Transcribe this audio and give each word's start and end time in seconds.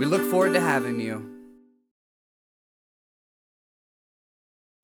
We 0.00 0.06
look 0.06 0.22
forward 0.30 0.54
to 0.54 0.60
having 0.60 0.98
you. 0.98 1.28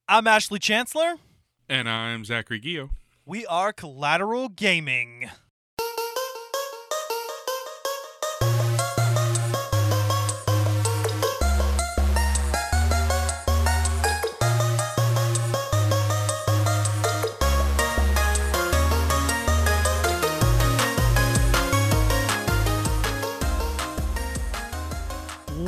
I'm 0.07 0.27
Ashley 0.27 0.59
Chancellor. 0.59 1.15
And 1.71 1.89
I'm 1.89 2.27
Zachary 2.27 2.61
Gio. 2.61 2.91
We 3.25 3.47
are 3.47 3.73
Collateral 3.73 4.51
Gaming. 4.51 5.31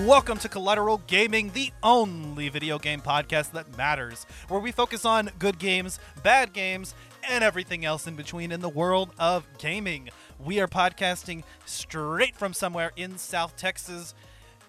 Welcome 0.08 0.38
to 0.38 0.48
Collateral 0.48 1.02
Gaming, 1.06 1.50
the 1.50 1.70
only 1.82 2.48
video 2.48 2.78
game 2.78 3.02
podcast 3.02 3.50
that 3.52 3.76
matters, 3.76 4.24
where 4.48 4.58
we 4.58 4.72
focus 4.72 5.04
on 5.04 5.28
good 5.38 5.58
games, 5.58 6.00
bad 6.22 6.54
games, 6.54 6.94
and 7.28 7.44
everything 7.44 7.84
else 7.84 8.06
in 8.06 8.16
between 8.16 8.50
in 8.50 8.60
the 8.60 8.70
world 8.70 9.10
of 9.18 9.46
gaming. 9.58 10.08
We 10.42 10.60
are 10.60 10.66
podcasting 10.66 11.42
straight 11.66 12.36
from 12.36 12.54
somewhere 12.54 12.92
in 12.96 13.18
South 13.18 13.54
Texas 13.58 14.14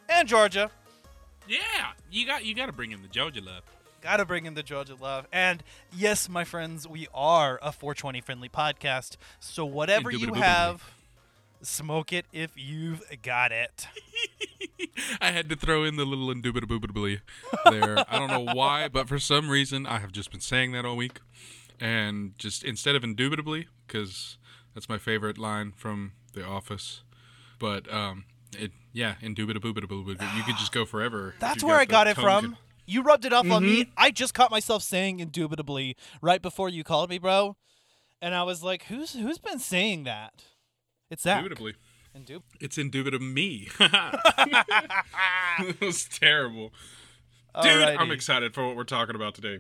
and 0.09 0.27
Georgia. 0.27 0.71
Yeah, 1.47 1.59
you 2.11 2.25
got 2.25 2.43
you 2.43 2.53
got 2.53 2.65
to 2.65 2.73
bring 2.73 2.91
in 2.91 3.01
the 3.01 3.07
Georgia 3.07 3.41
love. 3.41 3.63
Gotta 4.01 4.25
bring 4.25 4.45
in 4.45 4.55
the 4.55 4.63
Georgia 4.63 4.95
love. 4.99 5.25
And 5.31 5.63
yes, 5.95 6.27
my 6.27 6.43
friends, 6.43 6.85
we 6.85 7.07
are 7.13 7.59
a 7.61 7.71
420 7.71 8.19
friendly 8.19 8.49
podcast. 8.49 9.15
So 9.39 9.65
whatever 9.65 10.11
you 10.11 10.33
have, 10.33 10.83
smoke 11.61 12.13
it 12.13 12.25
if 12.31 12.51
you've 12.55 13.01
got 13.21 13.51
it. 13.51 13.87
I 15.21 15.31
had 15.31 15.49
to 15.49 15.55
throw 15.55 15.83
in 15.83 15.95
the 15.95 16.05
little 16.05 16.31
indubitably 16.31 17.21
there. 17.69 18.03
I 18.09 18.17
don't 18.19 18.29
know 18.29 18.53
why, 18.53 18.87
but 18.87 19.07
for 19.07 19.19
some 19.19 19.49
reason 19.49 19.85
I 19.85 19.99
have 19.99 20.11
just 20.11 20.31
been 20.31 20.41
saying 20.41 20.71
that 20.73 20.85
all 20.85 20.95
week, 20.95 21.19
and 21.79 22.33
just 22.37 22.63
instead 22.63 22.95
of 22.95 23.03
indubitably, 23.03 23.67
because 23.87 24.37
that's 24.73 24.89
my 24.89 24.97
favorite 24.97 25.37
line 25.37 25.73
from 25.75 26.13
The 26.33 26.45
Office. 26.45 27.03
But 27.59 27.91
um, 27.93 28.25
it 28.57 28.71
yeah, 28.93 29.15
indubitably. 29.21 29.69
You 29.71 30.43
could 30.43 30.57
just 30.57 30.71
go 30.71 30.85
forever. 30.85 31.35
That's 31.39 31.63
where 31.63 31.77
I 31.77 31.85
got 31.85 32.07
it 32.07 32.15
from. 32.15 32.41
con- 32.43 32.57
You 32.85 33.01
rubbed 33.01 33.25
it 33.25 33.33
off 33.33 33.49
on 33.49 33.63
me. 33.63 33.83
Mm-hmm. 33.83 33.91
I 33.97 34.11
just 34.11 34.33
caught 34.33 34.51
myself 34.51 34.83
saying 34.83 35.19
indubitably 35.19 35.95
right 36.21 36.41
before 36.41 36.69
you 36.69 36.83
called 36.83 37.09
me, 37.09 37.19
bro. 37.19 37.55
And 38.21 38.33
I 38.35 38.43
was 38.43 38.63
like, 38.63 38.83
who's 38.85 39.13
who's 39.13 39.37
been 39.37 39.59
saying 39.59 40.03
that? 40.03 40.33
It's 41.09 41.23
that. 41.23 41.37
Indubitably. 41.39 41.73
Indub- 42.17 42.43
It's 42.59 42.77
indubitable 42.77 43.25
me. 43.25 43.69
it 43.79 45.81
was 45.81 46.05
terrible. 46.05 46.73
Dude, 47.61 47.83
I'm 47.83 48.11
excited 48.11 48.53
for 48.53 48.65
what 48.65 48.75
we're 48.75 48.83
talking 48.83 49.15
about 49.15 49.35
today. 49.35 49.59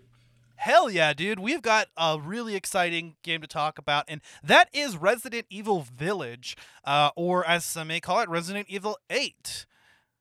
Hell 0.55 0.89
yeah, 0.89 1.13
dude. 1.13 1.39
We've 1.39 1.61
got 1.61 1.87
a 1.95 2.19
really 2.21 2.55
exciting 2.55 3.15
game 3.23 3.41
to 3.41 3.47
talk 3.47 3.77
about, 3.77 4.05
and 4.07 4.21
that 4.43 4.67
is 4.73 4.97
Resident 4.97 5.45
Evil 5.49 5.85
Village, 5.95 6.57
uh, 6.83 7.11
or 7.15 7.47
as 7.47 7.63
some 7.63 7.87
may 7.87 8.01
call 8.01 8.19
it, 8.19 8.29
Resident 8.29 8.67
Evil 8.69 8.97
8. 9.09 9.65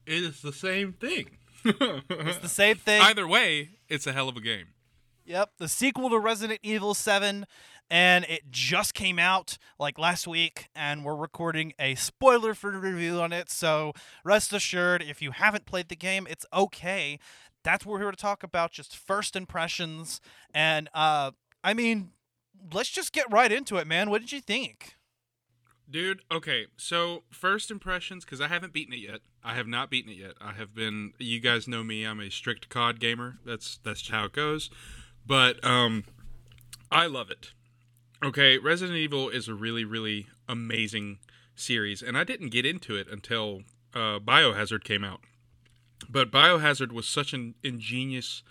It 0.06 0.22
is 0.22 0.40
the 0.40 0.52
same 0.52 0.92
thing. 0.92 1.38
It's 1.64 2.38
the 2.38 2.48
same 2.48 2.76
thing. 2.76 3.02
Either 3.02 3.26
way, 3.26 3.70
it's 3.88 4.06
a 4.06 4.12
hell 4.12 4.28
of 4.28 4.36
a 4.36 4.40
game. 4.40 4.66
Yep, 5.24 5.50
the 5.58 5.68
sequel 5.68 6.08
to 6.10 6.18
Resident 6.18 6.60
Evil 6.62 6.94
7, 6.94 7.44
and 7.90 8.24
it 8.24 8.50
just 8.50 8.94
came 8.94 9.18
out 9.18 9.58
like 9.78 9.98
last 9.98 10.26
week, 10.26 10.68
and 10.74 11.04
we're 11.04 11.16
recording 11.16 11.72
a 11.78 11.94
spoiler 11.94 12.54
free 12.54 12.76
review 12.76 13.20
on 13.20 13.32
it. 13.32 13.50
So 13.50 13.92
rest 14.24 14.52
assured, 14.52 15.02
if 15.02 15.22
you 15.22 15.30
haven't 15.32 15.66
played 15.66 15.88
the 15.88 15.96
game, 15.96 16.26
it's 16.28 16.46
okay. 16.52 17.18
That's 17.64 17.84
what 17.84 17.94
we're 17.94 18.00
here 18.00 18.10
to 18.10 18.16
talk 18.16 18.42
about, 18.42 18.72
just 18.72 18.96
first 18.96 19.36
impressions. 19.36 20.20
And 20.52 20.88
uh, 20.94 21.32
I 21.64 21.74
mean, 21.74 22.10
let's 22.72 22.90
just 22.90 23.12
get 23.12 23.30
right 23.30 23.50
into 23.50 23.76
it, 23.76 23.86
man. 23.86 24.10
What 24.10 24.20
did 24.20 24.32
you 24.32 24.40
think? 24.40 24.94
Dude, 25.90 26.20
okay, 26.30 26.66
so 26.76 27.22
first 27.30 27.70
impressions, 27.70 28.24
because 28.24 28.42
I 28.42 28.48
haven't 28.48 28.74
beaten 28.74 28.92
it 28.92 29.00
yet. 29.00 29.20
I 29.42 29.54
have 29.54 29.66
not 29.66 29.88
beaten 29.88 30.12
it 30.12 30.18
yet. 30.18 30.34
I 30.38 30.52
have 30.52 30.74
been 30.74 31.14
you 31.18 31.40
guys 31.40 31.66
know 31.66 31.82
me, 31.82 32.04
I'm 32.04 32.20
a 32.20 32.30
strict 32.30 32.68
COD 32.68 33.00
gamer. 33.00 33.38
That's 33.46 33.78
that's 33.82 34.06
how 34.08 34.26
it 34.26 34.32
goes. 34.32 34.68
But 35.26 35.64
um 35.64 36.04
I 36.90 37.06
love 37.06 37.30
it. 37.30 37.52
Okay, 38.22 38.58
Resident 38.58 38.98
Evil 38.98 39.28
is 39.28 39.46
a 39.46 39.54
really, 39.54 39.84
really 39.84 40.26
amazing 40.48 41.18
series, 41.54 42.02
and 42.02 42.18
I 42.18 42.24
didn't 42.24 42.48
get 42.48 42.66
into 42.66 42.96
it 42.96 43.06
until 43.08 43.62
uh, 43.94 44.18
Biohazard 44.18 44.82
came 44.82 45.04
out. 45.04 45.20
But 46.08 46.32
Biohazard 46.32 46.90
was 46.90 47.06
such 47.06 47.32
an 47.32 47.54
ingenious 47.62 48.42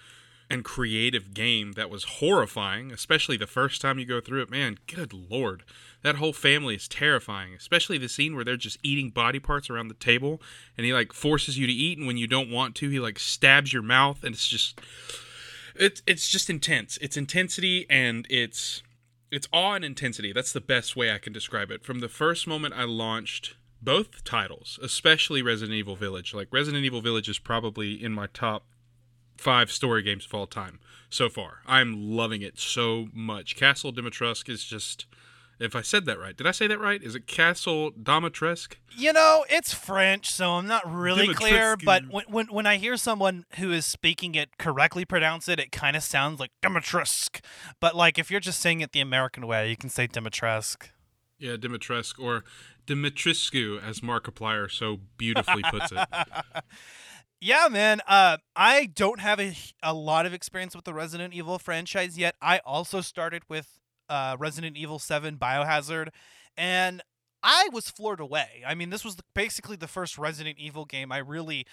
and 0.50 0.63
creative 0.63 1.33
game 1.33 1.73
that 1.73 1.89
was 1.89 2.06
horrifying, 2.06 2.94
especially 2.94 3.35
the 3.35 3.45
first 3.45 3.81
time 3.81 4.00
you 4.00 4.06
go 4.06 4.22
through 4.22 4.41
it. 4.41 4.50
Man, 4.50 4.77
good 4.88 5.11
lord. 5.11 5.63
That 6.01 6.16
whole 6.16 6.31
family 6.31 6.75
is 6.75 6.88
terrifying, 6.88 7.53
especially 7.53 7.97
the 7.97 8.07
scene 8.07 8.35
where 8.35 8.45
they're 8.45 8.56
just 8.56 8.79
eating 8.83 9.09
body 9.09 9.39
parts 9.39 9.69
around 9.69 9.89
the 9.89 9.94
table 9.95 10.41
and 10.77 10.85
he 10.85 10.94
like 10.94 11.11
forces 11.11 11.57
you 11.57 11.67
to 11.67 11.73
eat 11.73 11.97
and 11.97 12.07
when 12.07 12.16
you 12.16 12.27
don't 12.27 12.50
want 12.50 12.75
to, 12.75 12.89
he 12.89 13.00
like 13.01 13.19
stabs 13.19 13.73
your 13.73 13.81
mouth 13.81 14.23
and 14.23 14.33
it's 14.33 14.47
just 14.47 14.79
it's 15.75 16.01
it's 16.07 16.29
just 16.29 16.50
intense. 16.50 16.97
It's 17.01 17.17
intensity 17.17 17.85
and 17.89 18.25
it's 18.29 18.81
it's 19.31 19.47
awe 19.51 19.73
and 19.73 19.85
intensity. 19.85 20.31
That's 20.31 20.53
the 20.53 20.61
best 20.61 20.95
way 20.95 21.11
I 21.11 21.17
can 21.17 21.33
describe 21.33 21.71
it. 21.71 21.83
From 21.83 21.99
the 21.99 22.09
first 22.09 22.47
moment 22.47 22.73
I 22.75 22.83
launched 22.83 23.55
both 23.81 24.23
titles, 24.23 24.79
especially 24.81 25.41
Resident 25.41 25.75
Evil 25.75 25.95
Village. 25.95 26.33
Like 26.33 26.47
Resident 26.51 26.83
Evil 26.85 27.01
Village 27.01 27.29
is 27.29 27.39
probably 27.39 28.01
in 28.01 28.11
my 28.11 28.27
top 28.27 28.65
five 29.38 29.71
story 29.71 30.01
games 30.01 30.25
of 30.25 30.33
all 30.33 30.47
time 30.47 30.79
so 31.09 31.29
far. 31.29 31.59
I'm 31.65 32.15
loving 32.15 32.41
it 32.41 32.59
so 32.59 33.07
much. 33.13 33.55
Castle 33.55 33.93
Dimitrescu 33.93 34.49
is 34.49 34.63
just 34.63 35.05
if 35.59 35.75
I 35.75 35.81
said 35.81 36.06
that 36.06 36.19
right. 36.19 36.35
Did 36.35 36.47
I 36.47 36.51
say 36.51 36.68
that 36.68 36.79
right? 36.79 37.01
Is 37.01 37.16
it 37.16 37.28
Castle 37.28 37.91
Dimitrescu? 37.91 38.75
You 38.95 39.13
know, 39.13 39.45
it's 39.50 39.73
French, 39.73 40.31
so 40.31 40.51
I'm 40.51 40.68
not 40.68 40.91
really 40.91 41.34
clear. 41.34 41.78
But 41.78 42.03
when, 42.09 42.25
when 42.28 42.47
when 42.47 42.66
I 42.66 42.78
hear 42.78 42.97
someone 42.97 43.45
who 43.57 43.72
is 43.72 43.85
speaking 43.85 44.35
it 44.35 44.57
correctly 44.57 45.06
pronounce 45.06 45.47
it, 45.47 45.59
it 45.59 45.72
kind 45.72 45.95
of 45.95 46.03
sounds 46.03 46.40
like 46.40 46.51
Dimitrescu. 46.62 47.41
But 47.79 47.95
like 47.95 48.18
if 48.18 48.29
you're 48.29 48.40
just 48.40 48.59
saying 48.59 48.81
it 48.81 48.91
the 48.91 49.01
American 49.01 49.47
way, 49.47 49.69
you 49.69 49.78
can 49.78 49.90
say 49.90 50.07
Dimitrescu. 50.07 50.90
Yeah, 51.40 51.56
Dimitrescu 51.56 52.19
or 52.19 52.44
Dimitrescu 52.88 53.84
as 53.84 54.00
Markiplier 54.00 54.72
so 54.72 55.00
beautifully 55.18 55.63
puts 55.63 55.91
it. 55.91 56.00
Yeah, 57.39 57.68
man. 57.69 58.01
Uh, 58.07 58.38
I 58.56 58.88
don't 58.88 59.19
have 59.19 59.39
a, 59.39 59.56
a 59.84 59.94
lot 59.94 60.25
of 60.25 60.34
experience 60.34 60.75
with 60.75 60.85
the 60.85 60.94
Resident 60.94 61.35
Evil 61.35 61.59
franchise 61.59 62.18
yet. 62.18 62.35
I 62.41 62.59
also 62.66 63.01
started 63.01 63.44
with 63.47 63.79
uh, 64.09 64.38
Resident 64.40 64.78
Evil 64.78 65.00
7 65.00 65.38
Biohazard, 65.38 66.09
and 66.57 67.01
I 67.44 67.69
was 67.72 67.90
floored 67.90 68.19
away. 68.19 68.63
I 68.66 68.75
mean, 68.75 68.90
this 68.90 69.06
was 69.06 69.18
basically 69.34 69.75
the 69.75 69.88
first 69.88 70.18
Resident 70.18 70.57
Evil 70.59 70.85
game 70.85 71.12
I 71.12 71.19
really 71.19 71.65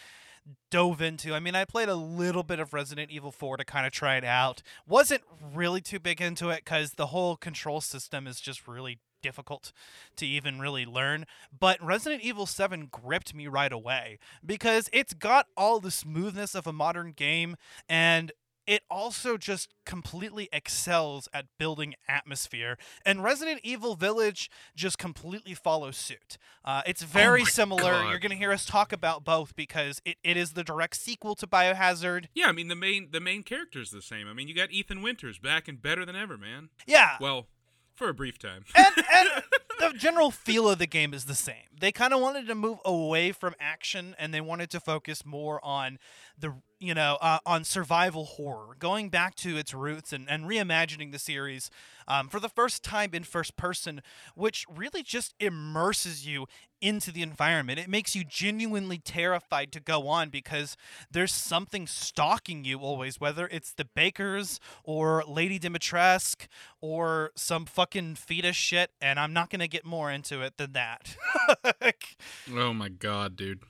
dove 0.71 1.01
into. 1.01 1.35
I 1.35 1.41
mean, 1.41 1.55
I 1.55 1.65
played 1.65 1.89
a 1.89 1.95
little 1.95 2.43
bit 2.43 2.61
of 2.61 2.75
Resident 2.75 3.11
Evil 3.11 3.33
4 3.33 3.57
to 3.57 3.65
kind 3.65 3.87
of 3.87 3.93
try 3.93 4.17
it 4.17 4.25
out. 4.25 4.63
Wasn't 4.87 5.23
really 5.55 5.81
too 5.81 5.99
big 5.99 6.21
into 6.21 6.51
it 6.51 6.65
because 6.65 6.93
the 6.93 7.07
whole 7.07 7.37
control 7.37 7.81
system 7.81 8.27
is 8.27 8.41
just 8.41 8.69
really 8.69 8.99
difficult 9.23 9.73
to 10.17 10.27
even 10.27 10.61
really 10.61 10.85
learn. 10.85 11.25
But 11.59 11.83
Resident 11.83 12.23
Evil 12.23 12.45
7 12.45 12.89
gripped 12.91 13.35
me 13.35 13.47
right 13.47 13.73
away 13.73 14.19
because 14.45 14.91
it's 14.93 15.15
got 15.15 15.47
all 15.57 15.81
the 15.81 15.91
smoothness 15.91 16.55
of 16.55 16.67
a 16.67 16.73
modern 16.73 17.13
game 17.13 17.57
and 17.89 18.33
it 18.67 18.83
also 18.91 19.37
just 19.37 19.75
completely 19.85 20.49
excels 20.53 21.29
at 21.33 21.47
building 21.59 21.95
atmosphere. 22.09 22.79
And 23.05 23.23
Resident 23.23 23.61
Evil 23.63 23.95
Village 23.95 24.51
just 24.75 24.99
completely 24.99 25.55
follows 25.55 25.97
suit. 25.97 26.39
Uh, 26.65 26.83
it's 26.87 27.03
very 27.03 27.43
my 27.43 27.49
similar. 27.49 27.93
God. 27.93 28.11
You're 28.11 28.19
going 28.19 28.31
to 28.31 28.37
hear 28.37 28.53
us 28.53 28.65
talk 28.65 28.93
about 28.93 29.25
both 29.25 29.55
because 29.57 30.01
it, 30.05 30.17
it 30.25 30.37
is 30.37 30.53
the 30.53 30.65
direct 30.65 30.97
sequel 30.97 31.35
to 31.37 31.47
Biohazard. 31.47 32.27
Yeah, 32.35 32.47
I 32.47 32.53
mean 32.53 32.69
the 32.69 32.75
main 32.75 33.09
the 33.11 33.21
main 33.21 33.43
character's 33.43 33.91
the 33.91 34.03
same. 34.03 34.29
I 34.29 34.33
mean 34.33 34.49
you 34.49 34.55
got 34.55 34.71
Ethan 34.71 35.03
Winters 35.03 35.39
back 35.39 35.69
and 35.69 35.81
better 35.81 36.05
than 36.05 36.17
ever, 36.17 36.39
man. 36.39 36.71
Yeah. 36.87 37.17
Well, 37.21 37.47
for 37.95 38.09
a 38.09 38.15
brief 38.15 38.39
time. 38.39 38.65
and, 38.75 38.95
and 39.13 39.29
the 39.79 39.93
general 39.97 40.31
feel 40.31 40.69
of 40.69 40.79
the 40.79 40.87
game 40.87 41.15
is 41.15 41.25
the 41.25 41.35
same. 41.35 41.55
They 41.79 41.93
kind 41.93 42.13
of 42.13 42.21
wanted 42.21 42.47
to 42.49 42.55
move 42.55 42.79
away 42.85 43.33
from 43.33 43.55
action 43.61 44.15
and 44.19 44.33
they 44.33 44.41
wanted 44.41 44.71
to 44.71 44.81
focus 44.81 45.25
more 45.25 45.65
on 45.65 45.99
the 46.39 46.55
you 46.79 46.95
know 46.95 47.19
uh, 47.21 47.39
on 47.47 47.65
survival 47.65 48.25
horror, 48.25 48.77
going 48.79 49.09
back 49.09 49.35
to 49.37 49.57
its 49.57 49.73
roots 49.73 50.13
and, 50.13 50.29
and 50.29 50.45
reimagining 50.45 51.13
the 51.13 51.19
series 51.19 51.71
um, 52.07 52.29
for 52.29 52.41
the 52.41 52.49
first 52.49 52.83
time 52.83 53.11
in 53.13 53.25
first 53.25 53.57
person, 53.57 54.03
which 54.35 54.67
really 54.69 55.03
just 55.03 55.35
immerses 55.41 56.27
you 56.27 56.47
into 56.81 57.11
the 57.11 57.23
environment. 57.23 57.79
It 57.79 57.89
makes 57.89 58.15
you 58.15 58.25
genuinely 58.25 58.99
terrified 58.99 59.73
to 59.73 59.81
go 59.81 60.07
on 60.07 60.29
because 60.29 60.77
there's 61.11 61.33
something 61.33 61.87
stalking 61.87 62.65
you 62.65 62.81
always, 62.81 63.19
whether 63.19 63.49
it's 63.51 63.73
the 63.73 63.87
Bakers 63.87 64.61
or 64.85 65.25
Lady 65.27 65.59
Dimitrescu 65.59 66.47
or 66.83 67.31
some 67.35 67.65
fucking 67.65 68.17
fetus 68.17 68.57
shit. 68.57 68.91
And 69.01 69.19
I'm 69.19 69.33
not 69.33 69.49
gonna 69.49 69.69
get 69.69 69.87
more 69.87 70.11
into 70.11 70.43
it 70.43 70.59
than 70.59 70.73
that. 70.73 71.17
oh 72.55 72.75
my 72.75 72.91
god, 72.91 73.37
dude. 73.37 73.61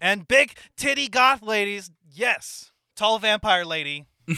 And 0.00 0.26
big 0.26 0.56
titty 0.76 1.08
goth 1.08 1.42
ladies, 1.42 1.90
yes, 2.10 2.72
tall 2.96 3.18
vampire 3.18 3.64
lady. 3.64 4.06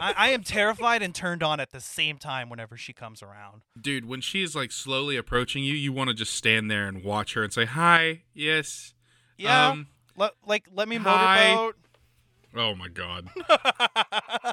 I, 0.00 0.14
I, 0.16 0.28
am 0.30 0.42
terrified 0.42 1.02
and 1.02 1.14
turned 1.14 1.42
on 1.42 1.58
at 1.58 1.70
the 1.70 1.80
same 1.80 2.18
time 2.18 2.50
whenever 2.50 2.76
she 2.76 2.92
comes 2.92 3.22
around. 3.22 3.62
Dude, 3.80 4.04
when 4.04 4.20
she 4.20 4.42
is 4.42 4.54
like 4.54 4.70
slowly 4.70 5.16
approaching 5.16 5.64
you, 5.64 5.74
you 5.74 5.92
want 5.92 6.08
to 6.08 6.14
just 6.14 6.34
stand 6.34 6.70
there 6.70 6.86
and 6.86 7.02
watch 7.02 7.34
her 7.34 7.42
and 7.42 7.52
say, 7.52 7.64
"Hi, 7.64 8.22
yes, 8.34 8.94
yeah, 9.38 9.70
um, 9.70 9.86
le- 10.16 10.32
like 10.46 10.66
let 10.72 10.88
me 10.88 10.98
motorboat." 10.98 11.76
Oh 12.54 12.74
my 12.74 12.88
god. 12.88 13.30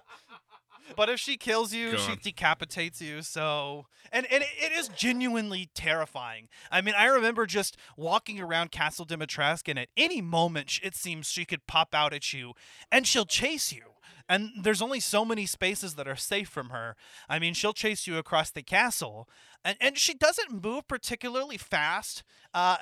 but 0.96 1.10
if 1.10 1.20
she 1.20 1.38
kills 1.38 1.74
you, 1.74 1.92
God. 1.92 2.00
she 2.00 2.16
decapitates 2.16 3.02
you. 3.02 3.22
So, 3.22 3.86
and 4.12 4.26
and 4.32 4.44
it 4.44 4.72
is 4.72 4.88
genuinely 4.90 5.70
terrifying. 5.74 6.48
I 6.72 6.82
mean, 6.82 6.96
I 6.98 7.06
remember 7.06 7.46
just 7.46 7.78
walking 7.98 8.40
around 8.40 8.72
Castle 8.72 9.06
Dimitrescu, 9.06 9.70
and 9.70 9.80
at 9.80 9.90
any 9.98 10.22
moment, 10.22 10.80
it 10.84 10.96
seems 10.96 11.28
she 11.28 11.46
could 11.46 11.68
pop 11.68 11.94
out 11.94 12.14
at 12.14 12.34
you, 12.34 12.54
and 12.92 13.08
she'll 13.08 13.26
chase 13.26 13.72
you. 13.72 13.84
And 14.28 14.52
there's 14.62 14.82
only 14.82 15.00
so 15.00 15.26
many 15.26 15.48
spaces 15.48 15.96
that 15.96 16.08
are 16.08 16.16
safe 16.16 16.50
from 16.50 16.70
her. 16.70 16.96
I 17.28 17.40
mean, 17.40 17.56
she'll 17.56 17.74
chase 17.74 18.06
you 18.06 18.18
across 18.18 18.52
the 18.52 18.62
castle, 18.62 19.28
and 19.66 19.78
and 19.82 19.98
she 19.98 20.14
doesn't 20.14 20.64
move 20.64 20.88
particularly 20.88 21.58
fast. 21.58 22.24
Uh, 22.54 22.78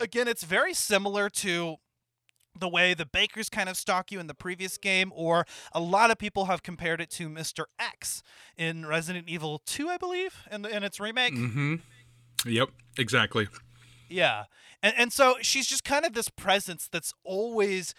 again, 0.00 0.28
it's 0.28 0.44
very 0.44 0.74
similar 0.74 1.30
to 1.30 1.76
the 2.58 2.68
way 2.68 2.94
the 2.94 3.06
Bakers 3.06 3.48
kind 3.48 3.68
of 3.68 3.76
stalk 3.76 4.12
you 4.12 4.20
in 4.20 4.26
the 4.26 4.34
previous 4.34 4.78
game, 4.78 5.12
or 5.14 5.46
a 5.72 5.80
lot 5.80 6.10
of 6.10 6.18
people 6.18 6.46
have 6.46 6.62
compared 6.62 7.00
it 7.00 7.10
to 7.10 7.28
Mr. 7.28 7.64
X 7.78 8.22
in 8.56 8.86
Resident 8.86 9.28
Evil 9.28 9.62
2, 9.66 9.88
I 9.88 9.96
believe, 9.96 10.34
in, 10.50 10.62
the, 10.62 10.74
in 10.74 10.82
its 10.82 11.00
remake. 11.00 11.34
Mm-hmm. 11.34 11.76
Yep, 12.46 12.70
exactly. 12.98 13.48
Yeah. 14.08 14.44
And, 14.82 14.94
and 14.96 15.12
so 15.12 15.36
she's 15.40 15.66
just 15.66 15.84
kind 15.84 16.04
of 16.04 16.12
this 16.12 16.28
presence 16.28 16.88
that's 16.90 17.12
always 17.24 17.94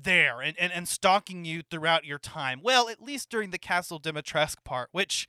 there 0.00 0.40
and, 0.40 0.54
and, 0.58 0.72
and 0.72 0.88
stalking 0.88 1.44
you 1.44 1.62
throughout 1.68 2.04
your 2.04 2.18
time. 2.18 2.60
Well, 2.62 2.88
at 2.88 3.02
least 3.02 3.30
during 3.30 3.50
the 3.50 3.58
Castle 3.58 4.00
Dimitrescu 4.00 4.64
part, 4.64 4.88
which 4.92 5.26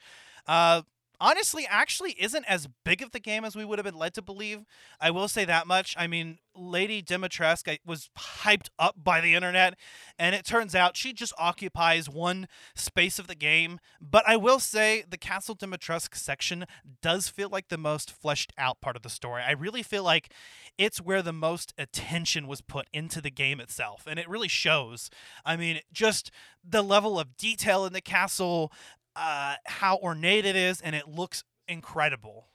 uh, 0.47 0.83
honestly 1.19 1.65
actually 1.69 2.11
isn't 2.19 2.45
as 2.45 2.67
big 2.85 3.01
of 3.01 3.11
the 3.11 3.19
game 3.19 3.43
as 3.43 3.55
we 3.55 3.65
would 3.65 3.79
have 3.79 3.85
been 3.85 3.97
led 3.97 4.13
to 4.15 4.21
believe. 4.21 4.65
I 4.99 5.11
will 5.11 5.27
say 5.27 5.45
that 5.45 5.67
much. 5.67 5.95
I 5.97 6.07
mean, 6.07 6.39
Lady 6.55 7.01
Dimitrescu 7.01 7.79
was 7.85 8.09
hyped 8.17 8.69
up 8.77 8.95
by 9.01 9.21
the 9.21 9.33
internet, 9.33 9.75
and 10.17 10.35
it 10.35 10.45
turns 10.45 10.75
out 10.75 10.97
she 10.97 11.13
just 11.13 11.33
occupies 11.37 12.09
one 12.09 12.47
space 12.75 13.17
of 13.17 13.27
the 13.27 13.35
game. 13.35 13.79
But 14.01 14.27
I 14.27 14.35
will 14.35 14.59
say 14.59 15.03
the 15.09 15.17
Castle 15.17 15.55
Dimitrescu 15.55 16.15
section 16.15 16.65
does 17.01 17.29
feel 17.29 17.49
like 17.49 17.69
the 17.69 17.77
most 17.77 18.11
fleshed 18.11 18.51
out 18.57 18.81
part 18.81 18.95
of 18.95 19.03
the 19.03 19.09
story. 19.09 19.41
I 19.45 19.51
really 19.51 19.83
feel 19.83 20.03
like 20.03 20.31
it's 20.77 21.01
where 21.01 21.21
the 21.21 21.33
most 21.33 21.73
attention 21.77 22.47
was 22.47 22.61
put 22.61 22.87
into 22.93 23.21
the 23.21 23.31
game 23.31 23.59
itself, 23.59 24.03
and 24.07 24.19
it 24.19 24.29
really 24.29 24.47
shows. 24.47 25.09
I 25.45 25.55
mean, 25.55 25.79
just 25.93 26.31
the 26.67 26.81
level 26.81 27.19
of 27.19 27.37
detail 27.37 27.85
in 27.85 27.93
the 27.93 28.01
castle, 28.01 28.71
uh, 29.15 29.55
how 29.65 29.97
ornate 29.97 30.45
it 30.45 30.55
is, 30.55 30.81
and 30.81 30.95
it 30.95 31.07
looks 31.07 31.43
incredible. 31.67 32.47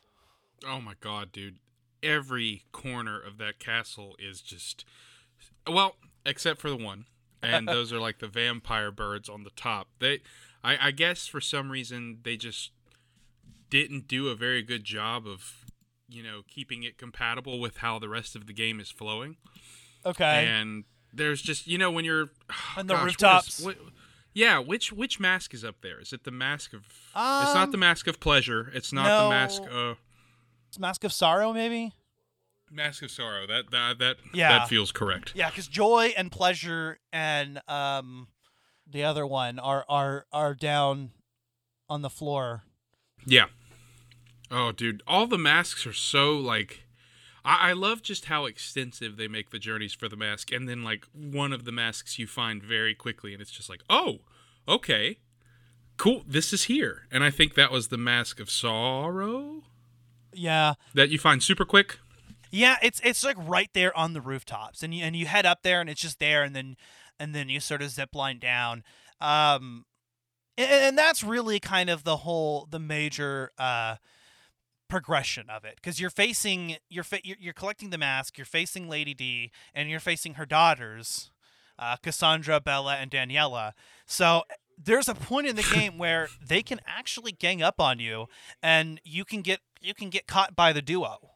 Oh 0.66 0.80
my 0.80 0.94
god, 1.00 1.32
dude! 1.32 1.58
Every 2.02 2.64
corner 2.72 3.20
of 3.20 3.38
that 3.38 3.58
castle 3.58 4.16
is 4.18 4.40
just 4.40 4.84
well, 5.66 5.96
except 6.24 6.60
for 6.60 6.70
the 6.70 6.76
one, 6.76 7.06
and 7.42 7.68
those 7.68 7.92
are 7.92 8.00
like 8.00 8.18
the 8.18 8.28
vampire 8.28 8.90
birds 8.90 9.28
on 9.28 9.44
the 9.44 9.50
top. 9.50 9.88
They, 10.00 10.20
I, 10.62 10.88
I 10.88 10.90
guess, 10.90 11.26
for 11.26 11.40
some 11.40 11.70
reason, 11.70 12.18
they 12.22 12.36
just 12.36 12.70
didn't 13.70 14.08
do 14.08 14.28
a 14.28 14.34
very 14.34 14.62
good 14.62 14.84
job 14.84 15.26
of, 15.26 15.64
you 16.08 16.22
know, 16.22 16.42
keeping 16.48 16.82
it 16.82 16.98
compatible 16.98 17.58
with 17.58 17.78
how 17.78 17.98
the 17.98 18.08
rest 18.08 18.36
of 18.36 18.46
the 18.46 18.52
game 18.52 18.78
is 18.80 18.90
flowing. 18.90 19.36
Okay. 20.06 20.46
And 20.46 20.84
there's 21.12 21.40
just 21.40 21.66
you 21.66 21.78
know 21.78 21.90
when 21.90 22.04
you're 22.04 22.30
oh, 22.50 22.80
on 22.80 22.86
the 22.86 22.94
gosh, 22.94 23.04
rooftops. 23.04 23.60
What 23.60 23.76
is, 23.76 23.82
what, 23.82 23.92
yeah, 24.34 24.58
which 24.58 24.92
which 24.92 25.20
mask 25.20 25.54
is 25.54 25.64
up 25.64 25.76
there? 25.80 26.00
Is 26.00 26.12
it 26.12 26.24
the 26.24 26.32
mask 26.32 26.72
of? 26.72 26.80
Um, 27.14 27.44
it's 27.44 27.54
not 27.54 27.70
the 27.70 27.76
um, 27.76 27.80
mask 27.80 28.08
of 28.08 28.18
pleasure. 28.18 28.70
It's 28.74 28.92
not 28.92 29.06
no, 29.06 29.24
the 29.24 29.30
mask 29.30 29.62
of. 29.70 29.98
It's 30.68 30.78
mask 30.78 31.04
of 31.04 31.12
sorrow, 31.12 31.52
maybe. 31.52 31.92
Mask 32.70 33.04
of 33.04 33.12
sorrow. 33.12 33.46
That 33.46 33.70
that 33.70 33.98
that 34.00 34.16
yeah. 34.32 34.58
that 34.58 34.68
feels 34.68 34.90
correct. 34.90 35.32
Yeah, 35.36 35.50
because 35.50 35.68
joy 35.68 36.12
and 36.16 36.32
pleasure 36.32 36.98
and 37.12 37.60
um, 37.68 38.26
the 38.90 39.04
other 39.04 39.24
one 39.24 39.60
are 39.60 39.84
are 39.88 40.26
are 40.32 40.54
down 40.54 41.12
on 41.88 42.02
the 42.02 42.10
floor. 42.10 42.64
Yeah. 43.24 43.46
Oh, 44.50 44.72
dude, 44.72 45.02
all 45.06 45.26
the 45.26 45.38
masks 45.38 45.86
are 45.86 45.92
so 45.92 46.32
like. 46.36 46.83
I, 47.44 47.70
I 47.70 47.72
love 47.72 48.02
just 48.02 48.26
how 48.26 48.46
extensive 48.46 49.16
they 49.16 49.28
make 49.28 49.50
the 49.50 49.58
journeys 49.58 49.92
for 49.92 50.08
the 50.08 50.16
mask, 50.16 50.52
and 50.52 50.68
then 50.68 50.82
like 50.82 51.06
one 51.12 51.52
of 51.52 51.64
the 51.64 51.72
masks 51.72 52.18
you 52.18 52.26
find 52.26 52.62
very 52.62 52.94
quickly, 52.94 53.32
and 53.32 53.42
it's 53.42 53.50
just 53.50 53.68
like, 53.68 53.82
oh, 53.90 54.20
okay, 54.66 55.18
cool, 55.96 56.24
this 56.26 56.52
is 56.52 56.64
here. 56.64 57.06
And 57.10 57.22
I 57.22 57.30
think 57.30 57.54
that 57.54 57.70
was 57.70 57.88
the 57.88 57.98
mask 57.98 58.40
of 58.40 58.50
sorrow. 58.50 59.62
Yeah, 60.32 60.74
that 60.94 61.10
you 61.10 61.18
find 61.18 61.42
super 61.42 61.64
quick. 61.64 61.98
Yeah, 62.50 62.76
it's 62.82 63.00
it's 63.04 63.24
like 63.24 63.36
right 63.38 63.70
there 63.72 63.96
on 63.96 64.12
the 64.12 64.20
rooftops, 64.20 64.82
and 64.82 64.94
you 64.94 65.04
and 65.04 65.14
you 65.16 65.26
head 65.26 65.46
up 65.46 65.62
there, 65.62 65.80
and 65.80 65.90
it's 65.90 66.00
just 66.00 66.18
there, 66.18 66.42
and 66.42 66.54
then 66.54 66.76
and 67.18 67.34
then 67.34 67.48
you 67.48 67.60
sort 67.60 67.82
of 67.82 67.90
zip 67.90 68.14
line 68.14 68.38
down. 68.38 68.84
Um, 69.20 69.86
and, 70.56 70.70
and 70.70 70.98
that's 70.98 71.22
really 71.22 71.60
kind 71.60 71.90
of 71.90 72.04
the 72.04 72.18
whole 72.18 72.66
the 72.70 72.78
major 72.78 73.50
uh 73.58 73.96
progression 74.88 75.48
of 75.48 75.64
it 75.64 75.76
because 75.76 76.00
you're 76.00 76.10
facing 76.10 76.76
you're, 76.88 77.04
fa- 77.04 77.20
you're 77.24 77.52
collecting 77.54 77.90
the 77.90 77.98
mask 77.98 78.36
you're 78.38 78.44
facing 78.44 78.88
lady 78.88 79.14
d 79.14 79.50
and 79.74 79.88
you're 79.88 80.00
facing 80.00 80.34
her 80.34 80.46
daughters 80.46 81.30
uh, 81.78 81.96
cassandra 81.96 82.60
bela 82.60 82.96
and 82.96 83.10
daniela. 83.10 83.72
So 84.06 84.42
there's 84.82 85.08
a 85.08 85.14
point 85.14 85.46
in 85.46 85.56
the 85.56 85.62
game 85.74 85.98
where 85.98 86.28
they 86.46 86.62
can 86.62 86.80
actually 86.86 87.32
gang 87.32 87.62
up 87.62 87.80
on 87.80 87.98
you 87.98 88.26
and 88.62 89.00
you 89.04 89.24
can 89.24 89.42
get 89.42 89.60
you 89.80 89.94
can 89.94 90.10
get 90.10 90.26
caught 90.26 90.54
by 90.54 90.72
the 90.72 90.82
duo. 90.82 91.30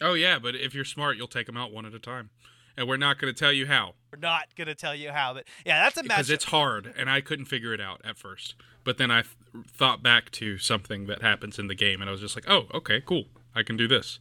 Oh 0.00 0.14
yeah 0.14 0.38
but 0.38 0.54
if 0.54 0.74
you're 0.74 0.84
smart 0.84 1.16
you'll 1.16 1.26
take 1.26 1.46
them 1.46 1.56
out 1.56 1.72
one 1.72 1.86
at 1.86 1.94
a 1.94 1.98
time 1.98 2.30
and 2.76 2.88
we're 2.88 2.96
not 2.96 3.18
going 3.18 3.32
to 3.32 3.38
tell 3.38 3.52
you 3.52 3.66
how 3.66 3.94
we're 4.12 4.18
not 4.18 4.54
going 4.56 4.68
to 4.68 4.74
tell 4.74 4.94
you 4.94 5.10
how 5.10 5.34
but 5.34 5.44
yeah 5.64 5.82
that's 5.82 5.96
a 5.96 6.02
because 6.02 6.30
it's 6.30 6.44
hard 6.44 6.92
and 6.96 7.10
i 7.10 7.20
couldn't 7.20 7.46
figure 7.46 7.72
it 7.72 7.80
out 7.80 8.00
at 8.04 8.16
first 8.16 8.54
but 8.86 8.98
then 8.98 9.10
I 9.10 9.22
th- 9.22 9.66
thought 9.66 10.00
back 10.00 10.30
to 10.30 10.58
something 10.58 11.08
that 11.08 11.20
happens 11.20 11.58
in 11.58 11.66
the 11.66 11.74
game, 11.74 12.00
and 12.00 12.08
I 12.08 12.12
was 12.12 12.20
just 12.20 12.36
like, 12.36 12.48
oh, 12.48 12.68
okay, 12.72 13.02
cool, 13.04 13.24
I 13.52 13.64
can 13.64 13.76
do 13.76 13.88
this. 13.88 14.20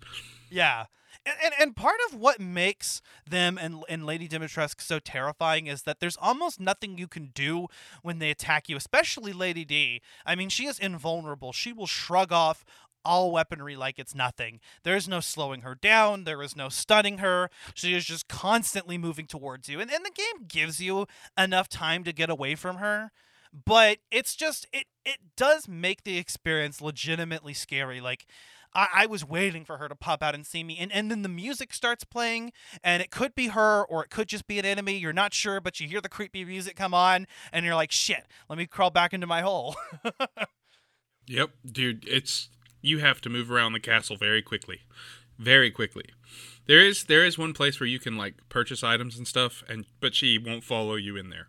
Yeah. 0.50 0.86
And, 1.24 1.36
and, 1.44 1.54
and 1.60 1.76
part 1.76 1.98
of 2.10 2.20
what 2.20 2.40
makes 2.40 3.02
them 3.30 3.60
and, 3.60 3.84
and 3.88 4.06
Lady 4.06 4.28
Dimitrescu 4.28 4.82
so 4.82 5.00
terrifying 5.00 5.68
is 5.68 5.84
that 5.84 6.00
there's 6.00 6.18
almost 6.18 6.60
nothing 6.60 6.98
you 6.98 7.08
can 7.08 7.32
do 7.34 7.68
when 8.02 8.18
they 8.18 8.32
attack 8.32 8.68
you, 8.68 8.76
especially 8.76 9.34
Lady 9.34 9.66
D. 9.66 10.02
I 10.26 10.36
mean, 10.36 10.50
she 10.50 10.66
is 10.66 10.80
invulnerable. 10.80 11.54
She 11.54 11.72
will 11.72 11.88
shrug 11.88 12.32
off 12.32 12.66
all 13.06 13.32
weaponry 13.32 13.76
like 13.76 14.00
it's 14.00 14.16
nothing. 14.16 14.60
There 14.84 14.96
is 14.96 15.08
no 15.08 15.20
slowing 15.20 15.62
her 15.62 15.76
down, 15.76 16.24
there 16.24 16.42
is 16.42 16.56
no 16.56 16.70
stunning 16.70 17.20
her. 17.20 17.50
She 17.74 17.94
is 17.94 18.06
just 18.06 18.28
constantly 18.28 18.98
moving 18.98 19.28
towards 19.28 19.70
you. 19.70 19.80
And, 19.80 19.92
and 19.92 20.04
the 20.04 20.12
game 20.12 20.48
gives 20.48 20.82
you 20.82 21.06
enough 21.38 21.70
time 21.70 22.04
to 22.04 22.14
get 22.14 22.30
away 22.30 22.56
from 22.56 22.78
her 22.78 23.12
but 23.66 24.00
it's 24.12 24.36
just 24.36 24.68
it 24.74 24.86
it 25.06 25.18
does 25.38 25.68
make 25.68 26.04
the 26.04 26.18
experience 26.18 26.82
legitimately 26.82 27.54
scary 27.54 28.02
like 28.02 28.26
I, 28.74 28.88
I 28.94 29.06
was 29.06 29.24
waiting 29.24 29.64
for 29.64 29.78
her 29.78 29.88
to 29.88 29.96
pop 29.96 30.22
out 30.22 30.36
and 30.36 30.46
see 30.46 30.64
me 30.64 30.78
and, 30.78 30.92
and 30.92 31.10
then 31.10 31.22
the 31.22 31.30
music 31.30 31.74
starts 31.74 32.04
playing 32.04 32.52
and 32.84 33.02
it 33.02 33.12
could 33.12 33.34
be 33.34 33.48
her 33.48 33.86
or 33.86 34.04
it 34.04 34.10
could 34.10 34.28
just 34.28 34.48
be 34.48 34.60
an 34.60 34.66
enemy 34.66 34.98
you're 34.98 35.14
not 35.14 35.34
sure 35.34 35.62
but 35.62 35.80
you 35.80 35.88
hear 35.88 36.02
the 36.02 36.10
creepy 36.10 36.44
music 36.44 36.76
come 36.76 36.94
on 36.94 37.28
and 37.54 37.66
you're 37.66 37.76
like 37.76 37.92
shit 37.92 38.26
let 38.50 38.58
me 38.58 38.66
crawl 38.66 38.90
back 38.90 39.14
into 39.14 39.28
my 39.28 39.42
hole 39.42 39.76
yep 41.28 41.52
dude 41.66 42.06
it's 42.08 42.50
you 42.86 43.00
have 43.00 43.22
to 43.22 43.30
move 43.30 43.52
around 43.52 43.74
the 43.74 43.80
castle 43.80 44.16
very 44.16 44.42
quickly 44.42 44.82
very 45.38 45.70
quickly 45.70 46.06
there 46.68 46.80
is 46.80 47.06
there 47.06 47.26
is 47.26 47.38
one 47.38 47.54
place 47.54 47.80
where 47.80 47.88
you 47.88 48.00
can 48.00 48.16
like 48.18 48.36
purchase 48.50 48.84
items 48.84 49.18
and 49.18 49.28
stuff 49.28 49.64
and 49.68 49.86
but 50.00 50.16
she 50.16 50.38
won't 50.38 50.64
follow 50.64 50.96
you 50.96 51.18
in 51.18 51.30
there 51.30 51.48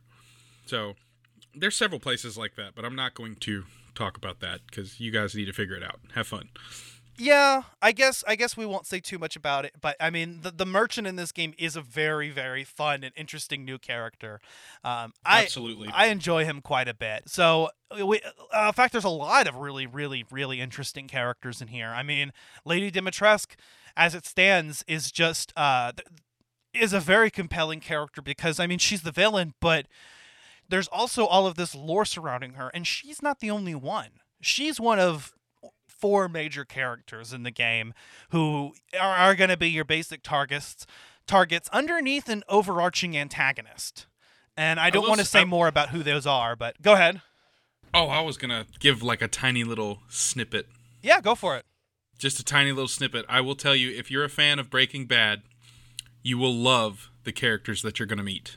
so 0.67 0.95
there's 1.57 1.77
several 1.77 2.01
places 2.01 2.37
like 2.37 2.55
that, 2.57 2.75
but 2.75 2.85
I'm 2.85 2.95
not 2.95 3.15
going 3.15 3.37
to 3.37 3.65
talk 3.95 4.17
about 4.17 4.41
that 4.41 4.61
because 4.67 5.01
you 5.01 5.11
guys 5.11 5.35
need 5.35 5.47
to 5.47 5.53
figure 5.53 5.75
it 5.75 5.83
out. 5.83 6.01
Have 6.15 6.27
fun. 6.27 6.51
Yeah, 7.19 7.63
I 7.81 7.93
guess 7.93 8.23
I 8.27 8.37
guess 8.37 8.57
we 8.57 8.67
won't 8.67 8.87
say 8.87 9.01
too 9.01 9.19
much 9.19 9.37
about 9.37 9.65
it, 9.65 9.73
but 9.81 9.97
I 10.01 10.11
mean 10.11 10.41
the, 10.43 10.51
the 10.51 10.67
merchant 10.67 11.07
in 11.07 11.17
this 11.17 11.33
game 11.33 11.55
is 11.59 11.77
a 11.77 11.81
very 11.81 12.31
very 12.31 12.65
fun 12.65 13.05
and 13.05 13.13
interesting 13.17 13.65
new 13.65 13.79
character. 13.79 14.41
Um, 14.85 15.13
I 15.25 15.43
Absolutely. 15.43 15.89
I 15.95 16.07
enjoy 16.07 16.45
him 16.45 16.61
quite 16.61 16.89
a 16.89 16.95
bit. 16.95 17.29
So 17.29 17.71
we, 18.05 18.21
uh, 18.55 18.67
in 18.67 18.73
fact, 18.73 18.93
there's 18.93 19.05
a 19.05 19.09
lot 19.09 19.47
of 19.47 19.57
really 19.57 19.87
really 19.87 20.25
really 20.31 20.61
interesting 20.61 21.09
characters 21.09 21.63
in 21.63 21.69
here. 21.69 21.89
I 21.89 22.03
mean, 22.03 22.33
Lady 22.65 22.91
Dimitrescu, 22.91 23.57
as 23.97 24.15
it 24.15 24.27
stands, 24.27 24.85
is 24.87 25.11
just 25.11 25.53
uh 25.57 25.93
is 26.75 26.93
a 26.93 27.01
very 27.01 27.31
compelling 27.31 27.81
character 27.81 28.21
because 28.21 28.61
I 28.61 28.67
mean 28.67 28.79
she's 28.79 29.03
the 29.03 29.13
villain, 29.13 29.55
but 29.61 29.87
there's 30.69 30.89
also 30.89 31.27
all 31.27 31.47
of 31.47 31.55
this 31.55 31.75
lore 31.75 32.05
surrounding 32.05 32.55
her, 32.55 32.71
and 32.75 32.87
she's 32.87 33.23
not 33.23 33.41
the 33.41 33.51
only 33.51 33.75
one. 33.75 34.11
She's 34.41 34.79
one 34.81 34.99
of 34.99 35.33
four 35.99 36.29
major 36.29 36.65
characters 36.65 37.33
in 37.33 37.43
the 37.43 37.51
game 37.51 37.93
who 38.31 38.73
are, 39.01 39.17
are 39.17 39.35
going 39.35 39.51
to 39.51 39.57
be 39.57 39.69
your 39.71 39.85
basic 39.85 40.23
targets 40.23 40.87
targets 41.27 41.69
underneath 41.73 42.29
an 42.29 42.45
overarching 42.49 43.17
antagonist. 43.17 44.07
And 44.57 44.79
I 44.79 44.91
don't 44.91 45.09
want 45.09 45.21
to 45.21 45.27
say 45.27 45.41
I- 45.41 45.45
more 45.45 45.67
about 45.69 45.89
who 45.91 46.03
those 46.03 46.27
are, 46.27 46.55
but 46.57 46.81
go 46.81 46.93
ahead. 46.95 47.21
oh, 47.93 48.07
I 48.07 48.21
was 48.21 48.37
gonna 48.37 48.67
give 48.79 49.03
like 49.03 49.23
a 49.23 49.29
tiny 49.29 49.65
little 49.65 50.01
snippet, 50.09 50.69
Yeah, 51.03 51.21
go 51.21 51.35
for 51.35 51.57
it. 51.57 51.65
just 52.19 52.39
a 52.39 52.45
tiny 52.45 52.71
little 52.73 52.89
snippet. 52.89 53.25
I 53.29 53.41
will 53.41 53.55
tell 53.57 53.75
you, 53.75 53.91
if 53.91 54.11
you're 54.11 54.25
a 54.25 54.29
fan 54.29 54.59
of 54.59 54.71
Breaking 54.71 55.07
Bad, 55.07 55.43
you 56.23 56.37
will 56.39 56.55
love 56.55 57.11
the 57.25 57.33
characters 57.33 57.83
that 57.83 57.99
you're 57.99 58.07
gonna 58.07 58.23
meet. 58.23 58.57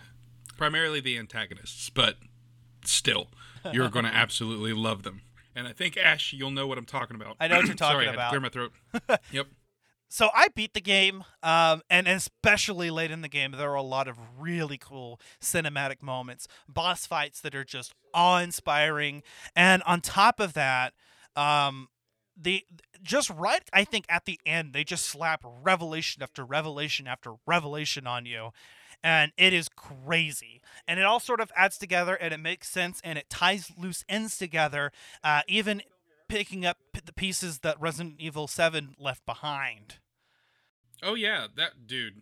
Primarily 0.58 1.00
the 1.00 1.18
antagonists, 1.18 1.90
but 1.90 2.18
still, 2.86 3.28
you're 3.72 3.90
gonna 3.90 4.10
absolutely 4.14 4.74
love 4.74 5.04
them. 5.04 5.22
And 5.60 5.68
I 5.68 5.74
think 5.74 5.98
Ash, 5.98 6.34
you'll 6.34 6.52
know 6.52 6.68
what 6.68 6.78
I'm 6.78 6.86
talking 6.86 7.16
about. 7.16 7.36
I 7.40 7.48
know 7.48 7.58
what 7.58 7.68
you're 7.68 7.76
talking 7.76 7.96
Sorry, 7.96 8.06
talking 8.06 8.20
I 8.20 8.24
had 8.24 8.28
to 8.28 8.30
clear 8.30 8.42
my 8.42 8.50
throat. 8.50 9.20
yep. 9.32 9.48
So 10.12 10.30
I 10.34 10.48
beat 10.56 10.74
the 10.74 10.82
game, 10.82 11.24
um, 11.44 11.84
and 11.88 12.08
especially 12.08 12.90
late 12.90 13.12
in 13.12 13.22
the 13.22 13.28
game, 13.28 13.52
there 13.52 13.70
are 13.70 13.76
a 13.76 13.84
lot 13.84 14.08
of 14.08 14.18
really 14.40 14.80
cool 14.80 15.20
cinematic 15.40 16.02
moments, 16.02 16.48
boss 16.68 17.06
fights 17.06 17.42
that 17.42 17.54
are 17.54 17.64
just 17.64 17.94
awe-inspiring, 18.12 19.22
and 19.56 19.84
on 19.84 20.02
top 20.02 20.40
of 20.40 20.54
that, 20.54 20.94
um, 21.36 21.90
the 22.36 22.66
just 23.04 23.30
right, 23.30 23.62
I 23.72 23.84
think 23.84 24.06
at 24.10 24.26
the 24.26 24.40
end 24.48 24.74
they 24.74 24.84
just 24.84 25.06
slap 25.06 25.44
revelation 25.46 26.24
after 26.24 26.44
revelation 26.44 27.06
after 27.06 27.34
revelation 27.46 28.08
on 28.08 28.26
you, 28.26 28.50
and 29.04 29.32
it 29.38 29.54
is 29.54 29.70
crazy, 29.70 30.62
and 30.88 31.00
it 31.00 31.06
all 31.06 31.20
sort 31.20 31.40
of 31.40 31.52
adds 31.56 31.78
together, 31.78 32.16
and 32.16 32.34
it 32.34 32.40
makes 32.40 32.70
sense, 32.70 33.00
and 33.04 33.18
it 33.18 33.30
ties 33.30 33.72
loose 33.78 34.04
ends 34.10 34.38
together, 34.38 34.92
uh, 35.24 35.42
even 35.48 35.82
picking 36.28 36.66
up 36.66 36.78
the 37.06 37.14
pieces 37.14 37.60
that 37.60 37.80
Resident 37.80 38.16
Evil 38.20 38.48
7 38.48 38.96
left 39.00 39.26
behind. 39.26 39.98
Oh 41.02 41.16
yeah, 41.16 41.48
that 41.56 41.88
dude. 41.88 42.22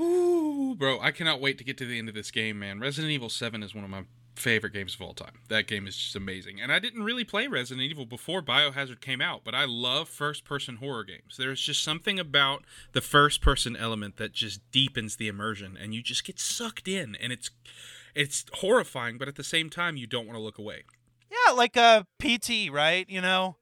Ooh, 0.00 0.74
bro, 0.76 1.00
I 1.00 1.12
cannot 1.12 1.40
wait 1.40 1.56
to 1.58 1.64
get 1.64 1.78
to 1.78 1.86
the 1.86 1.98
end 1.98 2.08
of 2.08 2.14
this 2.14 2.30
game, 2.30 2.58
man. 2.58 2.80
Resident 2.80 3.12
Evil 3.12 3.28
7 3.28 3.62
is 3.62 3.74
one 3.74 3.84
of 3.84 3.90
my 3.90 4.04
favorite 4.34 4.72
games 4.72 4.94
of 4.94 5.02
all 5.02 5.14
time. 5.14 5.40
That 5.48 5.66
game 5.66 5.86
is 5.86 5.96
just 5.96 6.16
amazing. 6.16 6.60
And 6.60 6.72
I 6.72 6.78
didn't 6.78 7.04
really 7.04 7.24
play 7.24 7.46
Resident 7.46 7.88
Evil 7.88 8.06
before 8.06 8.42
Biohazard 8.42 9.00
came 9.00 9.20
out, 9.20 9.42
but 9.44 9.54
I 9.54 9.64
love 9.64 10.08
first-person 10.08 10.76
horror 10.76 11.04
games. 11.04 11.36
There's 11.38 11.60
just 11.60 11.82
something 11.82 12.18
about 12.18 12.64
the 12.92 13.00
first-person 13.00 13.76
element 13.76 14.16
that 14.16 14.32
just 14.32 14.60
deepens 14.70 15.16
the 15.16 15.28
immersion 15.28 15.76
and 15.80 15.94
you 15.94 16.02
just 16.02 16.24
get 16.24 16.38
sucked 16.38 16.88
in 16.88 17.16
and 17.16 17.32
it's 17.32 17.50
it's 18.14 18.44
horrifying, 18.54 19.18
but 19.18 19.26
at 19.26 19.34
the 19.34 19.44
same 19.44 19.68
time 19.68 19.96
you 19.96 20.06
don't 20.06 20.26
want 20.26 20.38
to 20.38 20.42
look 20.42 20.58
away. 20.58 20.84
Yeah, 21.30 21.52
like 21.52 21.76
a 21.76 22.06
PT, 22.20 22.70
right? 22.70 23.08
You 23.08 23.20
know, 23.20 23.56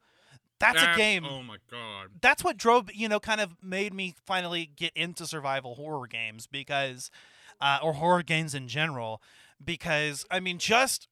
that's 0.63 0.83
a 0.83 0.97
game. 0.97 1.25
Oh 1.29 1.43
my 1.43 1.57
god. 1.71 2.09
That's 2.21 2.45
what 2.45 2.57
drove, 2.57 2.89
you 2.95 3.09
know, 3.09 3.19
kind 3.19 3.41
of 3.41 3.57
made 3.63 3.93
me 3.93 4.15
finally 4.27 4.71
get 4.77 4.93
into 4.95 5.27
survival 5.27 5.75
horror 5.75 6.07
games 6.07 6.47
because, 6.47 7.11
uh, 7.61 7.79
or 7.83 7.95
horror 7.95 8.23
games 8.23 8.55
in 8.55 8.69
general, 8.69 9.23
because 9.65 10.25
I 10.31 10.41
mean, 10.41 10.59
just 10.59 11.09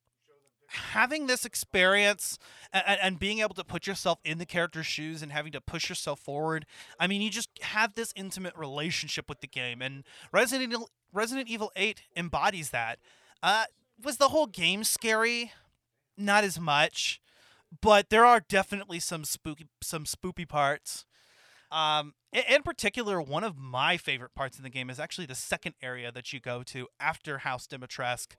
having 0.70 1.26
this 1.26 1.44
experience 1.44 2.38
and, 2.72 2.98
and 3.02 3.18
being 3.18 3.40
able 3.40 3.54
to 3.54 3.64
put 3.64 3.86
yourself 3.86 4.18
in 4.24 4.38
the 4.38 4.46
character's 4.46 4.86
shoes 4.86 5.22
and 5.22 5.32
having 5.32 5.52
to 5.52 5.60
push 5.60 5.88
yourself 5.88 6.20
forward. 6.20 6.64
I 6.98 7.06
mean, 7.06 7.22
you 7.22 7.30
just 7.30 7.50
have 7.62 7.94
this 7.94 8.12
intimate 8.14 8.56
relationship 8.56 9.28
with 9.28 9.40
the 9.40 9.48
game, 9.48 9.82
and 9.82 10.04
Resident 10.32 10.72
Evil, 10.72 10.88
Resident 11.12 11.48
Evil 11.48 11.72
8 11.76 12.02
embodies 12.16 12.70
that. 12.70 12.98
Uh, 13.42 13.64
was 14.02 14.18
the 14.18 14.28
whole 14.28 14.46
game 14.46 14.84
scary? 14.84 15.52
Not 16.16 16.44
as 16.44 16.60
much, 16.60 17.20
but 17.80 18.10
there 18.10 18.24
are 18.24 18.40
definitely 18.40 19.00
some 19.00 19.24
spooky, 19.24 19.66
some 19.82 20.04
spoopy 20.04 20.48
parts. 20.48 21.06
Um, 21.70 22.14
in, 22.32 22.62
particular, 22.62 23.20
one 23.20 23.44
of 23.44 23.56
my 23.56 23.96
favorite 23.96 24.34
parts 24.34 24.56
in 24.56 24.64
the 24.64 24.70
game 24.70 24.90
is 24.90 24.98
actually 24.98 25.26
the 25.26 25.34
second 25.34 25.74
area 25.82 26.10
that 26.12 26.32
you 26.32 26.40
go 26.40 26.62
to 26.64 26.88
after 26.98 27.38
House 27.38 27.66
Dimitrescu. 27.66 28.34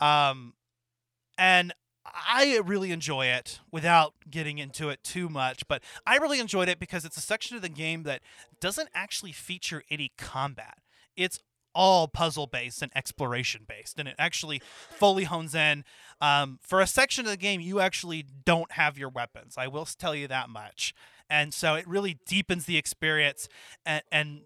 Um, 0.00 0.54
and 1.38 1.72
I 2.04 2.60
really 2.64 2.92
enjoy 2.92 3.26
it 3.26 3.60
without 3.72 4.14
getting 4.30 4.58
into 4.58 4.88
it 4.88 5.02
too 5.02 5.28
much, 5.28 5.66
but 5.68 5.82
I 6.06 6.16
really 6.16 6.38
enjoyed 6.38 6.68
it 6.68 6.78
because 6.78 7.04
it's 7.04 7.16
a 7.16 7.20
section 7.20 7.56
of 7.56 7.62
the 7.62 7.68
game 7.68 8.04
that 8.04 8.22
doesn't 8.60 8.90
actually 8.94 9.32
feature 9.32 9.82
any 9.90 10.12
combat. 10.16 10.78
It's 11.16 11.40
all 11.74 12.08
puzzle 12.08 12.46
based 12.46 12.80
and 12.80 12.90
exploration 12.94 13.62
based, 13.68 13.98
and 13.98 14.08
it 14.08 14.14
actually 14.18 14.62
fully 14.90 15.24
hones 15.24 15.54
in. 15.54 15.84
Um, 16.20 16.58
for 16.62 16.80
a 16.80 16.86
section 16.86 17.26
of 17.26 17.30
the 17.30 17.36
game, 17.36 17.60
you 17.60 17.80
actually 17.80 18.24
don't 18.44 18.72
have 18.72 18.96
your 18.96 19.10
weapons. 19.10 19.56
I 19.58 19.68
will 19.68 19.84
tell 19.84 20.14
you 20.14 20.26
that 20.28 20.48
much, 20.48 20.94
and 21.28 21.52
so 21.52 21.74
it 21.74 21.86
really 21.86 22.18
deepens 22.26 22.66
the 22.66 22.76
experience 22.76 23.48
and, 23.84 24.02
and 24.10 24.40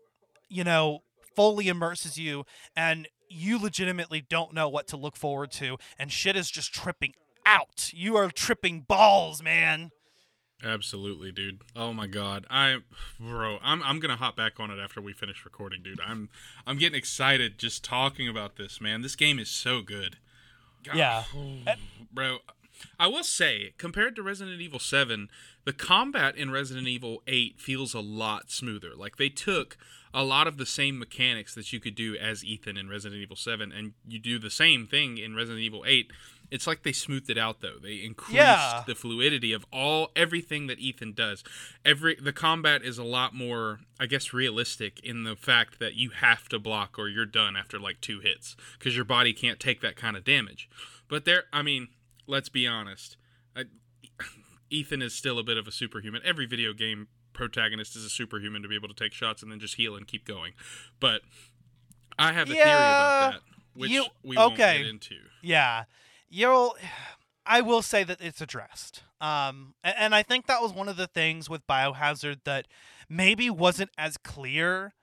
you 0.48 0.64
know 0.64 1.00
fully 1.36 1.68
immerses 1.68 2.18
you 2.18 2.44
and 2.76 3.08
you 3.28 3.58
legitimately 3.58 4.20
don't 4.20 4.52
know 4.52 4.68
what 4.68 4.86
to 4.88 4.96
look 4.96 5.16
forward 5.16 5.50
to 5.50 5.76
and 5.98 6.10
shit 6.10 6.36
is 6.36 6.50
just 6.50 6.72
tripping 6.74 7.14
out 7.46 7.90
you 7.94 8.16
are 8.16 8.30
tripping 8.30 8.80
balls 8.80 9.42
man 9.42 9.90
Absolutely, 10.62 11.32
dude. 11.32 11.62
Oh 11.74 11.92
my 11.94 12.06
god. 12.06 12.46
I 12.50 12.80
bro, 13.18 13.58
I'm 13.62 13.82
I'm 13.82 13.98
going 13.98 14.10
to 14.10 14.16
hop 14.16 14.36
back 14.36 14.60
on 14.60 14.70
it 14.70 14.78
after 14.78 15.00
we 15.00 15.12
finish 15.14 15.44
recording, 15.44 15.82
dude. 15.82 16.00
I'm 16.06 16.28
I'm 16.66 16.76
getting 16.76 16.98
excited 16.98 17.58
just 17.58 17.82
talking 17.82 18.28
about 18.28 18.56
this, 18.56 18.78
man. 18.78 19.00
This 19.00 19.16
game 19.16 19.38
is 19.38 19.48
so 19.48 19.80
good. 19.80 20.18
God, 20.84 20.96
Yeah. 20.96 21.24
Bro, 22.12 22.38
I 22.98 23.06
will 23.08 23.24
say, 23.24 23.72
compared 23.78 24.16
to 24.16 24.22
Resident 24.22 24.60
Evil 24.60 24.78
7, 24.78 25.28
the 25.64 25.72
combat 25.72 26.36
in 26.36 26.50
Resident 26.50 26.86
Evil 26.88 27.22
8 27.26 27.60
feels 27.60 27.94
a 27.94 28.00
lot 28.00 28.50
smoother. 28.50 28.94
Like 28.96 29.16
they 29.16 29.28
took 29.28 29.76
a 30.12 30.24
lot 30.24 30.46
of 30.48 30.56
the 30.56 30.66
same 30.66 30.98
mechanics 30.98 31.54
that 31.54 31.72
you 31.72 31.78
could 31.80 31.94
do 31.94 32.16
as 32.16 32.44
Ethan 32.44 32.76
in 32.76 32.88
Resident 32.88 33.20
Evil 33.20 33.36
7 33.36 33.70
and 33.70 33.92
you 34.08 34.18
do 34.18 34.38
the 34.38 34.50
same 34.50 34.86
thing 34.86 35.18
in 35.18 35.36
Resident 35.36 35.60
Evil 35.62 35.84
8. 35.86 36.10
It's 36.50 36.66
like 36.66 36.82
they 36.82 36.90
smoothed 36.90 37.30
it 37.30 37.38
out 37.38 37.60
though. 37.60 37.76
They 37.80 37.96
increased 38.02 38.34
Yeah. 38.34 38.82
the 38.84 38.96
fluidity 38.96 39.52
of 39.52 39.64
all 39.72 40.10
everything 40.16 40.66
that 40.66 40.80
Ethan 40.80 41.12
does. 41.12 41.44
Every 41.84 42.16
the 42.16 42.32
combat 42.32 42.82
is 42.82 42.98
a 42.98 43.04
lot 43.04 43.34
more, 43.34 43.82
I 44.00 44.06
guess, 44.06 44.32
realistic 44.32 44.98
in 45.04 45.22
the 45.22 45.36
fact 45.36 45.78
that 45.78 45.94
you 45.94 46.10
have 46.10 46.48
to 46.48 46.58
block 46.58 46.98
or 46.98 47.08
you're 47.08 47.24
done 47.24 47.54
after 47.56 47.78
like 47.78 48.00
two 48.00 48.18
hits 48.18 48.56
because 48.80 48.96
your 48.96 49.04
body 49.04 49.32
can't 49.32 49.60
take 49.60 49.80
that 49.82 49.94
kind 49.94 50.16
of 50.16 50.24
damage. 50.24 50.68
But 51.06 51.24
there, 51.24 51.44
I 51.52 51.62
mean, 51.62 51.86
let's 52.30 52.48
be 52.48 52.66
honest. 52.66 53.16
I, 53.56 53.64
Ethan 54.70 55.02
is 55.02 55.14
still 55.14 55.38
a 55.38 55.42
bit 55.42 55.56
of 55.58 55.66
a 55.66 55.72
superhuman. 55.72 56.22
Every 56.24 56.46
video 56.46 56.72
game 56.72 57.08
protagonist 57.32 57.96
is 57.96 58.04
a 58.04 58.10
superhuman 58.10 58.62
to 58.62 58.68
be 58.68 58.74
able 58.74 58.88
to 58.88 58.94
take 58.94 59.12
shots 59.12 59.42
and 59.42 59.50
then 59.50 59.58
just 59.60 59.74
heal 59.74 59.96
and 59.96 60.06
keep 60.06 60.24
going. 60.26 60.52
But 61.00 61.22
I 62.18 62.32
have 62.32 62.48
a 62.50 62.54
theory 62.54 62.64
about 62.64 63.32
that, 63.32 63.40
which 63.74 63.90
you- 63.90 64.06
we 64.22 64.36
won't 64.36 64.54
okay. 64.54 64.78
get 64.78 64.86
into. 64.86 65.16
yeah 65.42 65.84
you'll 66.28 66.76
i 67.46 67.60
will 67.60 67.82
say 67.82 68.04
that 68.04 68.20
it's 68.20 68.40
addressed 68.40 69.02
um 69.20 69.74
a- 69.82 70.00
and, 70.00 70.14
i 70.14 70.22
think 70.22 70.46
that 70.46 70.60
was 70.62 70.72
one 70.72 70.88
of 70.88 70.96
the 70.96 71.08
things 71.08 71.48
with 71.50 71.66
biohazard 71.66 72.36
that 72.44 72.68
maybe 73.08 73.50
wasn't 73.50 73.90
as 73.98 74.16
clear 74.16 74.94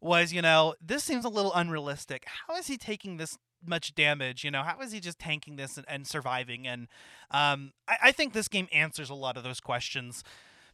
was 0.00 0.32
you 0.32 0.42
know 0.42 0.74
this 0.84 1.04
seems 1.04 1.24
a 1.24 1.28
little 1.28 1.52
unrealistic 1.54 2.24
how 2.48 2.56
is 2.56 2.66
he 2.66 2.76
taking 2.76 3.18
this 3.18 3.38
much 3.66 3.94
damage 3.94 4.44
you 4.44 4.50
know 4.50 4.62
how 4.62 4.78
is 4.80 4.92
he 4.92 5.00
just 5.00 5.18
tanking 5.18 5.56
this 5.56 5.76
and, 5.76 5.86
and 5.88 6.06
surviving? 6.06 6.66
And 6.66 6.88
um 7.30 7.72
I, 7.88 7.96
I 8.04 8.12
think 8.12 8.32
this 8.32 8.48
game 8.48 8.68
answers 8.72 9.10
a 9.10 9.14
lot 9.14 9.36
of 9.36 9.44
those 9.44 9.60
questions 9.60 10.22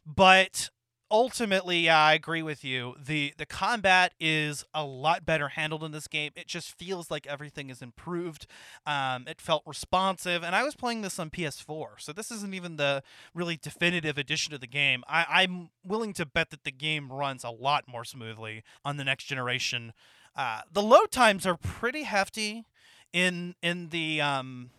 but 0.05 0.69
ultimately 1.09 1.79
yeah 1.79 1.99
i 1.99 2.13
agree 2.13 2.41
with 2.41 2.63
you. 2.63 2.95
The 3.03 3.33
the 3.37 3.45
combat 3.45 4.13
is 4.19 4.65
a 4.73 4.85
lot 4.85 5.25
better 5.25 5.49
handled 5.49 5.83
in 5.83 5.91
this 5.91 6.07
game. 6.07 6.31
It 6.35 6.47
just 6.47 6.77
feels 6.77 7.11
like 7.11 7.27
everything 7.27 7.69
is 7.69 7.81
improved. 7.81 8.47
Um, 8.85 9.25
it 9.27 9.41
felt 9.41 9.63
responsive 9.65 10.43
and 10.43 10.55
i 10.55 10.63
was 10.63 10.75
playing 10.75 11.01
this 11.01 11.19
on 11.19 11.29
ps4 11.29 11.85
so 11.99 12.13
this 12.13 12.31
isn't 12.31 12.53
even 12.53 12.77
the 12.77 13.03
really 13.33 13.57
definitive 13.57 14.17
edition 14.17 14.53
of 14.53 14.61
the 14.61 14.67
game. 14.67 15.03
I, 15.07 15.25
i'm 15.29 15.69
willing 15.85 16.13
to 16.13 16.25
bet 16.25 16.49
that 16.51 16.63
the 16.63 16.71
game 16.71 17.11
runs 17.11 17.43
a 17.43 17.49
lot 17.49 17.85
more 17.87 18.05
smoothly 18.05 18.63
on 18.85 18.97
the 18.97 19.03
next 19.03 19.25
generation. 19.25 19.93
Uh, 20.35 20.61
the 20.71 20.81
load 20.81 21.11
times 21.11 21.45
are 21.45 21.57
pretty 21.57 22.03
hefty 22.03 22.65
in 23.13 23.55
in 23.61 23.89
the 23.89 24.21
um, 24.21 24.69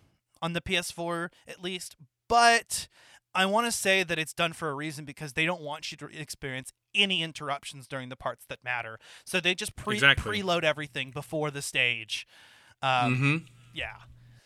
on 0.40 0.52
the 0.52 0.60
ps4 0.60 1.28
at 1.46 1.62
least 1.62 1.96
but 2.28 2.88
I 3.34 3.46
want 3.46 3.66
to 3.66 3.72
say 3.72 4.02
that 4.02 4.18
it's 4.18 4.32
done 4.34 4.52
for 4.52 4.68
a 4.70 4.74
reason 4.74 5.04
because 5.04 5.32
they 5.32 5.46
don't 5.46 5.62
want 5.62 5.90
you 5.90 5.96
to 5.98 6.08
experience 6.08 6.72
any 6.94 7.22
interruptions 7.22 7.86
during 7.88 8.10
the 8.10 8.16
parts 8.16 8.44
that 8.48 8.62
matter. 8.62 8.98
So 9.24 9.40
they 9.40 9.54
just 9.54 9.74
pre 9.74 9.94
Exactly. 9.96 10.42
preload 10.42 10.64
everything 10.64 11.10
before 11.10 11.50
the 11.50 11.62
stage. 11.62 12.26
Um, 12.82 13.14
mm-hmm. 13.14 13.36
Yeah. 13.74 13.96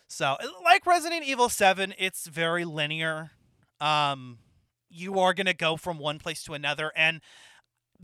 So 0.08 0.36
like 0.62 0.86
Resident 0.86 1.24
Evil 1.24 1.48
7, 1.48 1.94
it's 1.98 2.26
very 2.26 2.64
linear. 2.64 3.32
Um 3.80 4.38
you 4.88 5.18
are 5.18 5.34
going 5.34 5.46
to 5.46 5.54
go 5.54 5.76
from 5.76 5.98
one 5.98 6.18
place 6.18 6.44
to 6.44 6.54
another 6.54 6.92
and 6.96 7.20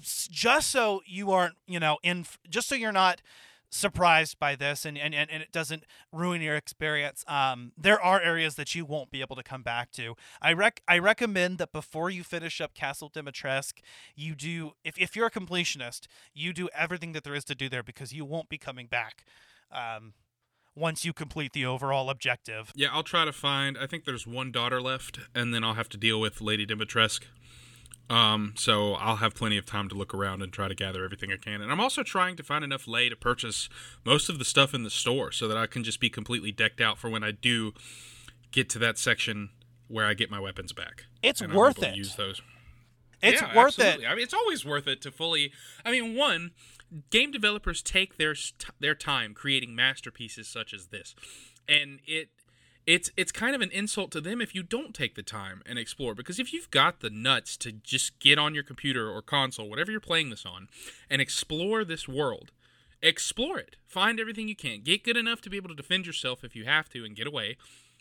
just 0.00 0.70
so 0.70 1.00
you 1.06 1.30
aren't, 1.30 1.54
you 1.66 1.78
know, 1.78 1.98
in 2.02 2.26
just 2.48 2.68
so 2.68 2.74
you're 2.74 2.92
not 2.92 3.22
surprised 3.74 4.38
by 4.38 4.54
this 4.54 4.84
and, 4.84 4.98
and, 4.98 5.14
and 5.14 5.30
it 5.30 5.50
doesn't 5.50 5.84
ruin 6.12 6.42
your 6.42 6.56
experience 6.56 7.24
um 7.26 7.72
there 7.76 8.00
are 8.00 8.20
areas 8.20 8.54
that 8.56 8.74
you 8.74 8.84
won't 8.84 9.10
be 9.10 9.22
able 9.22 9.34
to 9.34 9.42
come 9.42 9.62
back 9.62 9.90
to 9.90 10.14
i 10.42 10.52
rec 10.52 10.82
i 10.86 10.98
recommend 10.98 11.56
that 11.56 11.72
before 11.72 12.10
you 12.10 12.22
finish 12.22 12.60
up 12.60 12.74
castle 12.74 13.10
dimitrescu 13.10 13.80
you 14.14 14.34
do 14.34 14.72
if, 14.84 14.98
if 14.98 15.16
you're 15.16 15.26
a 15.26 15.30
completionist 15.30 16.06
you 16.34 16.52
do 16.52 16.68
everything 16.74 17.12
that 17.12 17.24
there 17.24 17.34
is 17.34 17.44
to 17.44 17.54
do 17.54 17.70
there 17.70 17.82
because 17.82 18.12
you 18.12 18.26
won't 18.26 18.50
be 18.50 18.58
coming 18.58 18.86
back 18.86 19.24
um 19.70 20.12
once 20.74 21.04
you 21.04 21.12
complete 21.12 21.52
the 21.52 21.64
overall 21.64 22.10
objective 22.10 22.72
Yeah, 22.74 22.88
I'll 22.92 23.02
try 23.02 23.24
to 23.24 23.32
find. 23.32 23.76
I 23.78 23.86
think 23.86 24.04
there's 24.04 24.26
one 24.26 24.50
daughter 24.52 24.80
left, 24.80 25.18
and 25.34 25.52
then 25.52 25.62
I'll 25.64 25.74
have 25.74 25.88
to 25.90 25.98
deal 25.98 26.18
with 26.20 26.40
Lady 26.40 26.66
Dimitrescu. 26.66 27.24
Um, 28.12 28.52
so 28.58 28.92
I'll 28.94 29.16
have 29.16 29.34
plenty 29.34 29.56
of 29.56 29.64
time 29.64 29.88
to 29.88 29.94
look 29.94 30.12
around 30.12 30.42
and 30.42 30.52
try 30.52 30.68
to 30.68 30.74
gather 30.74 31.02
everything 31.02 31.32
I 31.32 31.36
can. 31.38 31.62
And 31.62 31.72
I'm 31.72 31.80
also 31.80 32.02
trying 32.02 32.36
to 32.36 32.42
find 32.42 32.62
enough 32.62 32.86
lei 32.86 33.08
to 33.08 33.16
purchase 33.16 33.70
most 34.04 34.28
of 34.28 34.38
the 34.38 34.44
stuff 34.44 34.74
in 34.74 34.82
the 34.82 34.90
store, 34.90 35.32
so 35.32 35.48
that 35.48 35.56
I 35.56 35.66
can 35.66 35.82
just 35.82 35.98
be 35.98 36.10
completely 36.10 36.52
decked 36.52 36.80
out 36.80 36.98
for 36.98 37.08
when 37.08 37.24
I 37.24 37.30
do 37.30 37.72
get 38.50 38.68
to 38.70 38.78
that 38.80 38.98
section 38.98 39.48
where 39.88 40.04
I 40.04 40.12
get 40.12 40.30
my 40.30 40.38
weapons 40.38 40.74
back. 40.74 41.04
It's 41.22 41.40
worth 41.46 41.82
it. 41.82 41.96
Use 41.96 42.16
those. 42.16 42.42
it's 43.22 43.40
Yeah, 43.40 43.56
worth 43.56 43.78
absolutely. 43.78 44.04
it 44.04 44.08
I 44.08 44.14
mean, 44.14 44.24
it's 44.24 44.34
always 44.34 44.64
worth 44.64 44.86
it 44.86 45.00
to 45.02 45.10
fully. 45.10 45.50
I 45.82 45.90
mean, 45.90 46.14
one, 46.14 46.50
game 47.08 47.30
developers 47.30 47.82
take 47.82 48.18
their 48.18 48.34
their 48.78 48.94
time 48.94 49.32
creating 49.32 49.74
masterpieces 49.74 50.48
such 50.48 50.74
as 50.74 50.88
this, 50.88 51.14
and 51.66 52.00
it 52.06 52.28
it's 52.86 53.10
it's 53.16 53.32
kind 53.32 53.54
of 53.54 53.60
an 53.60 53.70
insult 53.70 54.10
to 54.12 54.20
them 54.20 54.40
if 54.40 54.54
you 54.54 54.62
don't 54.62 54.94
take 54.94 55.14
the 55.14 55.22
time 55.22 55.62
and 55.66 55.78
explore. 55.78 56.14
Because 56.14 56.38
if 56.38 56.52
you've 56.52 56.70
got 56.70 57.00
the 57.00 57.10
nuts 57.10 57.56
to 57.58 57.72
just 57.72 58.18
get 58.18 58.38
on 58.38 58.54
your 58.54 58.64
computer 58.64 59.10
or 59.10 59.22
console, 59.22 59.68
whatever 59.68 59.90
you're 59.90 60.00
playing 60.00 60.30
this 60.30 60.46
on, 60.46 60.68
and 61.08 61.20
explore 61.20 61.84
this 61.84 62.08
world. 62.08 62.50
Explore 63.02 63.58
it. 63.58 63.76
Find 63.86 64.20
everything 64.20 64.46
you 64.46 64.54
can. 64.54 64.82
Get 64.82 65.02
good 65.02 65.16
enough 65.16 65.40
to 65.42 65.50
be 65.50 65.56
able 65.56 65.70
to 65.70 65.74
defend 65.74 66.06
yourself 66.06 66.44
if 66.44 66.54
you 66.54 66.64
have 66.64 66.88
to 66.90 67.04
and 67.04 67.16
get 67.16 67.26
away. 67.26 67.56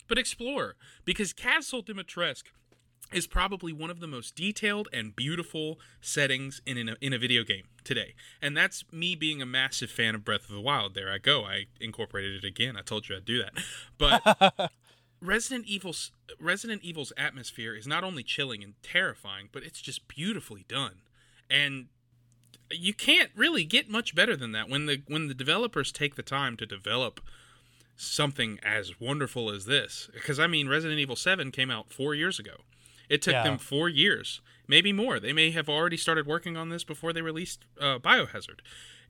But 0.08 0.18
explore. 0.18 0.76
Because 1.04 1.32
Castle 1.32 1.82
Dimitrescu 1.82 2.52
is 3.12 3.26
probably 3.26 3.72
one 3.72 3.90
of 3.90 4.00
the 4.00 4.06
most 4.06 4.34
detailed 4.34 4.88
and 4.92 5.14
beautiful 5.14 5.78
settings 6.00 6.60
in, 6.66 6.76
in, 6.76 6.88
a, 6.88 6.96
in 7.00 7.12
a 7.12 7.18
video 7.18 7.44
game 7.44 7.64
today. 7.84 8.14
And 8.40 8.56
that's 8.56 8.84
me 8.92 9.14
being 9.14 9.42
a 9.42 9.46
massive 9.46 9.90
fan 9.90 10.14
of 10.14 10.24
Breath 10.24 10.48
of 10.48 10.54
the 10.54 10.60
Wild. 10.60 10.94
There 10.94 11.12
I 11.12 11.18
go. 11.18 11.44
I 11.44 11.66
incorporated 11.80 12.44
it 12.44 12.46
again. 12.46 12.76
I 12.76 12.82
told 12.82 13.08
you 13.08 13.16
I'd 13.16 13.24
do 13.24 13.42
that. 13.42 13.52
But 13.98 14.70
Resident 15.22 15.66
Evil's 15.66 16.12
Resident 16.40 16.82
Evil's 16.82 17.12
atmosphere 17.16 17.74
is 17.74 17.86
not 17.86 18.04
only 18.04 18.22
chilling 18.22 18.62
and 18.64 18.74
terrifying, 18.82 19.48
but 19.52 19.62
it's 19.62 19.80
just 19.80 20.08
beautifully 20.08 20.64
done. 20.68 21.02
And 21.48 21.86
you 22.70 22.94
can't 22.94 23.30
really 23.36 23.64
get 23.64 23.88
much 23.88 24.14
better 24.14 24.36
than 24.36 24.52
that 24.52 24.68
when 24.68 24.86
the 24.86 25.02
when 25.06 25.28
the 25.28 25.34
developers 25.34 25.92
take 25.92 26.16
the 26.16 26.22
time 26.22 26.56
to 26.56 26.66
develop 26.66 27.20
something 27.96 28.58
as 28.62 29.00
wonderful 29.00 29.50
as 29.50 29.66
this. 29.66 30.10
Because 30.12 30.40
I 30.40 30.46
mean, 30.46 30.68
Resident 30.68 30.98
Evil 30.98 31.16
Seven 31.16 31.50
came 31.50 31.70
out 31.70 31.92
four 31.92 32.14
years 32.14 32.38
ago. 32.38 32.62
It 33.08 33.22
took 33.22 33.32
Yeah. 33.32 33.42
them 33.44 33.58
four 33.58 33.88
years, 33.88 34.40
maybe 34.66 34.92
more. 34.92 35.18
They 35.20 35.32
may 35.32 35.50
have 35.50 35.68
already 35.68 35.96
started 35.96 36.26
working 36.26 36.56
on 36.56 36.68
this 36.68 36.84
before 36.84 37.12
they 37.12 37.22
released 37.22 37.64
uh, 37.80 37.98
Biohazard. 37.98 38.60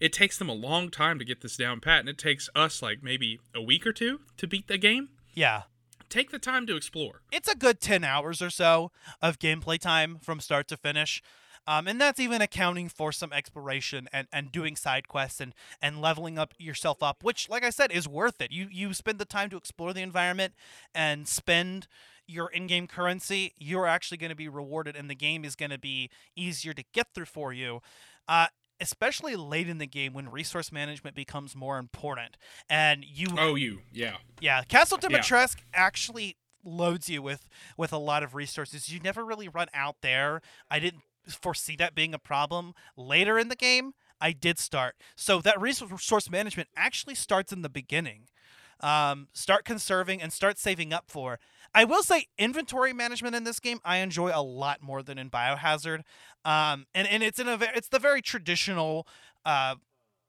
It 0.00 0.12
takes 0.12 0.36
them 0.38 0.48
a 0.48 0.54
long 0.54 0.90
time 0.90 1.18
to 1.18 1.24
get 1.24 1.40
this 1.42 1.56
down 1.56 1.80
pat, 1.80 2.00
and 2.00 2.08
it 2.08 2.18
takes 2.18 2.48
us 2.54 2.82
like 2.82 3.02
maybe 3.02 3.38
a 3.54 3.62
week 3.62 3.86
or 3.86 3.92
two 3.92 4.20
to 4.38 4.46
beat 4.46 4.66
the 4.68 4.78
game. 4.78 5.10
yeah 5.34 5.62
Take 6.08 6.30
the 6.30 6.38
time 6.38 6.66
to 6.66 6.76
explore. 6.76 7.22
it's 7.32 7.48
a 7.48 7.54
good 7.56 7.80
10 7.80 8.04
hours 8.04 8.42
or 8.42 8.50
so 8.50 8.90
of 9.22 9.38
gameplay 9.38 9.78
time 9.78 10.18
from 10.22 10.40
start 10.40 10.68
to 10.68 10.76
finish. 10.76 11.22
Um, 11.66 11.86
and 11.86 11.98
that's 12.00 12.18
even 12.20 12.42
accounting 12.42 12.88
for 12.90 13.12
some 13.12 13.32
exploration 13.32 14.08
and, 14.12 14.26
and 14.32 14.50
doing 14.52 14.74
side 14.76 15.06
quests 15.08 15.40
and, 15.40 15.54
and 15.80 16.00
leveling 16.02 16.36
up 16.38 16.52
yourself 16.58 17.02
up, 17.04 17.22
which, 17.24 17.48
like 17.48 17.64
I 17.64 17.70
said, 17.70 17.92
is 17.92 18.06
worth 18.08 18.40
it. 18.42 18.50
You 18.50 18.66
you 18.70 18.92
spend 18.92 19.20
the 19.20 19.24
time 19.24 19.48
to 19.50 19.56
explore 19.56 19.92
the 19.94 20.02
environment 20.02 20.54
and 20.92 21.26
spend 21.28 21.86
your 22.26 22.48
in-game 22.50 22.86
currency. 22.86 23.52
You're 23.58 23.86
actually 23.86 24.18
going 24.18 24.30
to 24.30 24.36
be 24.36 24.48
rewarded, 24.48 24.96
and 24.96 25.08
the 25.10 25.14
game 25.14 25.44
is 25.44 25.56
going 25.56 25.70
to 25.70 25.78
be 25.78 26.10
easier 26.36 26.72
to 26.74 26.84
get 26.92 27.08
through 27.14 27.26
for 27.26 27.52
you. 27.52 27.80
Uh, 28.28 28.46
especially 28.80 29.36
late 29.36 29.68
in 29.68 29.78
the 29.78 29.86
game 29.86 30.12
when 30.12 30.28
resource 30.28 30.72
management 30.72 31.14
becomes 31.14 31.54
more 31.54 31.78
important, 31.78 32.36
and 32.68 33.04
you 33.04 33.28
Oh, 33.38 33.54
you, 33.54 33.80
yeah. 33.92 34.16
yeah, 34.40 34.62
Castle 34.62 34.98
Yeah. 35.00 35.08
Dimitrescu 35.08 35.60
actually 35.72 36.36
loads 36.64 37.08
you 37.08 37.22
with 37.22 37.48
with 37.76 37.92
a 37.92 37.98
lot 37.98 38.22
of 38.22 38.34
resources. 38.34 38.88
You 38.88 39.00
never 39.00 39.24
really 39.24 39.48
run 39.48 39.68
out 39.74 39.96
there. 40.02 40.40
I 40.70 40.78
didn't 40.78 41.02
foresee 41.28 41.76
that 41.76 41.94
being 41.94 42.14
a 42.14 42.18
problem 42.18 42.74
later 42.96 43.38
in 43.38 43.48
the 43.48 43.56
game. 43.56 43.92
I 44.20 44.32
did 44.32 44.58
start. 44.58 44.96
So 45.16 45.40
that 45.40 45.60
resource 45.60 46.30
management 46.30 46.68
actually 46.76 47.14
starts 47.16 47.52
in 47.52 47.62
the 47.62 47.68
beginning. 47.68 48.28
Um, 48.80 49.28
start 49.32 49.64
conserving 49.64 50.20
and 50.22 50.32
start 50.32 50.58
saving 50.58 50.92
up 50.92 51.04
for. 51.08 51.38
I 51.74 51.84
will 51.84 52.02
say 52.02 52.26
inventory 52.38 52.92
management 52.92 53.34
in 53.34 53.44
this 53.44 53.60
game 53.60 53.78
I 53.84 53.98
enjoy 53.98 54.30
a 54.34 54.42
lot 54.42 54.82
more 54.82 55.02
than 55.02 55.18
in 55.18 55.30
Biohazard. 55.30 56.02
Um, 56.44 56.86
and, 56.94 57.08
and 57.08 57.22
it's 57.22 57.38
in 57.38 57.48
a 57.48 57.58
it's 57.74 57.88
the 57.88 57.98
very 57.98 58.20
traditional 58.20 59.06
uh, 59.44 59.76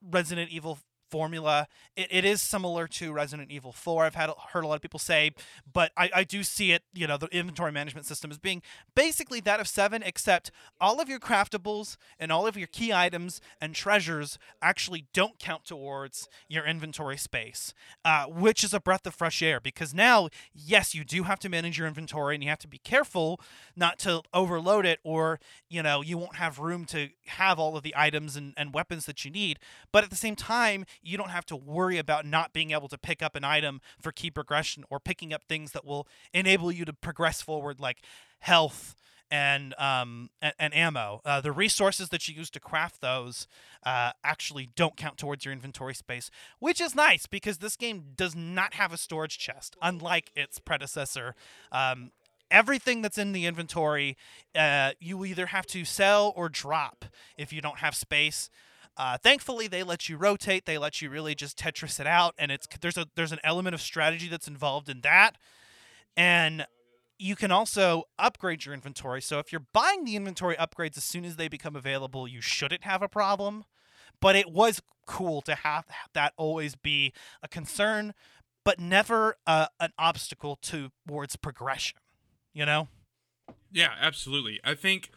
Resident 0.01 0.51
Evil 0.51 0.79
formula. 1.13 1.67
It, 1.95 2.07
it 2.09 2.25
is 2.25 2.41
similar 2.41 2.87
to 2.87 3.13
Resident 3.13 3.51
Evil 3.51 3.71
4. 3.71 4.05
I've 4.05 4.15
had 4.15 4.31
heard 4.51 4.63
a 4.63 4.67
lot 4.67 4.73
of 4.73 4.81
people 4.81 4.99
say, 4.99 5.29
but 5.71 5.91
I, 5.95 6.09
I 6.11 6.23
do 6.23 6.41
see 6.41 6.71
it, 6.71 6.81
you 6.91 7.05
know, 7.05 7.17
the 7.17 7.27
inventory 7.27 7.71
management 7.71 8.07
system 8.07 8.31
as 8.31 8.39
being 8.39 8.63
basically 8.95 9.39
that 9.41 9.59
of 9.59 9.67
7, 9.67 10.01
except 10.01 10.49
all 10.81 10.99
of 10.99 11.07
your 11.07 11.19
craftables 11.19 11.97
and 12.17 12.31
all 12.31 12.47
of 12.47 12.57
your 12.57 12.65
key 12.65 12.91
items 12.91 13.41
and 13.61 13.75
treasures 13.75 14.39
actually 14.59 15.05
don't 15.13 15.37
count 15.37 15.65
towards 15.65 16.27
your 16.49 16.65
inventory 16.65 17.17
space, 17.17 17.75
uh, 18.03 18.25
which 18.25 18.63
is 18.63 18.73
a 18.73 18.79
breath 18.79 19.05
of 19.05 19.13
fresh 19.13 19.43
air 19.43 19.59
because 19.59 19.93
now, 19.93 20.29
yes, 20.51 20.95
you 20.95 21.03
do 21.03 21.23
have 21.23 21.37
to 21.41 21.47
manage 21.47 21.77
your 21.77 21.87
inventory 21.87 22.33
and 22.33 22.43
you 22.43 22.49
have 22.49 22.57
to 22.57 22.67
be 22.67 22.79
careful 22.79 23.39
not 23.75 23.99
to 23.99 24.23
overload 24.33 24.87
it 24.87 24.97
or, 25.03 25.39
you 25.69 25.83
know, 25.83 26.01
you 26.01 26.17
won't 26.17 26.37
have 26.37 26.57
room 26.57 26.85
to 26.85 27.09
have 27.27 27.59
all 27.59 27.77
of 27.77 27.83
the 27.83 27.93
items 27.95 28.35
and, 28.35 28.55
and 28.57 28.73
weapons 28.73 29.05
that 29.05 29.23
you 29.23 29.29
need. 29.29 29.59
But 29.91 30.03
at 30.03 30.09
the 30.09 30.15
same 30.15 30.35
time, 30.35 30.85
you 31.03 31.17
don't 31.17 31.29
have 31.29 31.45
to 31.47 31.55
worry 31.55 31.97
about 31.97 32.25
not 32.25 32.53
being 32.53 32.71
able 32.71 32.87
to 32.87 32.97
pick 32.97 33.21
up 33.21 33.35
an 33.35 33.43
item 33.43 33.81
for 34.01 34.11
key 34.11 34.31
progression 34.31 34.83
or 34.89 34.99
picking 34.99 35.33
up 35.33 35.43
things 35.43 35.71
that 35.71 35.85
will 35.85 36.07
enable 36.33 36.71
you 36.71 36.85
to 36.85 36.93
progress 36.93 37.41
forward, 37.41 37.79
like 37.79 38.01
health 38.39 38.95
and 39.31 39.73
um 39.79 40.29
and, 40.41 40.53
and 40.59 40.75
ammo. 40.75 41.19
Uh, 41.25 41.41
the 41.41 41.51
resources 41.51 42.09
that 42.09 42.27
you 42.27 42.35
use 42.35 42.49
to 42.51 42.59
craft 42.59 43.01
those 43.01 43.47
uh, 43.83 44.11
actually 44.23 44.69
don't 44.75 44.95
count 44.95 45.17
towards 45.17 45.43
your 45.43 45.51
inventory 45.51 45.95
space, 45.95 46.29
which 46.59 46.79
is 46.79 46.93
nice 46.95 47.25
because 47.25 47.57
this 47.57 47.75
game 47.75 48.03
does 48.15 48.35
not 48.35 48.75
have 48.75 48.93
a 48.93 48.97
storage 48.97 49.37
chest, 49.37 49.75
unlike 49.81 50.31
its 50.35 50.59
predecessor. 50.59 51.35
Um, 51.71 52.11
everything 52.51 53.01
that's 53.01 53.17
in 53.17 53.31
the 53.31 53.45
inventory, 53.45 54.15
uh, 54.55 54.91
you 54.99 55.25
either 55.25 55.47
have 55.47 55.65
to 55.67 55.83
sell 55.83 56.31
or 56.35 56.47
drop 56.47 57.05
if 57.35 57.51
you 57.51 57.61
don't 57.61 57.79
have 57.79 57.95
space. 57.95 58.49
Uh, 58.95 59.17
thankfully, 59.17 59.67
they 59.67 59.83
let 59.83 60.07
you 60.07 60.17
rotate. 60.17 60.65
They 60.65 60.77
let 60.77 61.01
you 61.01 61.09
really 61.09 61.33
just 61.33 61.57
Tetris 61.57 61.99
it 61.99 62.07
out, 62.07 62.35
and 62.37 62.51
it's 62.51 62.67
there's 62.81 62.97
a 62.97 63.07
there's 63.15 63.31
an 63.31 63.39
element 63.43 63.73
of 63.73 63.81
strategy 63.81 64.27
that's 64.27 64.47
involved 64.47 64.87
in 64.87 65.01
that, 65.01 65.37
and 66.15 66.67
you 67.17 67.35
can 67.35 67.51
also 67.51 68.03
upgrade 68.19 68.65
your 68.65 68.73
inventory. 68.73 69.21
So 69.21 69.39
if 69.39 69.51
you're 69.51 69.65
buying 69.73 70.03
the 70.03 70.15
inventory 70.15 70.55
upgrades 70.55 70.97
as 70.97 71.03
soon 71.03 71.25
as 71.25 71.37
they 71.37 71.47
become 71.47 71.75
available, 71.75 72.27
you 72.27 72.41
shouldn't 72.41 72.83
have 72.83 73.01
a 73.01 73.07
problem. 73.07 73.63
But 74.19 74.35
it 74.35 74.51
was 74.51 74.81
cool 75.05 75.41
to 75.41 75.55
have 75.55 75.85
that 76.13 76.33
always 76.37 76.75
be 76.75 77.13
a 77.41 77.47
concern, 77.47 78.13
but 78.63 78.79
never 78.79 79.37
uh, 79.47 79.67
an 79.79 79.91
obstacle 79.97 80.57
towards 80.61 81.35
progression. 81.35 81.97
You 82.53 82.65
know? 82.65 82.87
Yeah, 83.71 83.93
absolutely. 83.99 84.59
I 84.63 84.75
think 84.75 85.09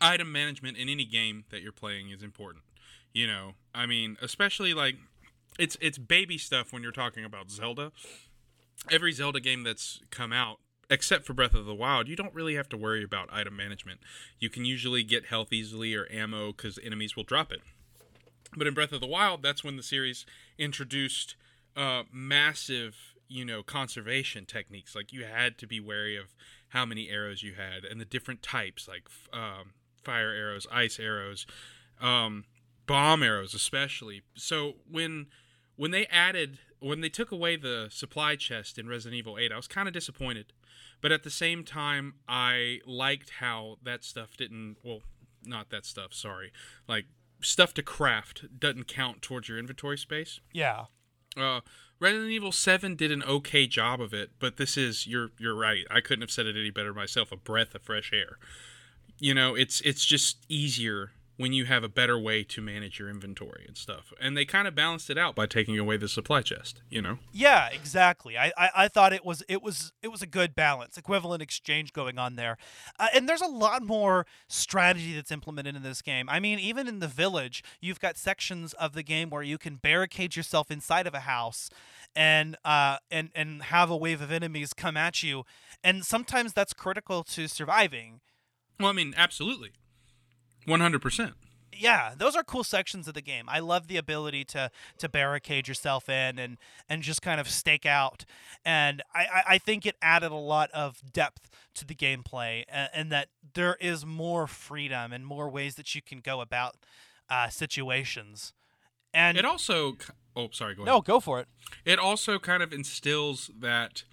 item 0.00 0.32
management 0.32 0.76
in 0.76 0.88
any 0.88 1.04
game 1.04 1.44
that 1.50 1.62
you're 1.62 1.72
playing 1.72 2.10
is 2.10 2.22
important. 2.22 2.64
You 3.12 3.26
know, 3.26 3.54
I 3.74 3.86
mean, 3.86 4.16
especially 4.22 4.74
like 4.74 4.96
it's 5.58 5.76
it's 5.80 5.98
baby 5.98 6.38
stuff 6.38 6.72
when 6.72 6.82
you're 6.82 6.92
talking 6.92 7.24
about 7.24 7.50
Zelda. 7.50 7.92
Every 8.90 9.12
Zelda 9.12 9.40
game 9.40 9.62
that's 9.62 10.00
come 10.10 10.32
out 10.32 10.58
except 10.88 11.24
for 11.24 11.34
Breath 11.34 11.54
of 11.54 11.66
the 11.66 11.74
Wild, 11.74 12.08
you 12.08 12.16
don't 12.16 12.34
really 12.34 12.56
have 12.56 12.68
to 12.68 12.76
worry 12.76 13.04
about 13.04 13.32
item 13.32 13.56
management. 13.56 14.00
You 14.40 14.50
can 14.50 14.64
usually 14.64 15.04
get 15.04 15.26
health 15.26 15.52
easily 15.52 15.94
or 15.94 16.10
ammo 16.10 16.52
cuz 16.52 16.78
enemies 16.82 17.14
will 17.14 17.24
drop 17.24 17.52
it. 17.52 17.60
But 18.56 18.66
in 18.66 18.74
Breath 18.74 18.92
of 18.92 19.00
the 19.00 19.06
Wild, 19.06 19.42
that's 19.42 19.62
when 19.62 19.76
the 19.76 19.82
series 19.82 20.26
introduced 20.58 21.36
uh, 21.76 22.02
massive 22.12 23.14
you 23.28 23.44
know 23.44 23.62
conservation 23.62 24.44
techniques. 24.44 24.94
Like 24.94 25.12
you 25.12 25.24
had 25.24 25.56
to 25.58 25.66
be 25.66 25.80
wary 25.80 26.16
of 26.16 26.34
how 26.70 26.84
many 26.84 27.08
arrows 27.08 27.42
you 27.42 27.54
had 27.54 27.84
and 27.84 28.00
the 28.00 28.04
different 28.04 28.42
types, 28.42 28.88
like 28.88 29.08
um, 29.32 29.72
fire 30.02 30.32
arrows, 30.32 30.66
ice 30.70 30.98
arrows, 30.98 31.46
um, 32.00 32.44
bomb 32.90 33.22
arrows, 33.22 33.54
especially. 33.54 34.22
So 34.34 34.74
when 34.90 35.26
when 35.76 35.92
they 35.92 36.06
added 36.06 36.58
when 36.80 37.02
they 37.02 37.08
took 37.08 37.30
away 37.30 37.54
the 37.54 37.86
supply 37.88 38.34
chest 38.34 38.78
in 38.78 38.88
Resident 38.88 39.16
Evil 39.16 39.38
8, 39.38 39.52
I 39.52 39.56
was 39.56 39.68
kind 39.68 39.86
of 39.86 39.94
disappointed. 39.94 40.52
But 41.00 41.12
at 41.12 41.22
the 41.22 41.30
same 41.30 41.62
time, 41.62 42.14
I 42.28 42.80
liked 42.84 43.30
how 43.38 43.76
that 43.84 44.02
stuff 44.02 44.36
didn't 44.36 44.78
well, 44.82 45.02
not 45.44 45.70
that 45.70 45.86
stuff, 45.86 46.12
sorry. 46.12 46.52
Like 46.88 47.04
stuff 47.40 47.72
to 47.74 47.82
craft 47.82 48.58
doesn't 48.58 48.88
count 48.88 49.22
towards 49.22 49.48
your 49.48 49.58
inventory 49.58 49.96
space. 49.96 50.40
Yeah. 50.52 50.86
Uh, 51.36 51.60
Resident 52.00 52.32
Evil 52.32 52.50
7 52.50 52.96
did 52.96 53.12
an 53.12 53.22
okay 53.22 53.68
job 53.68 54.00
of 54.00 54.12
it, 54.12 54.30
but 54.40 54.56
this 54.56 54.76
is 54.76 55.06
you're 55.06 55.30
you're 55.38 55.54
right. 55.54 55.84
I 55.92 56.00
couldn't 56.00 56.22
have 56.22 56.32
said 56.32 56.46
it 56.46 56.56
any 56.56 56.70
better 56.70 56.92
myself. 56.92 57.30
A 57.30 57.36
breath 57.36 57.72
of 57.72 57.82
fresh 57.82 58.10
air. 58.12 58.38
You 59.20 59.32
know, 59.32 59.54
it's 59.54 59.80
it's 59.82 60.04
just 60.04 60.44
easier 60.48 61.12
when 61.40 61.54
you 61.54 61.64
have 61.64 61.82
a 61.82 61.88
better 61.88 62.18
way 62.18 62.44
to 62.44 62.60
manage 62.60 62.98
your 62.98 63.08
inventory 63.08 63.64
and 63.66 63.74
stuff. 63.74 64.12
And 64.20 64.36
they 64.36 64.44
kind 64.44 64.68
of 64.68 64.74
balanced 64.74 65.08
it 65.08 65.16
out 65.16 65.34
by 65.34 65.46
taking 65.46 65.78
away 65.78 65.96
the 65.96 66.06
supply 66.06 66.42
chest, 66.42 66.82
you 66.90 67.00
know? 67.00 67.16
Yeah, 67.32 67.70
exactly. 67.72 68.36
I, 68.36 68.52
I, 68.58 68.70
I 68.76 68.88
thought 68.88 69.14
it 69.14 69.24
was 69.24 69.42
it 69.48 69.62
was 69.62 69.90
it 70.02 70.08
was 70.08 70.20
a 70.20 70.26
good 70.26 70.54
balance, 70.54 70.98
equivalent 70.98 71.40
exchange 71.40 71.94
going 71.94 72.18
on 72.18 72.36
there. 72.36 72.58
Uh, 72.98 73.06
and 73.14 73.26
there's 73.26 73.40
a 73.40 73.46
lot 73.46 73.82
more 73.82 74.26
strategy 74.48 75.14
that's 75.14 75.30
implemented 75.30 75.76
in 75.76 75.82
this 75.82 76.02
game. 76.02 76.28
I 76.28 76.40
mean, 76.40 76.58
even 76.58 76.86
in 76.86 76.98
the 76.98 77.08
village, 77.08 77.64
you've 77.80 78.00
got 78.00 78.18
sections 78.18 78.74
of 78.74 78.92
the 78.92 79.02
game 79.02 79.30
where 79.30 79.42
you 79.42 79.56
can 79.56 79.76
barricade 79.76 80.36
yourself 80.36 80.70
inside 80.70 81.06
of 81.06 81.14
a 81.14 81.20
house 81.20 81.70
and 82.14 82.58
uh 82.66 82.98
and 83.10 83.30
and 83.34 83.62
have 83.62 83.88
a 83.88 83.96
wave 83.96 84.20
of 84.20 84.30
enemies 84.30 84.74
come 84.74 84.98
at 84.98 85.22
you. 85.22 85.44
And 85.82 86.04
sometimes 86.04 86.52
that's 86.52 86.74
critical 86.74 87.24
to 87.24 87.48
surviving. 87.48 88.20
Well, 88.78 88.90
I 88.90 88.92
mean, 88.92 89.14
absolutely. 89.16 89.70
100%. 90.70 91.32
yeah, 91.72 92.12
those 92.16 92.34
are 92.36 92.42
cool 92.44 92.64
sections 92.64 93.08
of 93.08 93.14
the 93.14 93.22
game. 93.22 93.46
I 93.48 93.60
love 93.60 93.86
the 93.88 93.96
ability 93.96 94.44
to 94.46 94.70
to 94.98 95.08
barricade 95.08 95.68
yourself 95.68 96.08
in 96.08 96.38
and 96.38 96.58
and 96.88 97.02
just 97.02 97.22
kind 97.22 97.40
of 97.40 97.48
stake 97.48 97.86
out. 97.86 98.24
And 98.64 99.02
I, 99.14 99.20
I, 99.20 99.42
I 99.54 99.58
think 99.58 99.86
it 99.86 99.96
added 100.02 100.30
a 100.32 100.34
lot 100.36 100.70
of 100.72 101.00
depth 101.12 101.48
to 101.76 101.84
the 101.86 101.94
gameplay, 101.94 102.64
and, 102.68 102.90
and 102.94 103.12
that 103.12 103.28
there 103.54 103.76
is 103.80 104.04
more 104.04 104.46
freedom 104.46 105.12
and 105.12 105.24
more 105.24 105.48
ways 105.48 105.76
that 105.76 105.94
you 105.94 106.02
can 106.02 106.20
go 106.20 106.40
about 106.40 106.76
uh, 107.30 107.48
situations. 107.48 108.52
And 109.14 109.38
It 109.38 109.44
also 109.44 109.96
Oh, 110.36 110.48
sorry, 110.52 110.74
go 110.76 110.82
ahead. 110.82 110.92
no, 110.94 111.00
go 111.00 111.18
for 111.20 111.40
it. 111.40 111.48
it 111.84 111.98
also 111.98 112.38
kind 112.38 112.62
of 112.62 112.72
instills 112.72 113.50
that 113.58 114.04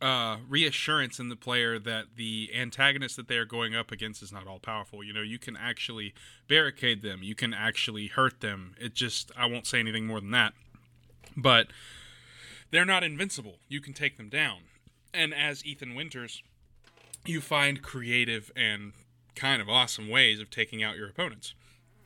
uh, 0.00 0.38
reassurance 0.48 1.18
in 1.18 1.28
the 1.28 1.36
player 1.36 1.78
that 1.78 2.16
the 2.16 2.50
antagonist 2.54 3.16
that 3.16 3.28
they 3.28 3.36
are 3.36 3.44
going 3.44 3.74
up 3.74 3.90
against 3.90 4.22
is 4.22 4.32
not 4.32 4.46
all 4.46 4.58
powerful. 4.58 5.02
You 5.02 5.12
know, 5.12 5.22
you 5.22 5.38
can 5.38 5.56
actually 5.56 6.14
barricade 6.48 7.02
them, 7.02 7.22
you 7.22 7.34
can 7.34 7.54
actually 7.54 8.08
hurt 8.08 8.40
them. 8.40 8.74
It 8.80 8.94
just, 8.94 9.30
I 9.36 9.46
won't 9.46 9.66
say 9.66 9.78
anything 9.78 10.06
more 10.06 10.20
than 10.20 10.30
that. 10.32 10.52
But 11.36 11.68
they're 12.70 12.84
not 12.84 13.04
invincible. 13.04 13.56
You 13.68 13.80
can 13.80 13.92
take 13.92 14.16
them 14.16 14.28
down. 14.28 14.62
And 15.12 15.32
as 15.32 15.64
Ethan 15.64 15.94
Winters, 15.94 16.42
you 17.24 17.40
find 17.40 17.82
creative 17.82 18.50
and 18.56 18.92
kind 19.34 19.62
of 19.62 19.68
awesome 19.68 20.08
ways 20.08 20.40
of 20.40 20.50
taking 20.50 20.82
out 20.82 20.96
your 20.96 21.08
opponents 21.08 21.54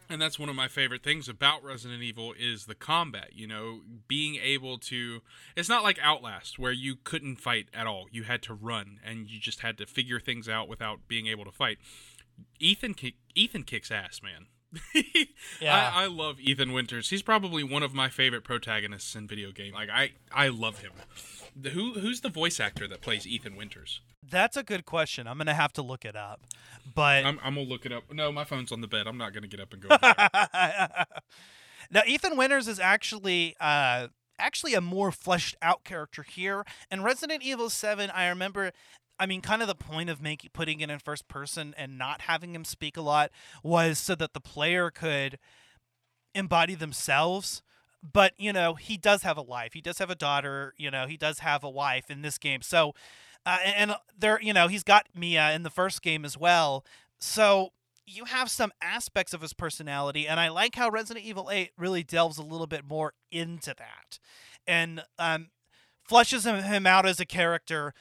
and 0.08 0.20
that's 0.20 0.38
one 0.38 0.48
of 0.48 0.56
my 0.56 0.68
favorite 0.68 1.02
things 1.02 1.28
about 1.28 1.62
Resident 1.62 2.02
Evil 2.02 2.34
is 2.38 2.66
the 2.66 2.74
combat, 2.74 3.30
you 3.34 3.46
know, 3.46 3.80
being 4.06 4.36
able 4.36 4.78
to 4.78 5.20
it's 5.56 5.68
not 5.68 5.82
like 5.82 5.98
Outlast 6.02 6.58
where 6.58 6.72
you 6.72 6.96
couldn't 7.02 7.36
fight 7.36 7.68
at 7.74 7.86
all. 7.86 8.06
You 8.10 8.24
had 8.24 8.42
to 8.44 8.54
run 8.54 9.00
and 9.04 9.28
you 9.28 9.38
just 9.38 9.60
had 9.60 9.78
to 9.78 9.86
figure 9.86 10.20
things 10.20 10.48
out 10.48 10.68
without 10.68 11.08
being 11.08 11.26
able 11.26 11.44
to 11.44 11.52
fight. 11.52 11.78
Ethan 12.58 12.94
Ethan 13.34 13.64
kicks 13.64 13.90
ass, 13.90 14.20
man. 14.22 14.46
Yeah. 15.60 15.90
I, 15.94 16.04
I 16.04 16.06
love 16.06 16.38
Ethan 16.40 16.72
Winters. 16.72 17.10
He's 17.10 17.22
probably 17.22 17.62
one 17.64 17.82
of 17.82 17.94
my 17.94 18.08
favorite 18.08 18.44
protagonists 18.44 19.14
in 19.14 19.26
video 19.26 19.50
game. 19.50 19.72
Like 19.74 19.88
I 19.90 20.12
I 20.32 20.48
love 20.48 20.80
him. 20.80 20.92
The- 21.56 21.70
Who 21.70 21.94
who's 21.94 22.20
the 22.20 22.28
voice 22.28 22.60
actor 22.60 22.86
that 22.88 23.00
plays 23.00 23.26
Ethan 23.26 23.56
Winters? 23.56 24.00
That's 24.30 24.56
a 24.56 24.62
good 24.62 24.84
question. 24.84 25.26
I'm 25.26 25.38
gonna 25.38 25.54
have 25.54 25.72
to 25.74 25.82
look 25.82 26.04
it 26.04 26.14
up. 26.16 26.42
But 26.94 27.24
I'm, 27.24 27.38
I'm 27.42 27.54
gonna 27.54 27.66
look 27.66 27.86
it 27.86 27.92
up. 27.92 28.12
No, 28.12 28.30
my 28.30 28.44
phone's 28.44 28.70
on 28.72 28.80
the 28.80 28.88
bed. 28.88 29.06
I'm 29.06 29.18
not 29.18 29.32
gonna 29.32 29.46
get 29.46 29.60
up 29.60 29.72
and 29.72 29.82
go. 29.82 29.88
now 31.90 32.02
Ethan 32.06 32.36
Winters 32.36 32.68
is 32.68 32.78
actually 32.78 33.56
uh 33.60 34.08
actually 34.38 34.74
a 34.74 34.80
more 34.80 35.10
fleshed 35.10 35.56
out 35.62 35.84
character 35.84 36.22
here. 36.22 36.64
In 36.90 37.02
Resident 37.02 37.42
Evil 37.42 37.70
7, 37.70 38.08
I 38.10 38.28
remember 38.28 38.72
I 39.18 39.26
mean 39.26 39.40
kind 39.40 39.62
of 39.62 39.68
the 39.68 39.74
point 39.74 40.10
of 40.10 40.20
making 40.20 40.50
putting 40.52 40.80
it 40.80 40.90
in 40.90 40.98
first 40.98 41.28
person 41.28 41.74
and 41.76 41.98
not 41.98 42.22
having 42.22 42.54
him 42.54 42.64
speak 42.64 42.96
a 42.96 43.02
lot 43.02 43.30
was 43.62 43.98
so 43.98 44.14
that 44.14 44.32
the 44.32 44.40
player 44.40 44.90
could 44.90 45.38
embody 46.34 46.74
themselves. 46.74 47.62
But, 48.00 48.32
you 48.38 48.52
know, 48.52 48.74
he 48.74 48.96
does 48.96 49.22
have 49.22 49.36
a 49.36 49.42
life. 49.42 49.72
He 49.72 49.80
does 49.80 49.98
have 49.98 50.08
a 50.08 50.14
daughter, 50.14 50.72
you 50.76 50.88
know, 50.88 51.08
he 51.08 51.16
does 51.16 51.40
have 51.40 51.64
a 51.64 51.70
wife 51.70 52.10
in 52.10 52.22
this 52.22 52.38
game. 52.38 52.62
So 52.62 52.94
uh, 53.48 53.58
and 53.64 53.96
there, 54.18 54.38
you 54.42 54.52
know, 54.52 54.68
he's 54.68 54.82
got 54.82 55.06
Mia 55.14 55.52
in 55.52 55.62
the 55.62 55.70
first 55.70 56.02
game 56.02 56.24
as 56.26 56.36
well. 56.36 56.84
So 57.18 57.72
you 58.06 58.26
have 58.26 58.50
some 58.50 58.72
aspects 58.82 59.32
of 59.32 59.40
his 59.40 59.54
personality, 59.54 60.28
and 60.28 60.38
I 60.38 60.48
like 60.48 60.74
how 60.74 60.90
Resident 60.90 61.24
Evil 61.24 61.48
8 61.50 61.70
really 61.78 62.02
delves 62.02 62.36
a 62.36 62.42
little 62.42 62.66
bit 62.66 62.84
more 62.86 63.14
into 63.30 63.74
that, 63.78 64.18
and 64.66 65.02
um, 65.18 65.48
fleshes 66.08 66.44
him, 66.44 66.62
him 66.62 66.86
out 66.86 67.06
as 67.06 67.20
a 67.20 67.26
character, 67.26 67.94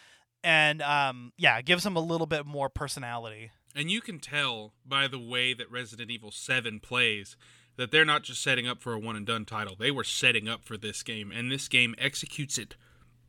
and 0.43 0.82
um, 0.82 1.34
yeah, 1.38 1.62
gives 1.62 1.86
him 1.86 1.95
a 1.95 2.02
little 2.02 2.28
bit 2.28 2.45
more 2.45 2.69
personality. 2.69 3.52
And 3.76 3.91
you 3.91 4.02
can 4.02 4.19
tell 4.19 4.73
by 4.86 5.08
the 5.08 5.19
way 5.19 5.54
that 5.54 5.69
Resident 5.71 6.10
Evil 6.10 6.32
7 6.32 6.80
plays 6.80 7.38
that 7.78 7.91
they're 7.91 8.06
not 8.06 8.23
just 8.23 8.41
setting 8.41 8.67
up 8.67 8.82
for 8.82 8.93
a 8.93 9.00
one 9.00 9.15
and 9.15 9.26
done 9.26 9.45
title. 9.45 9.76
They 9.78 9.91
were 9.91 10.04
setting 10.04 10.50
up 10.50 10.65
for 10.65 10.78
this 10.78 11.04
game, 11.04 11.32
and 11.32 11.52
this 11.52 11.67
game 11.67 11.95
executes 11.97 12.58
it 12.58 12.76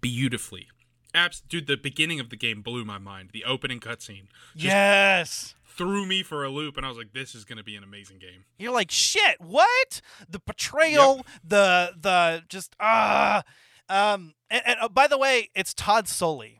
beautifully. 0.00 0.68
Abs- 1.14 1.42
Dude, 1.42 1.66
the 1.66 1.76
beginning 1.76 2.18
of 2.18 2.30
the 2.30 2.36
game 2.36 2.62
blew 2.62 2.84
my 2.84 2.98
mind. 2.98 3.30
The 3.32 3.44
opening 3.44 3.80
cutscene 3.80 4.26
yes. 4.54 5.54
threw 5.66 6.06
me 6.06 6.22
for 6.22 6.44
a 6.44 6.50
loop, 6.50 6.76
and 6.76 6.84
I 6.84 6.88
was 6.88 6.98
like, 6.98 7.12
"This 7.12 7.34
is 7.34 7.44
going 7.44 7.58
to 7.58 7.64
be 7.64 7.76
an 7.76 7.84
amazing 7.84 8.18
game." 8.18 8.44
You're 8.58 8.72
like 8.72 8.90
shit. 8.90 9.40
What? 9.40 10.00
The 10.28 10.40
betrayal, 10.40 11.24
the 11.44 11.92
the 11.98 12.42
just 12.48 12.74
ah. 12.80 13.42
um. 13.88 14.34
And, 14.50 14.62
and 14.64 14.78
uh, 14.80 14.88
by 14.88 15.06
the 15.06 15.18
way, 15.18 15.50
it's 15.54 15.74
Todd 15.74 16.08
Soley. 16.08 16.57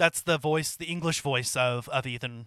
That's 0.00 0.22
the 0.22 0.38
voice, 0.38 0.76
the 0.76 0.86
English 0.86 1.20
voice 1.20 1.54
of 1.54 1.86
of 1.90 2.06
Ethan. 2.06 2.46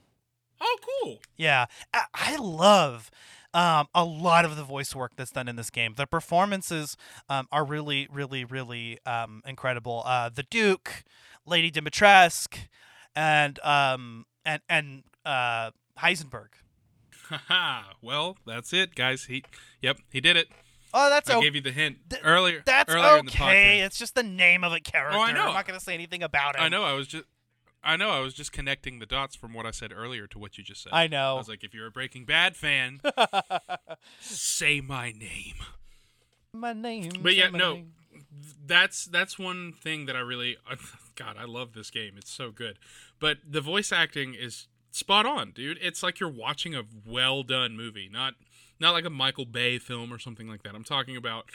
Oh, 0.60 0.78
cool! 0.82 1.20
Yeah, 1.38 1.68
I, 1.94 2.06
I 2.16 2.36
love 2.38 3.12
um, 3.54 3.86
a 3.94 4.04
lot 4.04 4.44
of 4.44 4.56
the 4.56 4.64
voice 4.64 4.96
work 4.96 5.12
that's 5.16 5.30
done 5.30 5.48
in 5.48 5.56
this 5.56 5.70
game. 5.70 5.94
The 5.96 6.08
performances 6.08 6.98
um, 7.30 7.48
are 7.52 7.64
really, 7.64 8.08
really, 8.12 8.44
really 8.44 8.98
um, 9.06 9.44
incredible. 9.46 10.02
Uh, 10.04 10.30
the 10.30 10.42
Duke, 10.42 11.04
Lady 11.46 11.70
Dimitrescu, 11.70 12.58
and 13.16 13.60
um, 13.60 14.26
and 14.44 14.64
and 14.68 15.04
uh, 15.24 15.70
Heisenberg. 16.00 16.54
Haha. 17.30 17.94
well, 18.02 18.36
that's 18.48 18.74
it, 18.74 18.96
guys. 18.96 19.26
He, 19.26 19.44
yep, 19.80 20.00
he 20.10 20.22
did 20.22 20.38
it. 20.38 20.48
Oh, 20.92 21.12
that's 21.12 21.30
I 21.30 21.36
okay. 21.36 21.44
gave 21.44 21.54
you 21.54 21.62
the 21.62 21.72
hint 21.72 21.98
Th- 22.10 22.22
earlier. 22.26 22.64
That's 22.66 22.92
earlier 22.92 23.20
okay. 23.20 23.82
It's 23.82 24.00
just 24.00 24.16
the 24.16 24.24
name 24.24 24.64
of 24.64 24.74
a 24.74 24.80
character. 24.80 25.20
Oh, 25.20 25.22
I 25.22 25.34
know. 25.34 25.50
I'm 25.50 25.54
not 25.54 25.68
going 25.68 25.78
to 25.78 25.84
say 25.84 25.94
anything 25.94 26.24
about 26.24 26.56
it. 26.56 26.62
I 26.62 26.70
know. 26.70 26.84
I 26.84 26.94
was 26.94 27.06
just. 27.06 27.26
I 27.84 27.98
know. 27.98 28.10
I 28.10 28.20
was 28.20 28.34
just 28.34 28.52
connecting 28.52 29.00
the 29.00 29.06
dots 29.06 29.36
from 29.36 29.54
what 29.54 29.66
I 29.66 29.72
said 29.72 29.92
earlier 29.94 30.26
to 30.28 30.40
what 30.40 30.58
you 30.58 30.64
just 30.64 30.84
said. 30.84 30.94
I 30.94 31.08
know. 31.08 31.36
I 31.36 31.38
was 31.38 31.50
like, 31.50 31.64
if 31.64 31.74
you're 31.74 31.88
a 31.88 31.92
Breaking 31.92 32.26
Bad 32.26 32.56
fan, 32.56 33.02
say 34.22 34.80
my 34.80 35.12
name. 35.12 35.56
my 36.54 36.74
name. 36.74 37.12
But 37.22 37.36
yeah, 37.36 37.50
no, 37.50 37.74
name. 37.74 37.92
that's 38.66 39.06
that's 39.06 39.38
one 39.38 39.74
thing 39.74 40.06
that 40.06 40.16
I 40.16 40.20
really, 40.20 40.58
God, 41.16 41.36
I 41.38 41.46
love 41.46 41.74
this 41.74 41.92
game. 41.92 42.14
It's 42.18 42.32
so 42.32 42.52
good. 42.52 42.80
But 43.20 43.40
the 43.48 43.62
voice 43.62 43.92
acting 43.92 44.34
is 44.34 44.68
spot 44.92 45.26
on, 45.26 45.52
dude. 45.52 45.78
It's 45.82 46.02
like 46.02 46.20
you're 46.20 46.30
watching 46.30 46.76
a 46.76 46.84
well 47.06 47.44
done 47.44 47.76
movie, 47.76 48.10
not 48.12 48.36
not 48.80 48.92
like 48.92 49.06
a 49.06 49.10
Michael 49.10 49.46
Bay 49.46 49.78
film 49.78 50.14
or 50.14 50.20
something 50.20 50.48
like 50.48 50.64
that. 50.64 50.76
I'm 50.76 50.84
talking 50.84 51.18
about. 51.18 51.46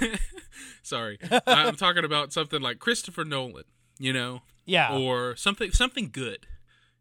sorry, 0.82 1.18
I'm 1.46 1.76
talking 1.76 2.04
about 2.04 2.32
something 2.32 2.60
like 2.60 2.78
Christopher 2.78 3.24
Nolan. 3.24 3.64
You 3.98 4.12
know, 4.12 4.42
Yeah. 4.66 4.96
or 4.96 5.36
something 5.36 5.70
something 5.70 6.10
good. 6.12 6.46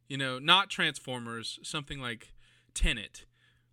You 0.07 0.17
know, 0.17 0.39
not 0.39 0.69
Transformers, 0.69 1.59
something 1.63 1.99
like 1.99 2.33
Tenet, 2.73 3.25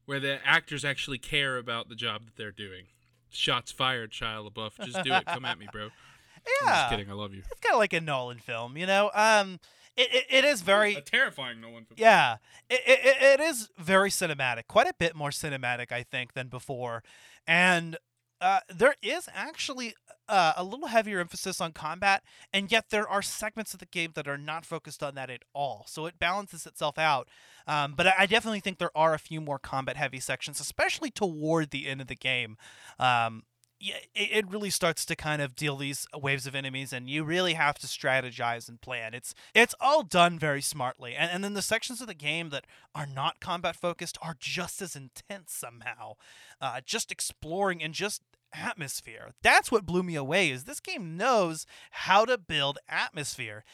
where 0.07 0.18
the 0.18 0.38
actors 0.46 0.85
actually 0.85 1.18
care 1.18 1.59
about 1.59 1.88
the 1.88 1.94
job 1.94 2.24
that 2.24 2.37
they're 2.37 2.50
doing. 2.50 2.87
Shots 3.31 3.70
fired, 3.70 4.12
Shia 4.12 4.50
LaBeouf. 4.50 4.85
Just 4.85 5.05
do 5.05 5.12
it. 5.12 5.26
Come 5.26 5.44
at 5.44 5.59
me, 5.59 5.68
bro. 5.72 5.88
Yeah, 6.44 6.50
I'm 6.62 6.66
yeah. 6.66 6.81
just 6.81 6.90
kidding. 6.90 7.09
I 7.11 7.12
love 7.14 7.33
you. 7.35 7.42
It's 7.48 7.61
kind 7.61 7.72
of 7.74 7.78
like 7.78 7.92
a 7.92 8.00
Nolan 8.00 8.38
film, 8.38 8.76
you 8.76 8.85
know. 8.85 9.12
Um, 9.14 9.61
it 9.96 10.12
it, 10.12 10.24
it 10.28 10.44
is 10.44 10.62
very 10.62 10.96
A 10.96 11.00
terrifying 11.00 11.61
Nolan 11.61 11.85
film. 11.85 11.94
Yeah, 11.96 12.38
it, 12.68 12.81
it, 12.85 13.22
it 13.22 13.40
is 13.40 13.68
very 13.78 14.11
cinematic, 14.11 14.66
quite 14.66 14.88
a 14.88 14.94
bit 14.98 15.14
more 15.14 15.31
cinematic, 15.31 15.92
I 15.92 16.02
think, 16.02 16.33
than 16.33 16.48
before. 16.48 17.05
And 17.46 17.96
uh, 18.42 18.61
there 18.68 18.96
is 19.02 19.28
actually 19.33 19.94
uh, 20.28 20.52
a 20.57 20.64
little 20.64 20.88
heavier 20.88 21.20
emphasis 21.20 21.61
on 21.61 21.72
combat, 21.72 22.22
and 22.52 22.70
yet 22.70 22.87
there 22.90 23.09
are 23.09 23.22
segments 23.22 23.72
of 23.72 23.81
the 23.81 23.87
game 23.87 24.12
that 24.14 24.26
are 24.26 24.38
not 24.38 24.64
focused 24.64 25.02
on 25.02 25.14
that 25.14 25.31
at 25.31 25.42
all. 25.55 25.85
So 25.88 26.07
it 26.07 26.18
balances 26.18 26.66
itself 26.66 26.98
out. 26.98 27.28
Um, 27.66 27.94
but 27.96 28.07
I, 28.18 28.26
definitely 28.26 28.61
think 28.61 28.78
there 28.78 28.96
are 28.96 29.14
a 29.14 29.18
few 29.18 29.40
more 29.40 29.59
combat 29.59 29.96
heavy 29.96 30.20
sections, 30.20 30.59
especially 30.59 31.11
toward 31.11 31.70
the 31.70 31.87
end 31.87 32.00
of 32.00 32.09
the 32.09 32.16
game. 32.16 32.57
Um, 32.98 33.44
it 34.14 34.48
really 34.48 34.70
starts 34.70 35.05
to 35.05 35.16
kind 35.16 35.42
of 35.42 35.57
deal 35.57 35.76
these 35.76 36.07
waves 36.14 36.46
of 36.46 36.55
enemies, 36.55 36.92
and 36.92 37.11
you 37.11 37.24
really 37.24 37.55
have 37.55 37.78
to 37.81 37.88
strategize 37.88 38.68
and 38.68 38.81
plan. 38.81 39.12
It's 39.12 39.35
it's 39.55 39.74
all 39.81 40.05
done 40.05 40.38
very 40.38 40.62
smartly, 40.62 41.16
and 41.16 41.31
and 41.33 41.42
then 41.42 41.55
the 41.55 41.62
sections 41.62 42.00
of 42.00 42.07
the 42.07 42.14
game 42.14 42.50
that 42.50 42.64
are 42.94 43.07
not 43.07 43.40
combat 43.40 43.74
focused 43.74 44.18
are 44.22 44.37
just 44.38 44.81
as 44.81 44.94
intense 44.94 45.52
somehow. 45.52 46.14
Uh, 46.61 46.81
just 46.87 47.11
exploring 47.11 47.83
and 47.83 47.92
just 47.92 48.22
atmosphere. 48.53 49.33
That's 49.43 49.71
what 49.71 49.87
blew 49.87 50.03
me 50.03 50.15
away. 50.15 50.51
Is 50.51 50.65
this 50.65 50.81
game 50.81 51.17
knows 51.17 51.67
how 51.91 52.25
to 52.25 52.38
build 52.38 52.79
atmosphere, 52.88 53.65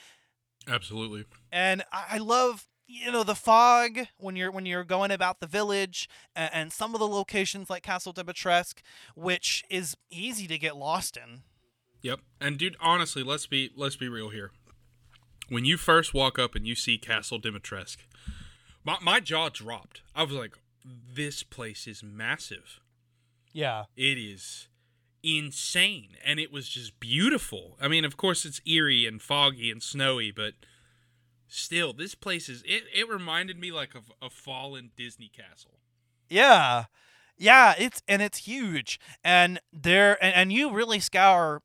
Absolutely. 0.67 1.25
and 1.53 1.85
I, 1.93 2.19
love 2.19 2.67
you 2.87 3.13
know 3.13 3.23
the 3.23 3.35
fog 3.35 3.99
when 4.17 4.35
you're 4.37 4.51
when 4.51 4.67
you're 4.67 4.85
going 4.85 5.11
about 5.11 5.41
the 5.41 5.47
village 5.47 6.09
and, 6.35 6.51
and 6.53 6.73
some 6.73 6.95
of 6.95 7.01
the 7.01 7.09
locations 7.09 7.69
like 7.71 7.83
Castle 7.83 8.15
Dimitrescu, 8.15 8.81
which 9.15 9.65
is 9.71 9.97
easy 10.11 10.47
to 10.47 10.59
get 10.59 10.77
lost 10.77 11.17
in. 11.17 11.43
Yep. 12.03 12.21
And 12.41 12.59
dude, 12.59 12.77
honestly, 12.81 13.23
let's 13.23 13.47
be 13.47 13.71
let's 13.77 13.97
be 13.97 14.09
real 14.09 14.31
here. 14.31 14.53
When 15.49 15.65
you 15.65 15.77
first 15.77 16.13
walk 16.13 16.39
up 16.39 16.55
and 16.55 16.67
you 16.67 16.75
see 16.75 16.99
Castle 16.99 17.41
Dimitrescu, 17.41 17.99
my 18.85 18.97
my 19.03 19.21
jaw 19.21 19.49
dropped. 19.49 20.03
I 20.15 20.23
was 20.23 20.33
like, 20.33 20.57
this 20.85 21.43
place 21.43 21.87
is 21.87 22.03
massive. 22.03 22.81
Yeah. 23.59 23.87
It 23.97 24.17
is 24.19 24.69
insane 25.25 26.11
and 26.25 26.39
it 26.39 26.53
was 26.53 26.69
just 26.69 27.01
beautiful. 27.01 27.77
I 27.81 27.89
mean, 27.89 28.05
of 28.05 28.17
course 28.17 28.45
it's 28.45 28.61
eerie 28.65 29.05
and 29.05 29.21
foggy 29.21 29.69
and 29.73 29.83
snowy, 29.83 30.31
but 30.31 30.55
still 31.49 31.93
this 31.93 32.15
place 32.15 32.49
is 32.49 32.63
it 32.65 32.85
it 32.95 33.09
reminded 33.09 33.59
me 33.59 33.73
like 33.73 33.97
of 33.97 34.13
a 34.23 34.31
fallen 34.31 34.93
Disney 34.97 35.29
castle. 35.29 35.81
Yeah. 36.31 36.85
Yeah, 37.37 37.75
it's 37.77 38.01
and 38.07 38.23
it's 38.23 38.39
huge. 38.39 39.01
And 39.25 39.61
there 39.73 40.23
and, 40.23 40.37
and 40.37 40.53
you 40.53 40.71
really 40.73 41.01
scour 41.01 41.63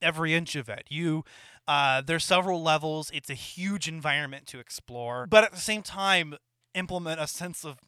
every 0.00 0.34
inch 0.34 0.54
of 0.54 0.68
it. 0.68 0.84
You 0.88 1.24
uh 1.66 2.00
there's 2.00 2.24
several 2.24 2.62
levels. 2.62 3.10
It's 3.12 3.28
a 3.28 3.34
huge 3.34 3.88
environment 3.88 4.46
to 4.48 4.60
explore. 4.60 5.26
But 5.26 5.42
at 5.42 5.50
the 5.50 5.58
same 5.58 5.82
time 5.82 6.36
implement 6.74 7.20
a 7.20 7.26
sense 7.26 7.64
of 7.64 7.78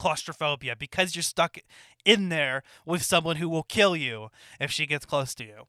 claustrophobia 0.00 0.74
because 0.74 1.14
you're 1.14 1.22
stuck 1.22 1.58
in 2.04 2.30
there 2.30 2.62
with 2.86 3.02
someone 3.02 3.36
who 3.36 3.48
will 3.48 3.62
kill 3.62 3.94
you 3.94 4.30
if 4.58 4.70
she 4.72 4.86
gets 4.86 5.04
close 5.04 5.34
to 5.34 5.44
you. 5.44 5.66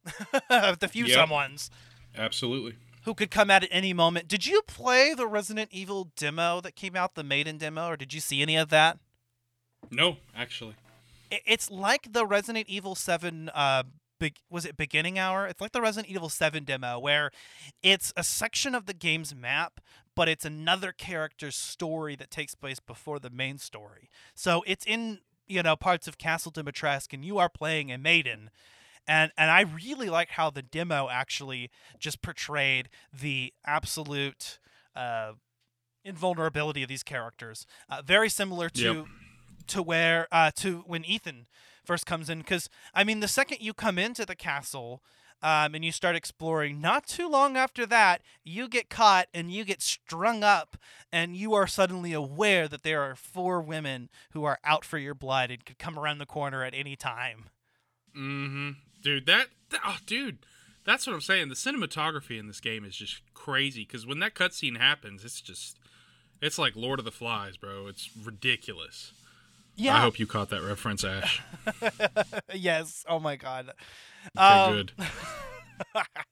the 0.80 0.88
few 0.90 1.06
Yep. 1.06 1.18
someones 1.30 1.70
Absolutely. 2.18 2.76
who 3.04 3.14
could 3.14 3.30
come 3.30 3.52
out 3.52 3.64
at 3.64 3.70
any 3.72 3.94
moment. 3.94 4.28
Did 4.28 4.48
you 4.48 4.62
play 4.68 5.14
the 5.14 5.28
Resident 5.28 5.70
Evil 5.74 6.12
demo 6.16 6.62
that 6.62 6.76
came 6.76 6.96
out, 6.96 7.16
the 7.16 7.24
Maiden 7.24 7.58
demo, 7.58 7.88
or 7.90 7.98
did 7.98 8.14
you 8.14 8.22
see 8.22 8.42
any 8.42 8.56
of 8.56 8.70
that? 8.70 8.98
No, 9.92 10.18
actually. 10.36 10.76
It's 11.30 11.70
like 11.70 12.14
the 12.14 12.26
Resident 12.26 12.68
Evil 12.70 12.96
7 12.96 13.50
uh 13.54 13.84
big 14.20 14.36
was 14.50 14.66
it 14.66 14.78
beginning 14.78 15.18
hour? 15.18 15.48
It's 15.48 15.60
like 15.60 15.72
the 15.72 15.82
Resident 15.82 16.10
Evil 16.14 16.30
7 16.30 16.64
demo 16.64 17.00
where 17.00 17.32
it's 17.82 18.14
a 18.16 18.24
section 18.24 18.76
of 18.76 18.86
the 18.86 18.94
game's 18.94 19.34
map, 19.36 19.82
but 20.16 20.28
it's 20.28 20.46
another 20.46 20.92
character's 20.92 21.56
story 21.56 22.16
that 22.16 22.30
takes 22.32 22.56
place 22.56 22.80
before 22.80 23.20
the 23.20 23.30
main 23.30 23.58
story. 23.58 24.10
So 24.36 24.64
it's 24.68 24.86
in, 24.86 25.20
you 25.48 25.64
know, 25.64 25.76
parts 25.76 26.08
of 26.08 26.18
Castle 26.18 26.52
Dimitrescu 26.52 27.14
and 27.14 27.26
you 27.26 27.38
are 27.38 27.50
playing 27.50 27.92
a 27.92 27.98
maiden. 27.98 28.50
And 29.08 29.32
and 29.38 29.50
I 29.50 29.62
really 29.62 30.10
like 30.10 30.30
how 30.32 30.50
the 30.52 30.62
demo 30.62 31.10
actually 31.10 31.72
just 31.98 32.22
portrayed 32.22 32.90
the 33.12 33.54
absolute 33.66 34.60
uh 34.96 35.34
invulnerability 36.04 36.84
of 36.84 36.90
these 36.90 37.04
characters. 37.04 37.66
Uh, 37.90 38.02
very 38.02 38.30
similar 38.30 38.70
to 38.70 38.82
Yep. 38.82 39.06
to 39.68 39.82
where 39.84 40.28
uh 40.32 40.52
to 40.58 40.84
when 40.88 41.06
Ethan 41.06 41.48
first 41.86 42.06
comes 42.06 42.30
in 42.30 42.40
because 42.40 42.70
I 42.94 43.04
mean 43.04 43.20
the 43.22 43.28
second 43.28 43.60
you 43.62 43.74
come 43.74 43.98
into 43.98 44.26
the 44.26 44.36
castle 44.36 45.02
um, 45.42 45.76
and 45.76 45.84
you 45.84 45.92
start 45.92 46.16
exploring, 46.16 46.80
not 46.80 47.08
too 47.08 47.28
long 47.28 47.58
after 47.58 47.86
that, 47.88 48.22
you 48.44 48.68
get 48.68 48.90
caught 48.90 49.28
and 49.34 49.52
you 49.52 49.66
get 49.66 49.82
strung 49.82 50.44
up, 50.44 50.78
and 51.12 51.36
you 51.36 51.54
are 51.54 51.68
suddenly 51.68 52.14
aware 52.14 52.68
that 52.68 52.84
there 52.84 53.02
are 53.02 53.16
four 53.16 53.62
women 53.62 54.10
who 54.32 54.44
are 54.44 54.60
out 54.64 54.86
for 54.86 54.98
your 54.98 55.16
blood 55.16 55.52
and 55.52 55.66
could 55.66 55.80
come 55.80 55.98
around 55.98 56.20
the 56.20 56.26
corner 56.26 56.64
at 56.64 56.74
any 56.74 56.96
time. 56.96 57.46
Mm-hmm. 58.16 58.72
Dude, 59.02 59.26
that, 59.26 59.48
that 59.70 59.82
oh, 59.86 59.98
dude, 60.06 60.40
that's 60.86 61.08
what 61.08 61.14
I'm 61.14 61.22
saying. 61.22 61.50
The 61.50 61.56
cinematography 61.56 62.40
in 62.40 62.48
this 62.48 62.60
game 62.60 62.86
is 62.86 62.96
just 62.96 63.22
crazy 63.34 63.84
because 63.84 64.06
when 64.06 64.20
that 64.20 64.36
cutscene 64.36 64.78
happens, 64.78 65.26
it's 65.26 65.42
just, 65.42 65.80
it's 66.42 66.60
like 66.60 66.76
Lord 66.76 67.00
of 67.00 67.06
the 67.06 67.12
Flies, 67.12 67.58
bro. 67.58 67.88
It's 67.88 68.10
ridiculous. 68.24 69.14
Yeah. 69.76 69.96
I 69.96 70.02
hope 70.02 70.20
you 70.20 70.28
caught 70.28 70.50
that 70.50 70.62
reference, 70.62 71.04
Ash. 71.04 71.42
yes. 72.54 73.06
Oh 73.08 73.20
my 73.20 73.36
god. 73.36 73.72
Okay, 74.38 74.46
Um, 74.46 74.74
good. 74.74 74.92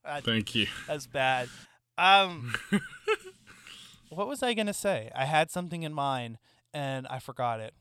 Thank 0.23 0.54
you. 0.56 0.67
That's 0.88 1.08
bad. 1.08 1.49
Um, 1.97 2.54
what 4.10 4.28
was 4.28 4.43
I 4.43 4.54
gonna 4.54 4.73
say? 4.73 5.12
I 5.15 5.25
had 5.25 5.49
something 5.52 5.84
in 5.84 5.93
mind 5.93 6.38
and 6.73 7.08
I 7.08 7.19
forgot 7.19 7.60
it. 7.60 7.73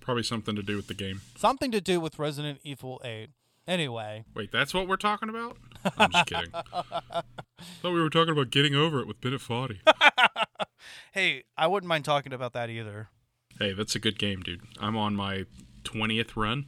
Probably 0.00 0.22
something 0.22 0.56
to 0.56 0.62
do 0.62 0.76
with 0.76 0.86
the 0.86 0.94
game. 0.94 1.20
Something 1.36 1.70
to 1.72 1.80
do 1.80 2.00
with 2.00 2.18
Resident 2.18 2.60
Evil 2.64 3.00
8. 3.04 3.28
Anyway, 3.66 4.24
Wait, 4.34 4.50
that's 4.50 4.72
what 4.72 4.88
we're 4.88 4.96
talking 4.96 5.28
about? 5.28 5.58
I'm 5.98 6.10
just 6.10 6.26
kidding. 6.26 6.50
Thought 6.50 7.24
we 7.82 8.00
were 8.00 8.08
talking 8.08 8.32
about 8.32 8.48
getting 8.48 8.74
over 8.74 8.98
it 9.00 9.06
with 9.06 9.20
Bennett 9.20 9.42
Foddy. 9.42 9.80
hey, 11.12 11.44
I 11.58 11.66
wouldn't 11.66 11.86
mind 11.88 12.06
talking 12.06 12.32
about 12.32 12.54
that 12.54 12.70
either. 12.70 13.08
Hey, 13.58 13.72
that's 13.72 13.94
a 13.94 13.98
good 13.98 14.18
game, 14.18 14.40
dude. 14.40 14.62
I'm 14.80 14.96
on 14.96 15.14
my 15.14 15.44
20th 15.84 16.36
run, 16.36 16.66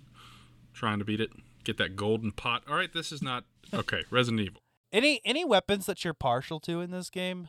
trying 0.72 0.98
to 0.98 1.04
beat 1.04 1.20
it. 1.20 1.30
Get 1.64 1.78
that 1.78 1.96
golden 1.96 2.32
pot. 2.32 2.62
All 2.68 2.76
right, 2.76 2.92
this 2.92 3.12
is 3.12 3.22
not 3.22 3.44
okay. 3.72 4.02
Resident 4.10 4.40
Evil. 4.40 4.60
Any 4.92 5.20
any 5.24 5.44
weapons 5.44 5.86
that 5.86 6.04
you're 6.04 6.14
partial 6.14 6.58
to 6.60 6.80
in 6.80 6.90
this 6.90 7.10
game? 7.10 7.48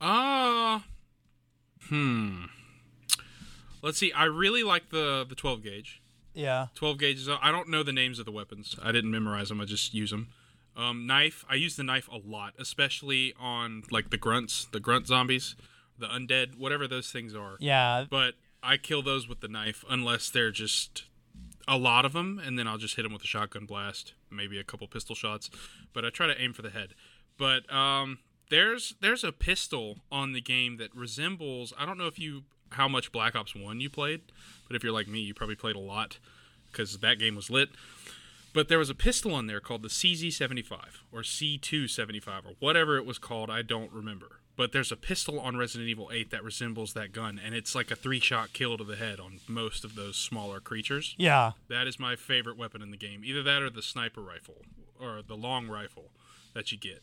Uh 0.00 0.80
hmm. 1.88 2.44
Let's 3.82 3.98
see. 3.98 4.12
I 4.12 4.24
really 4.24 4.62
like 4.62 4.90
the 4.90 5.24
the 5.28 5.34
12 5.34 5.62
gauge. 5.62 6.02
Yeah. 6.34 6.68
12 6.74 6.98
gauges. 6.98 7.28
I 7.28 7.50
don't 7.50 7.68
know 7.68 7.82
the 7.82 7.92
names 7.92 8.18
of 8.18 8.24
the 8.24 8.32
weapons. 8.32 8.76
I 8.82 8.92
didn't 8.92 9.10
memorize 9.10 9.48
them. 9.48 9.60
I 9.60 9.64
just 9.64 9.94
use 9.94 10.10
them. 10.10 10.28
Um, 10.76 11.06
knife. 11.06 11.44
I 11.48 11.56
use 11.56 11.76
the 11.76 11.82
knife 11.82 12.08
a 12.08 12.16
lot, 12.16 12.54
especially 12.58 13.34
on 13.38 13.82
like 13.90 14.10
the 14.10 14.16
grunts, 14.16 14.66
the 14.66 14.80
grunt 14.80 15.06
zombies, 15.06 15.56
the 16.00 16.06
undead, 16.06 16.58
whatever 16.58 16.88
those 16.88 17.10
things 17.10 17.34
are. 17.34 17.56
Yeah. 17.60 18.04
But 18.08 18.34
I 18.62 18.76
kill 18.76 19.02
those 19.02 19.28
with 19.28 19.40
the 19.40 19.48
knife 19.48 19.84
unless 19.88 20.30
they're 20.30 20.50
just 20.50 21.04
a 21.68 21.76
lot 21.76 22.04
of 22.04 22.12
them, 22.12 22.40
and 22.44 22.58
then 22.58 22.66
I'll 22.66 22.78
just 22.78 22.96
hit 22.96 23.02
them 23.02 23.12
with 23.12 23.22
a 23.22 23.26
shotgun 23.26 23.64
blast, 23.64 24.14
maybe 24.30 24.58
a 24.58 24.64
couple 24.64 24.86
pistol 24.88 25.14
shots. 25.14 25.50
But 25.92 26.04
I 26.04 26.10
try 26.10 26.26
to 26.26 26.40
aim 26.40 26.52
for 26.52 26.62
the 26.62 26.70
head. 26.70 26.94
But 27.38 27.72
um, 27.72 28.18
there's 28.50 28.94
there's 29.00 29.24
a 29.24 29.32
pistol 29.32 29.98
on 30.10 30.32
the 30.32 30.40
game 30.40 30.76
that 30.78 30.94
resembles. 30.94 31.72
I 31.78 31.86
don't 31.86 31.96
know 31.96 32.06
if 32.06 32.18
you 32.18 32.42
how 32.72 32.88
much 32.88 33.12
Black 33.12 33.34
Ops 33.34 33.54
One 33.54 33.80
you 33.80 33.88
played, 33.88 34.20
but 34.66 34.76
if 34.76 34.84
you're 34.84 34.92
like 34.92 35.08
me, 35.08 35.20
you 35.20 35.34
probably 35.34 35.56
played 35.56 35.76
a 35.76 35.80
lot 35.80 36.18
because 36.70 36.98
that 36.98 37.18
game 37.18 37.34
was 37.34 37.50
lit. 37.50 37.70
But 38.52 38.68
there 38.68 38.78
was 38.78 38.90
a 38.90 38.94
pistol 38.94 39.32
on 39.32 39.46
there 39.46 39.60
called 39.60 39.82
the 39.82 39.88
CZ75 39.88 40.72
or 41.12 41.20
C275 41.20 42.28
or 42.28 42.54
whatever 42.58 42.96
it 42.96 43.06
was 43.06 43.18
called. 43.18 43.48
I 43.48 43.62
don't 43.62 43.92
remember. 43.92 44.40
But 44.60 44.72
there's 44.72 44.92
a 44.92 44.96
pistol 44.96 45.40
on 45.40 45.56
Resident 45.56 45.88
Evil 45.88 46.10
8 46.12 46.30
that 46.32 46.44
resembles 46.44 46.92
that 46.92 47.12
gun, 47.12 47.40
and 47.42 47.54
it's 47.54 47.74
like 47.74 47.90
a 47.90 47.96
three 47.96 48.20
shot 48.20 48.52
kill 48.52 48.76
to 48.76 48.84
the 48.84 48.94
head 48.94 49.18
on 49.18 49.40
most 49.48 49.84
of 49.84 49.94
those 49.94 50.16
smaller 50.16 50.60
creatures. 50.60 51.14
Yeah. 51.16 51.52
That 51.70 51.86
is 51.86 51.98
my 51.98 52.14
favorite 52.14 52.58
weapon 52.58 52.82
in 52.82 52.90
the 52.90 52.98
game. 52.98 53.22
Either 53.24 53.42
that 53.42 53.62
or 53.62 53.70
the 53.70 53.80
sniper 53.80 54.20
rifle 54.20 54.56
or 55.00 55.22
the 55.26 55.34
long 55.34 55.68
rifle 55.68 56.10
that 56.52 56.72
you 56.72 56.76
get. 56.76 57.02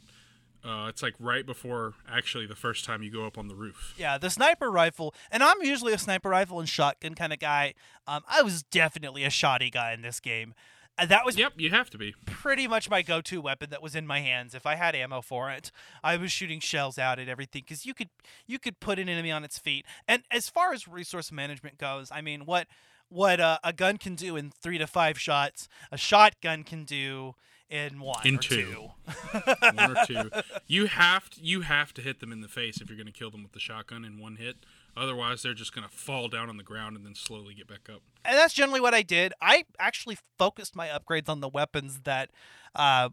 Uh, 0.63 0.85
it's 0.87 1.01
like 1.01 1.15
right 1.19 1.47
before 1.47 1.95
actually 2.07 2.45
the 2.45 2.55
first 2.55 2.85
time 2.85 3.01
you 3.01 3.11
go 3.11 3.25
up 3.25 3.39
on 3.39 3.47
the 3.47 3.55
roof. 3.55 3.95
Yeah, 3.97 4.19
the 4.19 4.29
sniper 4.29 4.69
rifle, 4.69 5.15
and 5.31 5.41
I'm 5.41 5.59
usually 5.63 5.93
a 5.93 5.97
sniper 5.97 6.29
rifle 6.29 6.59
and 6.59 6.69
shotgun 6.69 7.15
kind 7.15 7.33
of 7.33 7.39
guy. 7.39 7.73
Um, 8.05 8.21
I 8.29 8.43
was 8.43 8.61
definitely 8.61 9.23
a 9.23 9.31
shoddy 9.31 9.71
guy 9.71 9.93
in 9.93 10.03
this 10.03 10.19
game. 10.19 10.53
Uh, 10.97 11.05
that 11.05 11.25
was 11.25 11.37
Yep, 11.37 11.53
you 11.57 11.69
have 11.71 11.89
to 11.91 11.97
be. 11.97 12.15
pretty 12.25 12.67
much 12.67 12.89
my 12.89 13.01
go-to 13.01 13.39
weapon 13.41 13.69
that 13.69 13.81
was 13.83 13.95
in 13.95 14.07
my 14.07 14.21
hands 14.21 14.55
if 14.55 14.65
I 14.65 14.75
had 14.75 14.95
ammo 14.95 15.21
for 15.21 15.51
it. 15.51 15.71
I 16.03 16.17
was 16.17 16.31
shooting 16.31 16.59
shells 16.59 16.97
out 16.97 17.19
at 17.19 17.29
everything 17.29 17.63
because 17.67 17.85
you 17.85 17.93
could 17.93 18.09
you 18.47 18.57
could 18.59 18.79
put 18.79 18.97
an 18.99 19.07
enemy 19.09 19.31
on 19.31 19.43
its 19.43 19.59
feet. 19.59 19.85
And 20.07 20.23
as 20.31 20.49
far 20.49 20.73
as 20.73 20.87
resource 20.87 21.31
management 21.31 21.77
goes, 21.77 22.09
I 22.11 22.21
mean, 22.21 22.45
what 22.45 22.67
what 23.09 23.39
uh, 23.39 23.59
a 23.63 23.71
gun 23.73 23.97
can 23.97 24.15
do 24.15 24.35
in 24.35 24.49
three 24.51 24.77
to 24.77 24.87
five 24.87 25.19
shots, 25.19 25.69
a 25.91 25.97
shotgun 25.97 26.63
can 26.63 26.83
do 26.83 27.35
in 27.69 27.99
one 27.99 28.25
In 28.25 28.35
or 28.35 28.39
two. 28.39 28.89
one 29.73 29.97
or 29.97 30.05
two. 30.05 30.31
You 30.67 30.87
have 30.87 31.29
to, 31.29 31.41
you 31.41 31.61
have 31.61 31.93
to 31.93 32.01
hit 32.01 32.19
them 32.19 32.31
in 32.33 32.41
the 32.41 32.47
face 32.49 32.81
if 32.81 32.89
you're 32.89 32.97
going 32.97 33.07
to 33.07 33.13
kill 33.13 33.31
them 33.31 33.43
with 33.43 33.53
the 33.53 33.59
shotgun 33.59 34.03
in 34.03 34.19
one 34.19 34.35
hit. 34.35 34.57
Otherwise, 34.97 35.41
they're 35.43 35.53
just 35.53 35.73
gonna 35.73 35.87
fall 35.89 36.27
down 36.27 36.49
on 36.49 36.57
the 36.57 36.63
ground 36.63 36.95
and 36.95 37.05
then 37.05 37.15
slowly 37.15 37.53
get 37.53 37.67
back 37.67 37.89
up. 37.89 38.01
and 38.25 38.37
that's 38.37 38.53
generally 38.53 38.81
what 38.81 38.93
I 38.93 39.03
did. 39.03 39.33
I 39.41 39.63
actually 39.79 40.17
focused 40.37 40.75
my 40.75 40.87
upgrades 40.87 41.29
on 41.29 41.39
the 41.39 41.47
weapons 41.49 42.01
that 42.03 42.31
uh, 42.75 43.09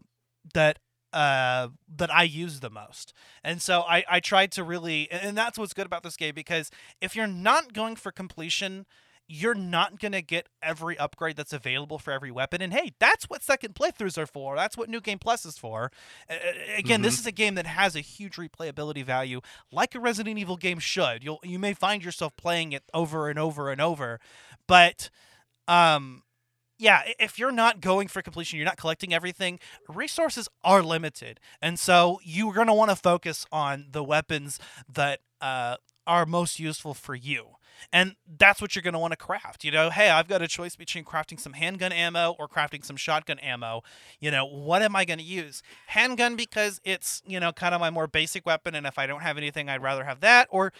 that 0.53 0.79
uh, 1.13 1.69
that 1.95 2.13
I 2.13 2.23
use 2.23 2.59
the 2.59 2.69
most, 2.69 3.13
and 3.43 3.61
so 3.61 3.81
I 3.81 4.03
I 4.09 4.19
tried 4.19 4.51
to 4.53 4.63
really, 4.63 5.09
and 5.11 5.37
that's 5.37 5.57
what's 5.57 5.73
good 5.73 5.85
about 5.85 6.03
this 6.03 6.17
game 6.17 6.33
because 6.35 6.71
if 7.01 7.15
you're 7.15 7.27
not 7.27 7.73
going 7.73 7.95
for 7.95 8.11
completion. 8.11 8.85
You're 9.27 9.55
not 9.55 9.99
gonna 9.99 10.21
get 10.21 10.47
every 10.61 10.97
upgrade 10.97 11.35
that's 11.35 11.53
available 11.53 11.97
for 11.97 12.11
every 12.11 12.31
weapon, 12.31 12.61
and 12.61 12.73
hey, 12.73 12.93
that's 12.99 13.25
what 13.25 13.43
second 13.43 13.75
playthroughs 13.75 14.17
are 14.17 14.27
for. 14.27 14.55
That's 14.55 14.77
what 14.77 14.89
New 14.89 15.01
Game 15.01 15.19
Plus 15.19 15.45
is 15.45 15.57
for. 15.57 15.91
Uh, 16.29 16.35
again, 16.77 17.01
this 17.01 17.19
is 17.19 17.25
a 17.25 17.31
game 17.31 17.55
that 17.55 17.65
has 17.65 17.95
a 17.95 18.01
huge 18.01 18.35
replayability 18.35 19.03
value, 19.03 19.41
like 19.71 19.95
a 19.95 19.99
Resident 19.99 20.37
Evil 20.37 20.57
game 20.57 20.79
should. 20.79 21.23
You'll 21.23 21.39
you 21.43 21.59
may 21.59 21.73
find 21.73 22.03
yourself 22.03 22.35
playing 22.37 22.71
it 22.71 22.83
over 22.93 23.29
and 23.29 23.39
over 23.39 23.71
and 23.71 23.81
over, 23.81 24.19
but 24.67 25.09
um 25.67 26.21
yeah 26.77 27.01
if 27.19 27.39
you're 27.39 27.51
not 27.51 27.81
going 27.81 28.07
for 28.07 28.21
completion 28.21 28.57
you're 28.57 28.65
not 28.65 28.77
collecting 28.77 29.13
everything 29.13 29.59
resources 29.87 30.47
are 30.63 30.83
limited 30.83 31.39
and 31.61 31.79
so 31.79 32.19
you're 32.23 32.53
going 32.53 32.67
to 32.67 32.73
want 32.73 32.89
to 32.89 32.95
focus 32.95 33.45
on 33.51 33.87
the 33.91 34.03
weapons 34.03 34.59
that 34.91 35.19
uh, 35.41 35.75
are 36.05 36.25
most 36.25 36.59
useful 36.59 36.93
for 36.93 37.15
you 37.15 37.55
and 37.91 38.15
that's 38.37 38.61
what 38.61 38.75
you're 38.75 38.83
going 38.83 38.93
to 38.93 38.99
want 38.99 39.11
to 39.11 39.17
craft 39.17 39.63
you 39.63 39.71
know? 39.71 39.89
Hey 39.89 40.09
i've 40.09 40.27
got 40.27 40.41
a 40.41 40.47
choice 40.47 40.75
between 40.75 41.03
crafting 41.03 41.39
some 41.39 41.53
handgun 41.53 41.91
ammo 41.91 42.35
or 42.39 42.47
crafting 42.47 42.83
some 42.83 42.95
shotgun 42.97 43.39
ammo. 43.39 43.81
You 44.19 44.31
know 44.31 44.45
what 44.45 44.81
am 44.81 44.95
i 44.95 45.05
going 45.05 45.19
to 45.19 45.25
use? 45.25 45.61
Handgun 45.87 46.35
because 46.35 46.79
it's 46.83 47.21
you 47.25 47.39
know 47.39 47.51
kind 47.51 47.73
of 47.75 47.81
my 47.81 47.89
more 47.89 48.07
basic 48.07 48.45
weapon 48.45 48.75
and 48.75 48.85
if 48.85 48.97
i 48.97 49.07
don't 49.07 49.21
have 49.21 49.37
anything 49.37 49.69
i'd 49.69 49.81
rather 49.81 50.03
have 50.03 50.19
that 50.21 50.47
or 50.51 50.71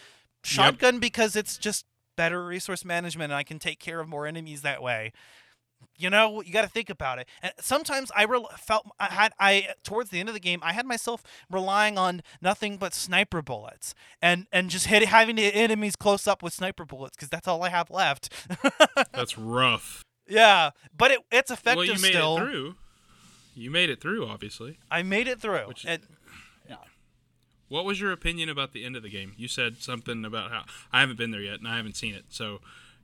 shotgun 0.44 1.00
because 1.00 1.36
it's 1.36 1.58
just 1.58 1.86
better 2.16 2.46
resource 2.46 2.86
management 2.86 3.32
and 3.32 3.38
I 3.38 3.44
can 3.44 3.60
take 3.60 3.80
care 3.80 4.00
of 4.00 4.08
more 4.08 4.26
enemies 4.26 4.62
that 4.62 4.82
way. 4.82 5.12
You 5.98 6.10
know, 6.10 6.42
you 6.42 6.52
got 6.52 6.64
to 6.64 6.68
think 6.70 6.90
about 6.90 7.20
it. 7.20 7.28
And 7.42 7.54
sometimes 7.60 8.12
I 8.16 8.26
rel 8.26 8.50
felt 8.58 8.86
I 9.00 9.06
had 9.06 9.34
I 9.40 9.70
towards 9.84 10.10
the 10.10 10.20
end 10.20 10.30
of 10.30 10.36
the 10.36 10.40
game 10.40 10.60
I 10.64 10.74
had 10.74 10.86
myself 10.86 11.24
relying 11.50 11.98
on 11.98 12.22
nothing 12.42 12.78
but 12.78 12.94
sniper 12.94 13.42
bullets 13.42 13.94
and 14.22 14.48
and 14.52 14.70
just 14.70 14.88
hit 14.88 15.04
having 15.06 15.36
the 15.36 15.46
enemies 15.46 15.96
close 15.96 16.28
up 16.28 16.44
with 16.44 16.54
sniper 16.54 16.86
bullets 16.86 17.16
because 17.16 17.30
that's 17.30 17.48
all 17.48 17.64
I 17.64 17.70
have 17.70 17.90
left. 17.90 18.34
That's 19.14 19.38
rough. 19.38 20.04
yeah, 20.28 20.72
but 20.96 21.12
it 21.12 21.20
it's 21.32 21.52
effective 21.52 21.78
well, 21.78 21.86
you 21.86 21.94
made 21.94 22.12
still. 22.12 22.38
it 22.38 22.40
through. 22.40 22.76
You 23.56 23.72
made 23.72 23.90
it 23.90 24.02
through, 24.02 24.28
obviously. 24.28 24.80
I 24.92 25.02
made 25.02 25.28
it 25.28 25.40
through. 25.40 25.68
Which- 25.68 25.86
and 25.86 26.02
What 27.68 27.84
was 27.84 28.00
your 28.00 28.12
opinion 28.12 28.50
about 28.50 28.74
the 28.74 28.86
end 28.86 28.96
of 28.96 29.02
the 29.04 29.10
game? 29.10 29.34
You 29.38 29.48
said 29.48 29.82
something 29.82 30.24
about 30.24 30.52
how 30.52 30.66
I 30.94 31.00
haven't 31.00 31.18
been 31.18 31.32
there 31.32 31.42
yet 31.42 31.60
and 31.60 31.68
I 31.68 31.78
haven't 31.78 31.96
seen 31.98 32.14
it. 32.14 32.26
So 32.30 32.60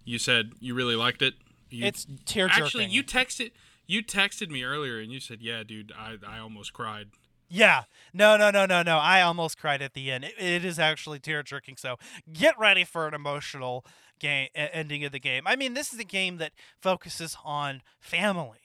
you 0.06 0.20
said 0.20 0.52
you 0.60 0.74
really 0.76 0.96
liked 0.96 1.22
it. 1.22 1.34
You, 1.71 1.86
it's 1.86 2.05
tear 2.25 2.47
jerking. 2.47 2.63
actually 2.65 2.86
you 2.88 3.03
texted 3.03 3.51
you 3.88 4.03
texted 4.03 4.49
me 4.49 4.63
earlier 4.63 4.99
and 4.99 5.12
you 5.12 5.19
said, 5.19 5.41
"Yeah, 5.41 5.63
dude, 5.63 5.91
I 5.97 6.17
I 6.27 6.39
almost 6.39 6.73
cried." 6.73 7.10
Yeah. 7.49 7.84
No, 8.13 8.38
no, 8.38 8.49
no, 8.49 8.65
no, 8.65 8.81
no. 8.81 8.97
I 8.97 9.21
almost 9.21 9.57
cried 9.57 9.81
at 9.81 9.93
the 9.93 10.10
end. 10.10 10.23
It, 10.23 10.36
it 10.39 10.63
is 10.63 10.79
actually 10.79 11.19
tear 11.19 11.43
jerking. 11.43 11.75
So 11.75 11.97
get 12.31 12.57
ready 12.57 12.86
for 12.86 13.07
an 13.10 13.13
emotional 13.13 13.86
game 14.19 14.47
ending 14.55 15.03
of 15.03 15.12
the 15.12 15.19
game. 15.19 15.43
I 15.45 15.55
mean, 15.57 15.73
this 15.73 15.91
is 15.93 15.99
a 15.99 16.05
game 16.05 16.38
that 16.38 16.53
focuses 16.81 17.36
on 17.43 17.81
family 17.99 18.60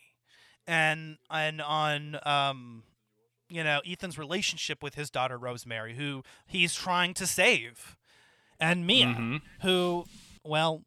and 0.68 1.18
and 1.30 1.60
on 1.62 2.18
um 2.24 2.82
you 3.48 3.62
know 3.64 3.80
Ethan's 3.86 4.18
relationship 4.18 4.82
with 4.82 4.94
his 4.96 5.10
daughter 5.10 5.38
Rosemary, 5.38 5.94
who 5.96 6.22
he's 6.46 6.74
trying 6.74 7.14
to 7.14 7.26
save, 7.26 7.96
and 8.60 8.86
Mia, 8.86 9.06
Mhm. 9.06 9.40
who 9.62 10.04
well, 10.44 10.82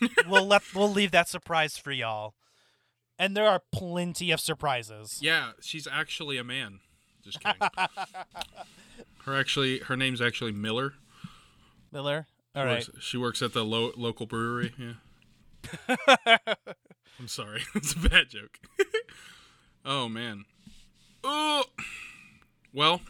we'll 0.28 0.46
let 0.46 0.62
we'll 0.74 0.90
leave 0.90 1.10
that 1.12 1.28
surprise 1.28 1.76
for 1.76 1.92
y'all. 1.92 2.34
And 3.18 3.36
there 3.36 3.46
are 3.48 3.62
plenty 3.72 4.30
of 4.30 4.40
surprises. 4.40 5.18
Yeah, 5.22 5.52
she's 5.60 5.86
actually 5.90 6.36
a 6.38 6.44
man. 6.44 6.80
Just 7.24 7.40
kidding. 7.40 7.60
her 9.24 9.34
actually 9.36 9.78
her 9.80 9.96
name's 9.96 10.20
actually 10.20 10.52
Miller. 10.52 10.94
Miller. 11.92 12.26
All 12.54 12.62
She 12.62 12.66
right. 12.66 12.88
works- 12.88 13.04
she 13.04 13.16
works 13.16 13.42
at 13.42 13.52
the 13.52 13.64
lo- 13.64 13.92
local 13.96 14.26
brewery. 14.26 14.74
Yeah. 14.78 15.96
I'm 17.18 17.28
sorry. 17.28 17.62
It's 17.74 17.92
a 17.94 17.98
bad 17.98 18.28
joke. 18.28 18.58
oh 19.84 20.08
man. 20.08 20.44
Oh. 21.24 21.64
Well, 22.72 23.00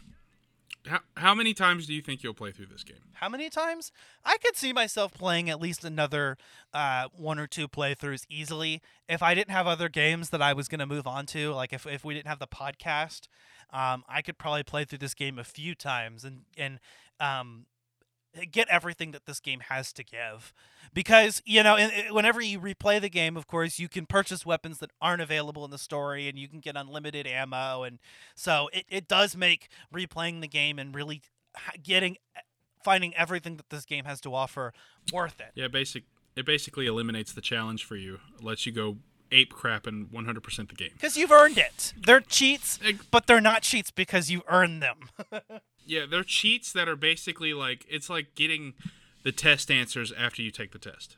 how 0.87 0.99
how 1.15 1.35
many 1.35 1.53
times 1.53 1.85
do 1.85 1.93
you 1.93 2.01
think 2.01 2.23
you'll 2.23 2.33
play 2.33 2.51
through 2.51 2.67
this 2.67 2.83
game? 2.83 2.97
How 3.13 3.29
many 3.29 3.49
times? 3.49 3.91
I 4.25 4.37
could 4.37 4.55
see 4.55 4.73
myself 4.73 5.13
playing 5.13 5.49
at 5.49 5.59
least 5.59 5.83
another 5.83 6.37
uh, 6.73 7.07
one 7.15 7.39
or 7.39 7.47
two 7.47 7.67
playthroughs 7.67 8.25
easily. 8.29 8.81
If 9.07 9.21
I 9.21 9.33
didn't 9.35 9.51
have 9.51 9.67
other 9.67 9.89
games 9.89 10.29
that 10.31 10.41
I 10.41 10.53
was 10.53 10.67
going 10.67 10.79
to 10.79 10.85
move 10.85 11.07
on 11.07 11.25
to, 11.27 11.53
like 11.53 11.73
if, 11.73 11.85
if 11.85 12.03
we 12.03 12.13
didn't 12.13 12.27
have 12.27 12.39
the 12.39 12.47
podcast, 12.47 13.27
um, 13.71 14.03
I 14.07 14.21
could 14.21 14.37
probably 14.37 14.63
play 14.63 14.85
through 14.85 14.99
this 14.99 15.13
game 15.13 15.37
a 15.37 15.43
few 15.43 15.75
times 15.75 16.23
and, 16.23 16.41
and 16.57 16.79
um, 17.19 17.65
Eh, 18.37 18.45
get 18.51 18.67
everything 18.69 19.11
that 19.11 19.25
this 19.25 19.39
game 19.39 19.61
has 19.69 19.91
to 19.93 20.03
give. 20.03 20.53
Because, 20.93 21.41
you 21.45 21.63
know, 21.63 21.75
in- 21.75 21.91
eh, 21.91 22.09
whenever 22.09 22.41
you 22.41 22.59
replay 22.59 23.01
the 23.01 23.09
game, 23.09 23.35
of 23.37 23.47
course, 23.47 23.79
you 23.79 23.89
can 23.89 24.05
purchase 24.05 24.45
weapons 24.45 24.79
that 24.79 24.91
aren't 25.01 25.21
available 25.21 25.65
in 25.65 25.71
the 25.71 25.77
story 25.77 26.27
and 26.27 26.37
you 26.37 26.47
can 26.47 26.59
get 26.59 26.75
unlimited 26.75 27.27
ammo. 27.27 27.83
And 27.83 27.99
so 28.35 28.69
it, 28.73 28.85
it 28.89 29.07
does 29.07 29.35
make 29.35 29.69
replaying 29.93 30.41
the 30.41 30.47
game 30.47 30.79
and 30.79 30.95
really 30.95 31.21
getting 31.83 32.17
eh, 32.35 32.41
finding 32.83 33.15
everything 33.15 33.57
that 33.57 33.69
this 33.69 33.85
game 33.85 34.05
has 34.05 34.21
to 34.21 34.33
offer 34.33 34.73
worth 35.11 35.39
it. 35.39 35.51
Yeah, 35.55 35.67
basic. 35.67 36.03
It 36.35 36.45
basically 36.45 36.85
eliminates 36.85 37.33
the 37.33 37.41
challenge 37.41 37.83
for 37.83 37.95
you. 37.95 38.19
Lets 38.41 38.65
you 38.65 38.71
go 38.71 38.97
ape 39.31 39.53
crap 39.53 39.87
and 39.87 40.07
100% 40.07 40.69
the 40.69 40.75
game. 40.75 40.91
Because 40.93 41.17
you've 41.17 41.31
earned 41.31 41.57
it. 41.57 41.93
They're 41.97 42.21
cheats, 42.21 42.79
but 43.11 43.27
they're 43.27 43.41
not 43.41 43.61
cheats 43.63 43.91
because 43.91 44.29
you 44.29 44.43
earned 44.47 44.81
them. 44.81 44.97
Yeah, 45.87 46.05
they're 46.09 46.23
cheats 46.23 46.71
that 46.73 46.87
are 46.87 46.95
basically 46.95 47.53
like 47.53 47.85
it's 47.89 48.09
like 48.09 48.35
getting 48.35 48.73
the 49.23 49.31
test 49.31 49.71
answers 49.71 50.13
after 50.17 50.41
you 50.41 50.51
take 50.51 50.71
the 50.71 50.79
test. 50.79 51.17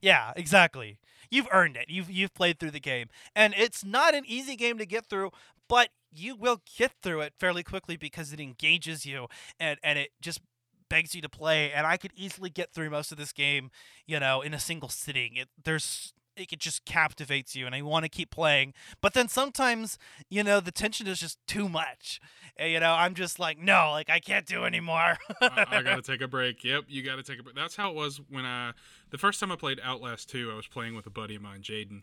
yeah, 0.00 0.32
exactly. 0.36 0.98
You've 1.30 1.48
earned 1.52 1.76
it. 1.76 1.86
You've 1.88 2.10
you've 2.10 2.34
played 2.34 2.58
through 2.60 2.70
the 2.72 2.80
game, 2.80 3.08
and 3.34 3.54
it's 3.56 3.84
not 3.84 4.14
an 4.14 4.24
easy 4.26 4.56
game 4.56 4.78
to 4.78 4.86
get 4.86 5.06
through, 5.06 5.30
but 5.68 5.88
you 6.12 6.36
will 6.36 6.60
get 6.78 6.92
through 7.02 7.22
it 7.22 7.32
fairly 7.40 7.62
quickly 7.62 7.96
because 7.96 8.32
it 8.32 8.40
engages 8.40 9.04
you 9.04 9.26
and 9.58 9.78
and 9.82 9.98
it 9.98 10.10
just 10.20 10.40
begs 10.88 11.14
you 11.14 11.22
to 11.22 11.28
play. 11.28 11.72
And 11.72 11.86
I 11.86 11.96
could 11.96 12.12
easily 12.14 12.50
get 12.50 12.72
through 12.72 12.90
most 12.90 13.10
of 13.10 13.18
this 13.18 13.32
game, 13.32 13.70
you 14.06 14.20
know, 14.20 14.42
in 14.42 14.54
a 14.54 14.60
single 14.60 14.88
sitting. 14.88 15.36
It 15.36 15.48
there's 15.64 16.12
it 16.36 16.58
just 16.58 16.84
captivates 16.84 17.54
you 17.54 17.66
and 17.66 17.74
I 17.74 17.82
want 17.82 18.04
to 18.04 18.08
keep 18.08 18.30
playing. 18.30 18.74
But 19.00 19.14
then 19.14 19.28
sometimes, 19.28 19.98
you 20.28 20.42
know, 20.42 20.60
the 20.60 20.72
tension 20.72 21.06
is 21.06 21.20
just 21.20 21.38
too 21.46 21.68
much. 21.68 22.20
And, 22.56 22.72
you 22.72 22.80
know, 22.80 22.92
I'm 22.92 23.14
just 23.14 23.38
like, 23.38 23.58
no, 23.58 23.90
like 23.90 24.10
I 24.10 24.20
can't 24.20 24.46
do 24.46 24.64
anymore. 24.64 25.16
I, 25.40 25.66
I 25.70 25.82
gotta 25.82 26.02
take 26.06 26.20
a 26.20 26.28
break. 26.28 26.64
Yep, 26.64 26.84
you 26.88 27.02
gotta 27.02 27.22
take 27.22 27.40
a 27.40 27.42
break. 27.42 27.56
That's 27.56 27.76
how 27.76 27.90
it 27.90 27.96
was 27.96 28.20
when 28.28 28.44
I 28.44 28.72
the 29.10 29.18
first 29.18 29.40
time 29.40 29.52
I 29.52 29.56
played 29.56 29.80
Outlast 29.82 30.28
2. 30.30 30.50
I 30.52 30.56
was 30.56 30.66
playing 30.66 30.94
with 30.94 31.06
a 31.06 31.10
buddy 31.10 31.36
of 31.36 31.42
mine, 31.42 31.62
Jaden. 31.62 32.02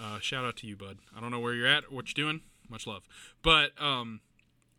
Uh, 0.00 0.18
shout 0.20 0.44
out 0.44 0.56
to 0.58 0.66
you, 0.66 0.76
bud. 0.76 0.98
I 1.16 1.20
don't 1.20 1.30
know 1.30 1.40
where 1.40 1.54
you're 1.54 1.66
at, 1.66 1.90
what 1.92 2.16
you're 2.16 2.24
doing. 2.24 2.42
Much 2.68 2.86
love. 2.86 3.02
But 3.42 3.70
um, 3.80 4.20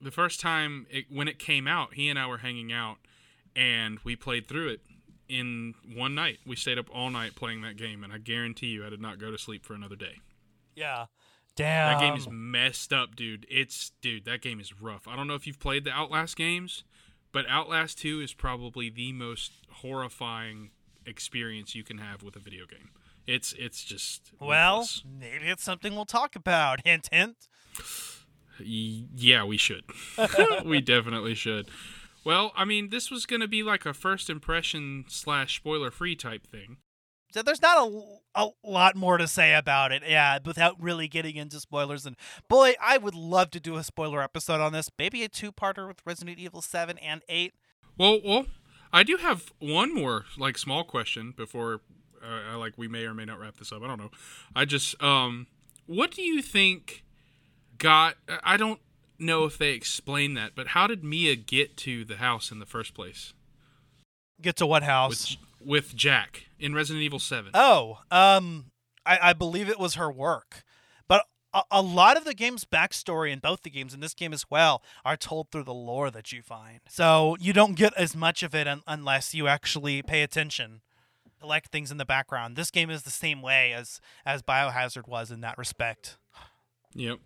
the 0.02 0.12
first 0.12 0.40
time 0.40 0.88
it, 0.90 1.06
when 1.10 1.28
it 1.28 1.40
came 1.40 1.68
out, 1.68 1.96
he 1.96 2.08
and 2.08 2.18
I 2.18 2.28
were 2.28 2.38
hanging 2.38 2.72
out, 2.72 2.98
and 3.56 4.00
we 4.04 4.16
played 4.16 4.48
through 4.48 4.70
it 4.70 4.82
in 5.30 5.76
one 5.96 6.16
night. 6.16 6.40
We 6.46 6.56
stayed 6.56 6.78
up 6.78 6.88
all 6.94 7.10
night 7.10 7.36
playing 7.36 7.62
that 7.62 7.78
game, 7.78 8.04
and 8.04 8.12
I 8.12 8.18
guarantee 8.18 8.68
you, 8.68 8.86
I 8.86 8.90
did 8.90 9.02
not 9.02 9.20
go 9.20 9.32
to 9.32 9.38
sleep 9.38 9.64
for 9.66 9.74
another 9.74 9.96
day. 9.96 10.20
yeah. 10.76 11.06
Damn. 11.56 11.94
That 11.94 12.00
game 12.00 12.16
is 12.16 12.28
messed 12.30 12.94
up, 12.94 13.18
dude. 13.18 13.46
It's 13.50 13.92
dude, 14.02 14.24
that 14.24 14.42
game 14.42 14.62
is 14.62 14.82
rough. 14.82 15.10
I 15.10 15.18
don't 15.18 15.28
know 15.28 15.34
if 15.34 15.46
you've 15.46 15.60
played 15.60 15.84
the 15.84 15.92
Outlast 15.92 16.38
games, 16.38 16.86
but 17.34 17.46
Outlast 17.50 17.98
2 17.98 18.22
is 18.22 18.34
probably 18.34 18.90
the 18.90 19.12
most 19.12 19.52
horrifying 19.70 20.70
experience 21.06 21.76
you 21.76 21.84
can 21.84 21.98
have 21.98 22.24
with 22.24 22.38
a 22.38 22.40
video 22.40 22.66
game. 22.66 22.92
It's 23.28 23.54
it's 23.60 23.84
just 23.84 24.32
well, 24.40 24.88
maybe 25.20 25.48
it's 25.48 25.64
something 25.64 25.96
we'll 25.96 26.06
talk 26.06 26.36
about. 26.36 26.80
Hint, 26.86 27.10
hint. 27.12 27.36
Yeah, 28.64 29.44
we 29.44 29.58
should. 29.58 29.84
we 30.66 30.80
definitely 30.80 31.36
should. 31.36 31.68
Well, 32.24 32.52
I 32.56 32.66
mean, 32.66 32.90
this 32.90 33.10
was 33.10 33.26
going 33.26 33.42
to 33.42 33.48
be 33.48 33.64
like 33.64 33.86
a 33.86 33.94
first 33.94 34.30
impression 34.30 35.06
slash 35.08 35.56
spoiler 35.56 35.92
free 35.92 36.16
type 36.16 36.46
thing. 36.46 36.78
So 37.32 37.44
there's 37.44 37.62
not 37.62 37.78
a, 37.78 38.02
a 38.36 38.50
lot 38.64 38.96
more 38.96 39.18
to 39.18 39.28
say 39.28 39.54
about 39.54 39.92
it, 39.92 40.02
yeah, 40.08 40.40
without 40.44 40.82
really 40.82 41.08
getting 41.08 41.36
into 41.36 41.60
spoilers. 41.60 42.06
And 42.06 42.16
boy, 42.48 42.74
I 42.82 42.98
would 42.98 43.14
love 43.14 43.52
to 43.52 43.60
do 43.60 43.78
a 43.78 43.84
spoiler 43.84 44.22
episode 44.24 44.60
on 44.60 44.74
this. 44.74 44.90
Maybe 44.98 45.24
a 45.24 45.30
two-parter 45.30 45.88
with 45.88 46.02
Resident 46.06 46.40
Evil 46.40 46.62
7 46.62 46.98
and 46.98 47.22
8. 47.30 47.54
Well, 47.98 48.20
well, 48.26 48.46
I 48.92 49.04
do 49.04 49.18
have 49.18 49.52
one 49.60 49.94
more 49.94 50.26
like 50.38 50.58
small 50.58 50.84
question 50.84 51.34
before 51.38 51.82
uh, 52.24 52.58
like 52.58 52.74
we 52.78 52.88
may 52.88 53.06
or 53.06 53.14
may 53.14 53.26
not 53.26 53.40
wrap 53.40 53.58
this 53.58 53.72
up. 53.72 53.84
I 53.84 53.88
don't 53.88 54.00
know. 54.00 54.12
I 54.56 54.66
just 54.66 55.02
um 55.02 55.48
what 55.86 56.12
do 56.12 56.22
you 56.22 56.42
think 56.42 57.04
got 57.78 58.16
I 58.44 58.58
don't 58.58 58.80
know 59.20 59.46
if 59.46 59.58
they 59.58 59.72
explain 59.72 60.34
that, 60.36 60.52
but 60.56 60.70
how 60.70 60.88
did 60.88 61.04
Mia 61.04 61.36
get 61.36 61.78
to 61.78 62.06
the 62.06 62.18
house 62.18 62.52
in 62.52 62.60
the 62.60 62.66
first 62.66 62.94
place? 62.94 63.34
Get 64.42 64.56
to 64.58 64.66
what 64.66 64.84
house? 64.84 65.38
with, 65.60 65.68
with 65.68 65.96
Jack 65.96 66.46
in 66.60 66.74
Resident 66.74 67.04
Evil 67.04 67.20
Seven. 67.20 67.52
Oh, 67.54 68.00
um, 68.10 68.66
I, 69.06 69.20
I 69.30 69.34
believe 69.34 69.70
it 69.70 69.80
was 69.80 69.96
her 69.96 70.12
work. 70.12 70.64
But 71.08 71.26
a, 71.54 71.64
a 71.72 71.82
lot 71.82 72.18
of 72.18 72.26
the 72.26 72.34
game's 72.34 72.66
backstory 72.66 73.32
in 73.32 73.40
both 73.40 73.64
the 73.64 73.70
games, 73.70 73.94
and 73.94 74.02
this 74.02 74.14
game 74.14 74.34
as 74.34 74.46
well, 74.50 74.84
are 75.04 75.18
told 75.18 75.52
through 75.52 75.64
the 75.64 75.74
lore 75.74 76.12
that 76.12 76.32
you 76.32 76.42
find. 76.42 76.80
So 76.88 77.36
you 77.40 77.54
don't 77.54 77.76
get 77.76 77.94
as 77.98 78.16
much 78.16 78.44
of 78.44 78.54
it 78.56 78.68
un- 78.68 78.84
unless 78.88 79.34
you 79.34 79.48
actually 79.48 80.02
pay 80.02 80.22
attention, 80.22 80.82
collect 81.40 81.72
things 81.72 81.92
in 81.92 81.98
the 81.98 82.06
background. 82.06 82.56
This 82.56 82.72
game 82.72 82.90
is 82.90 83.04
the 83.04 83.10
same 83.10 83.42
way 83.42 83.74
as 83.74 84.00
as 84.26 84.42
Biohazard 84.42 85.08
was 85.08 85.32
in 85.32 85.42
that 85.42 85.58
respect. 85.58 86.18
Yep, 86.96 87.20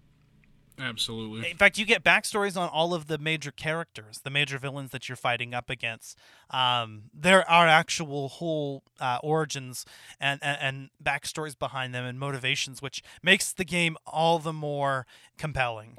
absolutely. 0.79 1.49
In 1.49 1.57
fact, 1.57 1.77
you 1.77 1.85
get 1.85 2.03
backstories 2.03 2.57
on 2.57 2.69
all 2.69 2.93
of 2.93 3.07
the 3.07 3.17
major 3.17 3.51
characters, 3.51 4.21
the 4.23 4.29
major 4.29 4.57
villains 4.57 4.91
that 4.91 5.07
you're 5.07 5.15
fighting 5.15 5.53
up 5.53 5.69
against. 5.69 6.17
Um, 6.49 7.03
there 7.13 7.49
are 7.49 7.67
actual 7.67 8.29
whole 8.29 8.83
uh, 8.99 9.19
origins 9.23 9.85
and, 10.19 10.39
and, 10.43 10.57
and 10.61 10.89
backstories 11.03 11.57
behind 11.57 11.93
them 11.93 12.05
and 12.05 12.19
motivations, 12.19 12.81
which 12.81 13.03
makes 13.21 13.51
the 13.51 13.65
game 13.65 13.97
all 14.05 14.39
the 14.39 14.53
more 14.53 15.05
compelling. 15.37 15.97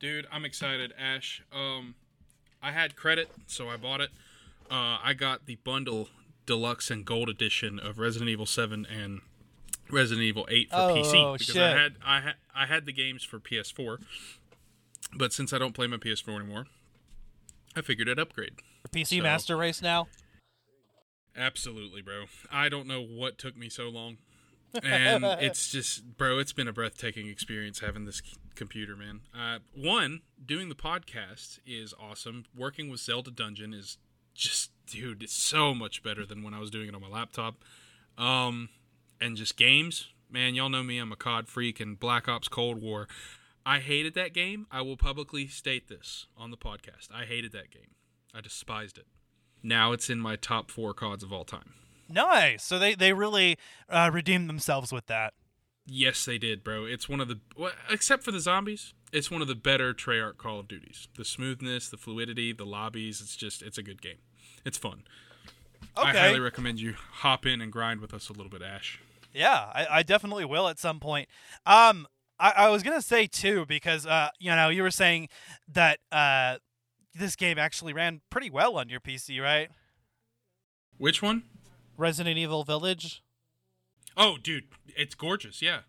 Dude, 0.00 0.26
I'm 0.30 0.44
excited, 0.44 0.92
Ash. 0.98 1.42
Um, 1.52 1.94
I 2.62 2.72
had 2.72 2.96
credit, 2.96 3.30
so 3.46 3.68
I 3.68 3.76
bought 3.76 4.00
it. 4.00 4.10
Uh, 4.70 4.98
I 5.02 5.14
got 5.14 5.46
the 5.46 5.56
bundle 5.56 6.08
deluxe 6.46 6.90
and 6.90 7.04
gold 7.04 7.28
edition 7.28 7.78
of 7.78 7.98
Resident 7.98 8.30
Evil 8.30 8.46
7 8.46 8.86
and 8.86 9.20
Resident 9.90 10.24
Evil 10.24 10.46
8 10.50 10.70
for 10.70 10.76
Oh, 10.76 10.94
PC 10.94 11.32
because 11.38 11.46
shit. 11.54 11.62
I 11.62 11.70
had 11.82 11.94
I 12.04 12.20
had 12.20 12.34
I 12.54 12.66
had 12.66 12.86
the 12.86 12.92
games 12.92 13.22
for 13.24 13.38
PS4, 13.38 13.98
but 15.16 15.32
since 15.32 15.52
I 15.52 15.58
don't 15.58 15.72
play 15.74 15.86
my 15.86 15.96
PS4 15.96 16.36
anymore, 16.40 16.66
I 17.76 17.80
figured 17.82 18.08
I'd 18.08 18.18
upgrade. 18.18 18.54
PC 18.92 19.18
So- 19.18 19.22
Master 19.22 19.56
Race 19.56 19.80
now. 19.82 20.08
Absolutely, 21.36 22.02
bro. 22.02 22.24
I 22.50 22.68
don't 22.68 22.86
know 22.86 23.00
what 23.02 23.38
took 23.38 23.56
me 23.56 23.68
so 23.68 23.88
long. 23.88 24.18
And 24.84 25.24
it's 25.24 25.72
just, 25.72 26.18
bro, 26.18 26.38
it's 26.38 26.52
been 26.52 26.68
a 26.68 26.74
breathtaking 26.74 27.26
experience 27.26 27.80
having 27.80 28.04
this 28.04 28.20
computer, 28.54 28.96
man. 28.96 29.20
Uh, 29.34 29.60
one, 29.74 30.20
doing 30.44 30.68
the 30.68 30.74
podcast 30.74 31.58
is 31.66 31.94
awesome. 31.98 32.44
Working 32.54 32.90
with 32.90 33.00
Zelda 33.00 33.30
Dungeon 33.30 33.72
is 33.72 33.96
just, 34.34 34.70
dude, 34.86 35.22
it's 35.22 35.32
so 35.32 35.72
much 35.72 36.02
better 36.02 36.26
than 36.26 36.42
when 36.42 36.52
I 36.52 36.58
was 36.58 36.70
doing 36.70 36.86
it 36.88 36.94
on 36.94 37.00
my 37.00 37.08
laptop. 37.08 37.64
Um, 38.18 38.68
and 39.20 39.36
just 39.36 39.56
games, 39.56 40.08
man, 40.30 40.54
y'all 40.54 40.68
know 40.68 40.82
me. 40.82 40.98
I'm 40.98 41.12
a 41.12 41.16
COD 41.16 41.48
freak 41.48 41.80
and 41.80 41.98
Black 41.98 42.28
Ops 42.28 42.48
Cold 42.48 42.80
War. 42.80 43.08
I 43.64 43.80
hated 43.80 44.14
that 44.14 44.32
game. 44.32 44.66
I 44.70 44.82
will 44.82 44.96
publicly 44.96 45.46
state 45.46 45.88
this 45.88 46.26
on 46.36 46.50
the 46.50 46.56
podcast. 46.56 47.08
I 47.12 47.24
hated 47.24 47.52
that 47.52 47.70
game. 47.70 47.94
I 48.34 48.40
despised 48.40 48.98
it. 48.98 49.06
Now 49.62 49.92
it's 49.92 50.08
in 50.08 50.20
my 50.20 50.36
top 50.36 50.70
four 50.70 50.94
CODs 50.94 51.22
of 51.22 51.32
all 51.32 51.44
time. 51.44 51.74
Nice. 52.08 52.64
So 52.64 52.78
they 52.78 52.94
they 52.94 53.12
really 53.12 53.58
uh, 53.88 54.10
redeemed 54.12 54.48
themselves 54.48 54.92
with 54.92 55.06
that. 55.06 55.34
Yes, 55.90 56.24
they 56.24 56.38
did, 56.38 56.62
bro. 56.62 56.84
It's 56.84 57.08
one 57.08 57.20
of 57.20 57.28
the, 57.28 57.40
well, 57.56 57.72
except 57.90 58.22
for 58.22 58.30
the 58.30 58.40
zombies, 58.40 58.92
it's 59.10 59.30
one 59.30 59.40
of 59.40 59.48
the 59.48 59.54
better 59.54 59.94
Treyarch 59.94 60.36
Call 60.36 60.60
of 60.60 60.68
Duties. 60.68 61.08
The 61.16 61.24
smoothness, 61.24 61.88
the 61.88 61.96
fluidity, 61.96 62.52
the 62.52 62.66
lobbies. 62.66 63.22
It's 63.22 63.34
just, 63.34 63.62
it's 63.62 63.78
a 63.78 63.82
good 63.82 64.02
game. 64.02 64.18
It's 64.66 64.76
fun. 64.76 65.04
Okay. 65.96 66.10
I 66.10 66.12
highly 66.12 66.40
recommend 66.40 66.78
you 66.78 66.94
hop 67.12 67.46
in 67.46 67.62
and 67.62 67.72
grind 67.72 68.00
with 68.00 68.12
us 68.12 68.28
a 68.28 68.34
little 68.34 68.50
bit, 68.50 68.60
Ash. 68.60 69.00
Yeah, 69.32 69.70
I, 69.74 69.86
I 69.90 70.02
definitely 70.02 70.44
will 70.44 70.68
at 70.68 70.78
some 70.78 71.00
point. 71.00 71.28
Um, 71.66 72.06
I, 72.38 72.52
I 72.56 72.68
was 72.68 72.82
gonna 72.82 73.02
say 73.02 73.26
too 73.26 73.66
because 73.66 74.06
uh, 74.06 74.30
you 74.38 74.50
know, 74.50 74.68
you 74.68 74.82
were 74.82 74.90
saying 74.90 75.28
that 75.72 75.98
uh, 76.10 76.56
this 77.14 77.36
game 77.36 77.58
actually 77.58 77.92
ran 77.92 78.20
pretty 78.30 78.50
well 78.50 78.76
on 78.76 78.88
your 78.88 79.00
PC, 79.00 79.40
right? 79.42 79.68
Which 80.96 81.22
one? 81.22 81.44
Resident 81.96 82.38
Evil 82.38 82.64
Village. 82.64 83.22
Oh, 84.16 84.36
dude, 84.42 84.64
it's 84.96 85.14
gorgeous. 85.14 85.62
Yeah. 85.62 85.80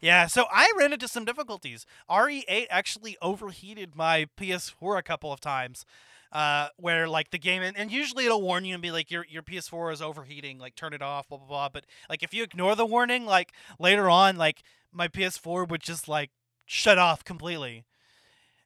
Yeah, 0.00 0.26
so 0.26 0.46
I 0.52 0.72
ran 0.76 0.92
into 0.92 1.06
some 1.06 1.24
difficulties. 1.24 1.86
RE8 2.10 2.66
actually 2.70 3.16
overheated 3.22 3.94
my 3.94 4.26
PS4 4.36 4.98
a 4.98 5.02
couple 5.02 5.32
of 5.32 5.40
times. 5.40 5.86
Uh, 6.32 6.68
where 6.78 7.06
like 7.06 7.30
the 7.30 7.38
game 7.38 7.60
and, 7.60 7.76
and 7.76 7.92
usually 7.92 8.24
it'll 8.24 8.40
warn 8.40 8.64
you 8.64 8.72
and 8.72 8.80
be 8.82 8.90
like 8.90 9.10
your 9.10 9.26
your 9.28 9.42
PS4 9.42 9.92
is 9.92 10.00
overheating, 10.00 10.58
like 10.58 10.74
turn 10.74 10.94
it 10.94 11.02
off, 11.02 11.28
blah 11.28 11.36
blah 11.36 11.46
blah. 11.46 11.68
But 11.68 11.84
like 12.08 12.22
if 12.22 12.32
you 12.32 12.42
ignore 12.42 12.74
the 12.74 12.86
warning, 12.86 13.26
like 13.26 13.52
later 13.78 14.08
on, 14.08 14.36
like 14.36 14.62
my 14.90 15.08
PS4 15.08 15.68
would 15.68 15.82
just 15.82 16.08
like 16.08 16.30
shut 16.64 16.96
off 16.96 17.22
completely. 17.22 17.84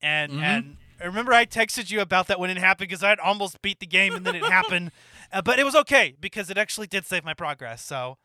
And 0.01 0.33
Mhm. 0.35 0.43
and 0.43 0.77
I 1.01 1.05
remember 1.07 1.33
I 1.33 1.45
texted 1.45 1.91
you 1.91 2.01
about 2.01 2.29
that 2.29 2.39
when 2.39 2.51
it 2.51 2.57
happened 2.57 2.89
because 2.89 3.03
I'd 3.03 3.19
almost 3.19 3.61
beat 3.63 3.81
the 3.81 3.87
game 3.87 4.15
and 4.15 4.25
then 4.25 4.37
it 4.37 4.45
happened, 4.45 4.93
uh, 5.33 5.43
but 5.43 5.59
it 5.59 5.65
was 5.65 5.75
okay 5.75 6.15
because 6.21 6.51
it 6.51 6.57
actually 6.57 6.87
did 6.87 7.05
save 7.05 7.25
my 7.25 7.35
progress. 7.35 7.83
So 7.85 8.19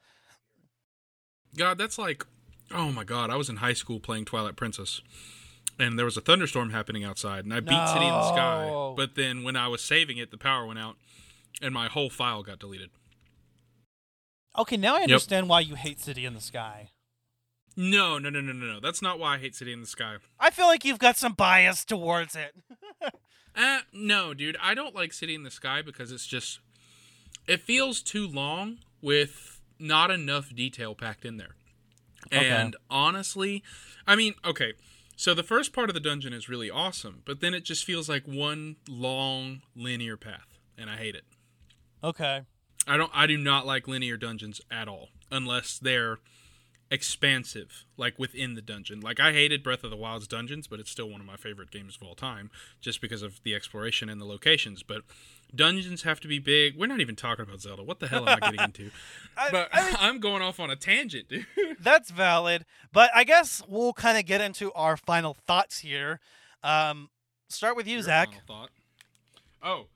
God, 1.58 1.78
that's 1.80 1.98
like, 1.98 2.26
oh 2.70 2.92
my 2.92 3.04
God, 3.04 3.30
I 3.30 3.36
was 3.36 3.50
in 3.50 3.58
high 3.58 3.74
school 3.74 4.00
playing 4.00 4.26
Twilight 4.26 4.56
Princess. 4.56 5.02
And 5.80 5.98
there 5.98 6.06
was 6.06 6.16
a 6.18 6.22
thunderstorm 6.22 6.70
happening 6.72 7.04
outside, 7.04 7.44
and 7.44 7.54
I 7.54 7.60
beat 7.60 7.88
City 7.88 8.06
in 8.06 8.12
the 8.12 8.32
Sky. 8.34 8.94
But 8.96 9.16
then 9.16 9.44
when 9.44 9.56
I 9.56 9.68
was 9.68 9.82
saving 9.82 10.18
it, 10.18 10.30
the 10.30 10.38
power 10.38 10.66
went 10.66 10.78
out, 10.78 10.96
and 11.62 11.74
my 11.74 11.88
whole 11.88 12.10
file 12.10 12.44
got 12.44 12.60
deleted. 12.60 12.92
okay, 14.58 14.78
now 14.78 14.96
I 14.98 15.02
understand 15.02 15.50
why 15.50 15.62
you 15.62 15.76
hate 15.76 16.00
City 16.00 16.26
in 16.26 16.34
the 16.34 16.42
Sky. 16.42 16.90
No, 17.78 18.18
no, 18.20 18.30
no, 18.30 18.42
no, 18.42 18.52
no, 18.52 18.66
no. 18.66 18.80
That's 18.80 19.02
not 19.02 19.18
why 19.18 19.36
I 19.36 19.38
hate 19.40 19.56
City 19.56 19.72
in 19.72 19.80
the 19.82 19.88
Sky. 19.88 20.18
I 20.40 20.50
feel 20.50 20.66
like 20.66 20.84
you've 20.84 21.00
got 21.00 21.18
some 21.18 21.34
bias 21.34 21.86
towards 21.86 22.36
it. 22.36 22.54
Uh, 23.56 23.80
no, 23.94 24.34
dude. 24.34 24.58
I 24.62 24.74
don't 24.74 24.94
like 24.94 25.14
City 25.14 25.34
in 25.36 25.44
the 25.44 25.52
Sky 25.52 25.82
because 25.82 26.12
it's 26.12 26.28
just 26.28 26.60
it 27.48 27.62
feels 27.62 28.02
too 28.02 28.28
long 28.28 28.80
with 29.02 29.62
not 29.80 30.12
enough 30.12 30.54
detail 30.54 30.94
packed 30.96 31.26
in 31.26 31.38
there. 31.38 31.56
Okay. 32.28 32.50
And 32.50 32.76
honestly, 32.90 33.64
I 34.06 34.16
mean, 34.16 34.36
okay. 34.46 34.74
So 35.22 35.36
the 35.36 35.44
first 35.44 35.72
part 35.72 35.88
of 35.88 35.94
the 35.94 36.00
dungeon 36.00 36.34
is 36.34 36.50
really 36.50 36.72
awesome, 36.72 37.22
but 37.26 37.42
then 37.42 37.54
it 37.54 37.64
just 37.64 37.86
feels 37.86 38.10
like 38.10 38.28
one 38.28 38.78
long 38.90 39.62
linear 39.76 40.18
path, 40.18 40.58
and 40.76 40.90
I 40.90 40.96
hate 40.96 41.14
it. 41.14 41.26
Okay. 42.04 42.42
I 42.88 42.98
don't 42.98 43.12
I 43.14 43.28
do 43.28 43.38
not 43.38 43.68
like 43.68 43.88
linear 43.88 44.18
dungeons 44.18 44.62
at 44.72 44.88
all 44.88 45.10
unless 45.30 45.78
they're 45.78 46.18
expansive 46.92 47.86
like 47.98 48.20
within 48.20 48.54
the 48.54 48.62
dungeon. 48.62 49.00
Like 49.00 49.20
I 49.20 49.32
hated 49.32 49.64
Breath 49.64 49.84
of 49.84 49.90
the 49.90 49.96
Wild's 49.98 50.28
dungeons, 50.28 50.68
but 50.68 50.80
it's 50.80 50.92
still 50.92 51.10
one 51.10 51.22
of 51.22 51.26
my 51.26 51.38
favorite 51.38 51.72
games 51.72 51.96
of 52.00 52.04
all 52.08 52.16
time 52.16 52.52
just 52.82 53.02
because 53.02 53.22
of 53.24 53.42
the 53.44 53.56
exploration 53.56 54.10
and 54.10 54.20
the 54.22 54.26
locations, 54.26 54.84
but 54.84 55.02
dungeons 55.56 56.04
have 56.04 56.20
to 56.20 56.28
be 56.28 56.38
big. 56.40 56.78
We're 56.78 56.88
not 56.88 57.00
even 57.00 57.16
talking 57.16 57.44
about 57.44 57.62
Zelda. 57.62 57.84
What 57.84 58.00
the 58.00 58.08
hell 58.08 58.28
am 58.28 58.38
I 58.42 58.52
getting 58.52 58.62
into? 58.66 58.92
I- 59.38 59.50
But 59.52 59.70
I 59.74 59.86
mean- 59.86 59.96
I'm 60.00 60.20
going 60.20 60.42
off 60.42 60.60
on 60.60 60.70
a 60.70 60.76
tangent, 60.76 61.30
dude. 61.30 61.46
That's 61.80 62.12
valid. 62.12 62.66
But 62.92 63.10
I 63.16 63.24
guess 63.24 63.64
we'll 63.68 63.94
kind 63.94 64.18
of 64.18 64.26
get 64.26 64.42
into 64.42 64.72
our 64.74 64.98
final 64.98 65.34
thoughts 65.48 65.80
here. 65.80 66.20
Um, 66.64 67.10
start 67.50 67.76
with 67.76 67.88
you, 67.88 67.96
Your 67.96 68.04
Zach. 68.04 68.28
final 68.30 68.42
thought. 68.48 68.70
Oh, 69.64 69.88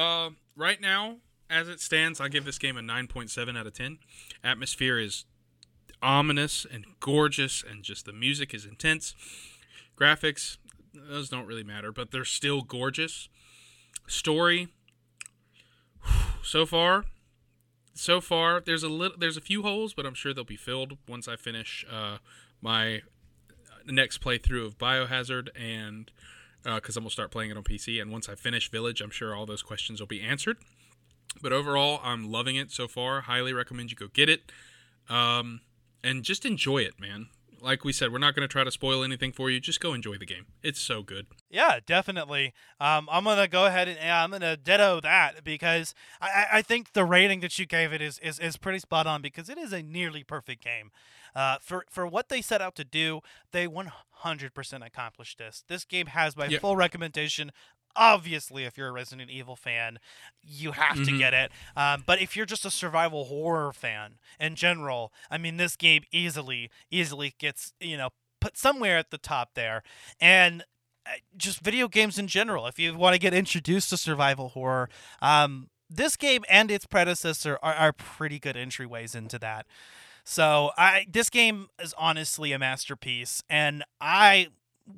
uh, 0.00 0.30
right 0.56 0.80
now, 0.80 1.16
as 1.50 1.68
it 1.68 1.80
stands, 1.80 2.20
I 2.20 2.28
give 2.28 2.44
this 2.44 2.58
game 2.58 2.76
a 2.76 2.80
9.7 2.80 3.58
out 3.58 3.66
of 3.66 3.74
10. 3.74 3.98
Atmosphere 4.42 4.98
is 4.98 5.24
ominous 6.04 6.66
and 6.70 6.84
gorgeous, 7.00 7.64
and 7.68 7.82
just 7.82 8.04
the 8.04 8.12
music 8.12 8.54
is 8.54 8.64
intense. 8.64 9.14
Graphics, 9.98 10.58
those 10.92 11.28
don't 11.28 11.46
really 11.46 11.64
matter, 11.64 11.90
but 11.90 12.10
they're 12.10 12.24
still 12.24 12.62
gorgeous. 12.62 13.28
Story, 14.06 14.68
so 16.42 16.66
far, 16.66 17.06
so 17.94 18.20
far, 18.20 18.60
there's 18.60 18.82
a 18.82 18.88
little, 18.88 19.16
there's 19.18 19.36
a 19.36 19.40
few 19.40 19.62
holes, 19.62 19.94
but 19.94 20.04
I'm 20.04 20.14
sure 20.14 20.34
they'll 20.34 20.44
be 20.44 20.56
filled 20.56 20.98
once 21.08 21.26
I 21.26 21.36
finish 21.36 21.86
uh, 21.90 22.18
my 22.60 23.02
next 23.86 24.20
playthrough 24.20 24.66
of 24.66 24.78
Biohazard 24.78 25.48
and 25.58 26.10
because 26.64 26.96
I'm 26.96 27.02
gonna 27.04 27.10
start 27.10 27.30
playing 27.30 27.50
it 27.50 27.56
on 27.56 27.62
PC. 27.62 28.00
And 28.00 28.10
once 28.10 28.28
I 28.28 28.34
finish 28.34 28.70
Village, 28.70 29.00
I'm 29.00 29.10
sure 29.10 29.34
all 29.34 29.46
those 29.46 29.62
questions 29.62 30.00
will 30.00 30.06
be 30.06 30.22
answered. 30.22 30.56
But 31.42 31.52
overall, 31.52 32.00
I'm 32.02 32.30
loving 32.30 32.56
it 32.56 32.70
so 32.70 32.88
far. 32.88 33.22
Highly 33.22 33.52
recommend 33.52 33.90
you 33.90 33.96
go 33.96 34.08
get 34.08 34.28
it, 34.28 34.50
um, 35.08 35.60
and 36.04 36.22
just 36.22 36.44
enjoy 36.44 36.78
it, 36.82 37.00
man. 37.00 37.26
Like 37.60 37.82
we 37.82 37.94
said, 37.94 38.12
we're 38.12 38.18
not 38.18 38.34
gonna 38.34 38.46
try 38.46 38.62
to 38.62 38.70
spoil 38.70 39.02
anything 39.02 39.32
for 39.32 39.50
you. 39.50 39.58
Just 39.58 39.80
go 39.80 39.94
enjoy 39.94 40.18
the 40.18 40.26
game. 40.26 40.44
It's 40.62 40.78
so 40.80 41.02
good. 41.02 41.26
Yeah, 41.48 41.80
definitely. 41.86 42.52
Um, 42.78 43.08
I'm 43.10 43.24
gonna 43.24 43.48
go 43.48 43.64
ahead 43.64 43.88
and 43.88 43.96
yeah, 43.96 44.22
I'm 44.22 44.30
gonna 44.30 44.56
ditto 44.58 45.00
that 45.00 45.42
because 45.44 45.94
I, 46.20 46.26
I- 46.52 46.58
I 46.58 46.62
think 46.62 46.92
the 46.92 47.06
rating 47.06 47.40
that 47.40 47.58
you 47.58 47.64
gave 47.64 47.90
it 47.94 48.02
is, 48.02 48.18
is, 48.18 48.38
is 48.38 48.58
pretty 48.58 48.80
spot 48.80 49.06
on 49.06 49.22
because 49.22 49.48
it 49.48 49.56
is 49.56 49.72
a 49.72 49.82
nearly 49.82 50.22
perfect 50.24 50.62
game. 50.62 50.90
Uh, 51.34 51.56
for 51.60 51.86
for 51.90 52.06
what 52.06 52.28
they 52.28 52.42
set 52.42 52.60
out 52.60 52.74
to 52.76 52.84
do, 52.84 53.20
they 53.52 53.66
100% 53.66 54.86
accomplished 54.86 55.38
this. 55.38 55.64
This 55.66 55.84
game 55.84 56.06
has 56.08 56.36
my 56.36 56.46
Yeah. 56.46 56.58
full 56.58 56.76
recommendation. 56.76 57.50
Obviously, 57.96 58.64
if 58.64 58.76
you're 58.76 58.88
a 58.88 58.92
Resident 58.92 59.30
Evil 59.30 59.56
fan, 59.56 59.98
you 60.42 60.72
have 60.72 60.96
to 60.96 61.12
Mhm. 61.12 61.18
get 61.18 61.34
it. 61.34 61.52
Um, 61.76 62.02
but 62.06 62.20
if 62.20 62.36
you're 62.36 62.46
just 62.46 62.64
a 62.64 62.70
survival 62.70 63.24
horror 63.26 63.72
fan 63.72 64.18
in 64.40 64.56
general, 64.56 65.12
I 65.30 65.38
mean, 65.38 65.56
this 65.56 65.76
game 65.76 66.02
easily 66.12 66.70
easily 66.90 67.34
gets 67.38 67.72
you 67.80 67.96
know 67.96 68.10
put 68.40 68.56
somewhere 68.56 68.98
at 68.98 69.10
the 69.10 69.18
top 69.18 69.54
there. 69.54 69.82
And 70.20 70.64
uh, 71.06 71.10
just 71.36 71.60
video 71.60 71.86
games 71.88 72.18
in 72.18 72.26
general. 72.28 72.66
If 72.66 72.78
you 72.78 72.94
want 72.96 73.14
to 73.14 73.18
get 73.18 73.34
introduced 73.34 73.90
to 73.90 73.96
survival 73.96 74.48
horror, 74.50 74.88
um, 75.20 75.68
this 75.90 76.16
game 76.16 76.44
and 76.48 76.70
its 76.70 76.86
predecessor 76.86 77.58
are, 77.62 77.74
are 77.74 77.92
pretty 77.92 78.38
good 78.38 78.56
entryways 78.56 79.14
into 79.14 79.38
that. 79.40 79.66
So 80.24 80.72
I 80.78 81.06
this 81.08 81.28
game 81.30 81.68
is 81.80 81.94
honestly 81.98 82.52
a 82.52 82.58
masterpiece, 82.58 83.42
and 83.50 83.84
I 84.00 84.48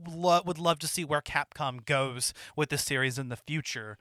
lo- 0.06 0.42
would 0.44 0.58
love 0.58 0.78
to 0.80 0.88
see 0.88 1.04
where 1.04 1.20
Capcom 1.20 1.84
goes 1.84 2.32
with 2.54 2.70
the 2.70 2.78
series 2.78 3.18
in 3.18 3.28
the 3.28 3.36
future. 3.36 3.98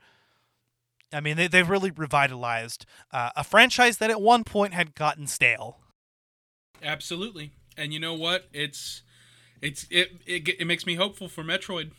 I 1.12 1.20
mean, 1.20 1.36
they 1.36 1.46
they've 1.46 1.68
really 1.68 1.90
revitalized 1.90 2.84
uh, 3.12 3.30
a 3.36 3.44
franchise 3.44 3.98
that 3.98 4.10
at 4.10 4.20
one 4.20 4.44
point 4.44 4.74
had 4.74 4.94
gotten 4.94 5.26
stale. 5.26 5.78
Absolutely. 6.82 7.52
And 7.76 7.92
you 7.92 8.00
know 8.00 8.14
what? 8.14 8.48
It's 8.52 9.02
it's 9.62 9.86
it, 9.90 10.20
it 10.26 10.48
it 10.60 10.66
makes 10.66 10.86
me 10.86 10.96
hopeful 10.96 11.28
for 11.28 11.44
Metroid. 11.44 11.92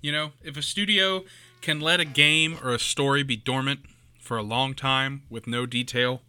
You 0.00 0.12
know, 0.12 0.32
if 0.42 0.56
a 0.56 0.62
studio 0.62 1.24
can 1.60 1.80
let 1.80 2.00
a 2.00 2.04
game 2.04 2.58
or 2.62 2.72
a 2.72 2.78
story 2.78 3.22
be 3.22 3.36
dormant 3.36 3.80
for 4.20 4.36
a 4.36 4.42
long 4.42 4.74
time 4.74 5.22
with 5.30 5.46
no 5.46 5.66
detail 5.66 6.22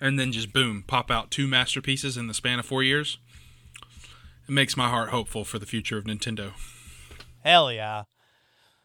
and 0.00 0.18
then 0.18 0.32
just 0.32 0.52
boom, 0.52 0.84
pop 0.86 1.10
out 1.10 1.30
two 1.30 1.46
masterpieces 1.46 2.16
in 2.16 2.26
the 2.26 2.34
span 2.34 2.58
of 2.58 2.66
4 2.66 2.82
years, 2.82 3.18
it 4.46 4.52
makes 4.52 4.76
my 4.76 4.88
heart 4.88 5.10
hopeful 5.10 5.44
for 5.44 5.58
the 5.58 5.66
future 5.66 5.98
of 5.98 6.04
Nintendo. 6.04 6.52
Hell 7.42 7.72
yeah. 7.72 8.04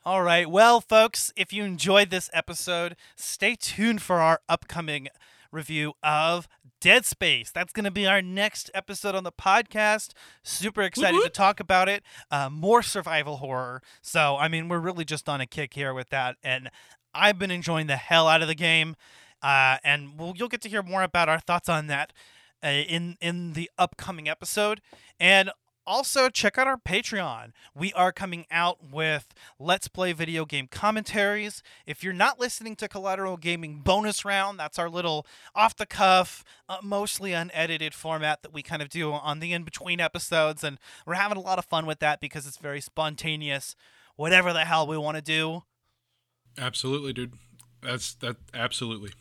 All 0.05 0.24
right. 0.24 0.49
Well, 0.49 0.82
folks, 0.82 1.32
if 1.36 1.51
you 1.51 1.64
enjoyed 1.64 2.10
this 2.10 2.30
episode, 2.34 2.95
stay 3.16 3.55
tuned 3.55 4.01
for 4.01 4.22
our 4.22 4.39
upcoming 4.47 5.10
review 5.51 5.93
of 6.01 6.47
Dead 6.80 7.05
Space. 7.05 7.51
That's 7.51 7.74
going 7.74 7.84
to 7.84 7.91
be 7.91 8.07
our 8.07 8.22
next 8.22 8.72
episode 8.74 9.16
on 9.16 9.24
the 9.24 9.32
podcast. 9.32 10.14
Super 10.41 10.82
excited 10.82 11.22
to 11.22 11.30
talk 11.30 11.60
about 11.60 11.89
it. 11.89 12.03
Uh, 12.32 12.49
more 12.49 12.82
survival 12.82 13.38
horror. 13.38 13.82
So, 14.01 14.38
I 14.38 14.47
mean, 14.47 14.70
we're 14.70 14.80
really 14.80 15.05
just 15.05 15.28
on 15.28 15.41
a 15.41 15.45
kick 15.45 15.74
here 15.74 15.93
with 15.93 16.10
that. 16.10 16.38
And 16.43 16.70
I've 17.14 17.38
been 17.38 17.51
enjoying 17.51 17.88
the 17.88 17.97
hell 17.97 18.28
out 18.28 18.41
of 18.41 18.47
the 18.47 18.55
game. 18.55 18.95
Uh, 19.41 19.78
and 19.84 20.18
we'll, 20.18 20.34
you'll 20.36 20.47
get 20.47 20.62
to 20.62 20.70
hear 20.70 20.84
more 20.84 21.03
about 21.03 21.30
our 21.30 21.39
thoughts 21.39 21.70
on 21.70 21.88
that 21.88 22.14
uh, 22.64 22.68
in 22.68 23.18
in 23.22 23.53
the 23.53 23.70
upcoming 23.78 24.28
episode. 24.28 24.82
And 25.20 25.51
also 25.88 26.30
check 26.30 26.55
out 26.55 26.68
our 26.68 26.78
patreon 26.78 27.51
we 27.74 27.91
are 27.93 28.12
coming 28.12 28.45
out 28.51 28.91
with 28.91 29.34
let's 29.57 29.88
play 29.88 30.14
video 30.14 30.45
game 30.45 30.68
commentaries 30.70 31.64
if 31.88 32.03
you're 32.03 32.14
not 32.14 32.39
listening 32.39 32.76
to 32.76 32.88
collateral 32.88 33.38
gaming 33.38 33.82
bonus 33.84 34.24
round 34.24 34.60
that's 34.60 34.78
our 34.78 34.88
little 34.88 35.26
off 35.55 35.76
the 35.78 35.88
cuff 35.88 36.43
uh, 36.68 36.78
mostly 36.84 37.34
unedited 37.34 37.95
format 37.95 38.43
that 38.43 38.53
we 38.53 38.62
kind 38.62 38.84
of 38.84 38.89
do 38.89 39.12
on 39.12 39.39
the 39.39 39.51
in 39.51 39.64
between 39.64 39.99
episodes 39.99 40.64
and 40.64 40.78
we're 41.07 41.16
having 41.16 41.38
a 41.38 41.41
lot 41.41 41.57
of 41.57 41.66
fun 41.66 41.88
with 41.88 41.97
that 41.97 42.20
because 42.20 42.45
it's 42.45 42.57
very 42.57 42.82
spontaneous 42.82 43.76
whatever 44.16 44.53
the 44.53 44.66
hell 44.66 44.86
we 44.86 44.97
want 44.97 45.16
to 45.16 45.24
do 45.24 45.64
Absolutely, 46.60 47.14
dude. 47.14 47.34
That's 47.82 48.14
that 48.16 48.38
absolutely. 48.53 49.12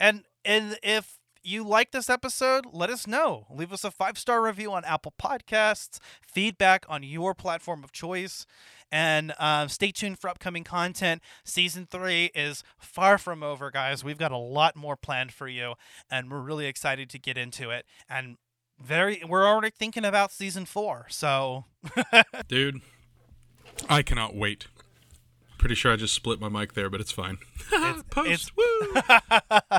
And 0.00 0.24
and 0.44 0.78
if 0.82 1.18
you 1.42 1.64
like 1.64 1.90
this 1.90 2.08
episode, 2.10 2.66
let 2.72 2.90
us 2.90 3.06
know. 3.06 3.46
Leave 3.50 3.72
us 3.72 3.84
a 3.84 3.90
five 3.90 4.18
star 4.18 4.42
review 4.42 4.72
on 4.72 4.84
Apple 4.84 5.12
Podcasts, 5.20 5.98
feedback 6.26 6.84
on 6.88 7.02
your 7.02 7.34
platform 7.34 7.82
of 7.84 7.92
choice, 7.92 8.46
and 8.90 9.32
uh, 9.38 9.66
stay 9.68 9.90
tuned 9.90 10.18
for 10.18 10.28
upcoming 10.28 10.64
content. 10.64 11.22
Season 11.44 11.86
three 11.90 12.26
is 12.34 12.62
far 12.78 13.18
from 13.18 13.42
over, 13.42 13.70
guys. 13.70 14.04
We've 14.04 14.18
got 14.18 14.32
a 14.32 14.36
lot 14.36 14.76
more 14.76 14.96
planned 14.96 15.32
for 15.32 15.48
you, 15.48 15.74
and 16.10 16.30
we're 16.30 16.40
really 16.40 16.66
excited 16.66 17.08
to 17.10 17.18
get 17.18 17.36
into 17.38 17.70
it. 17.70 17.86
And 18.08 18.36
very, 18.80 19.22
we're 19.26 19.46
already 19.46 19.70
thinking 19.70 20.04
about 20.04 20.32
season 20.32 20.64
four. 20.66 21.06
So, 21.08 21.64
Dude, 22.48 22.80
I 23.88 24.02
cannot 24.02 24.34
wait. 24.34 24.66
Pretty 25.58 25.74
sure 25.76 25.92
I 25.92 25.96
just 25.96 26.14
split 26.14 26.40
my 26.40 26.48
mic 26.48 26.74
there, 26.74 26.90
but 26.90 27.00
it's 27.00 27.12
fine. 27.12 27.38
Post. 28.10 28.28
it's- 28.28 28.50
Woo! 28.56 29.78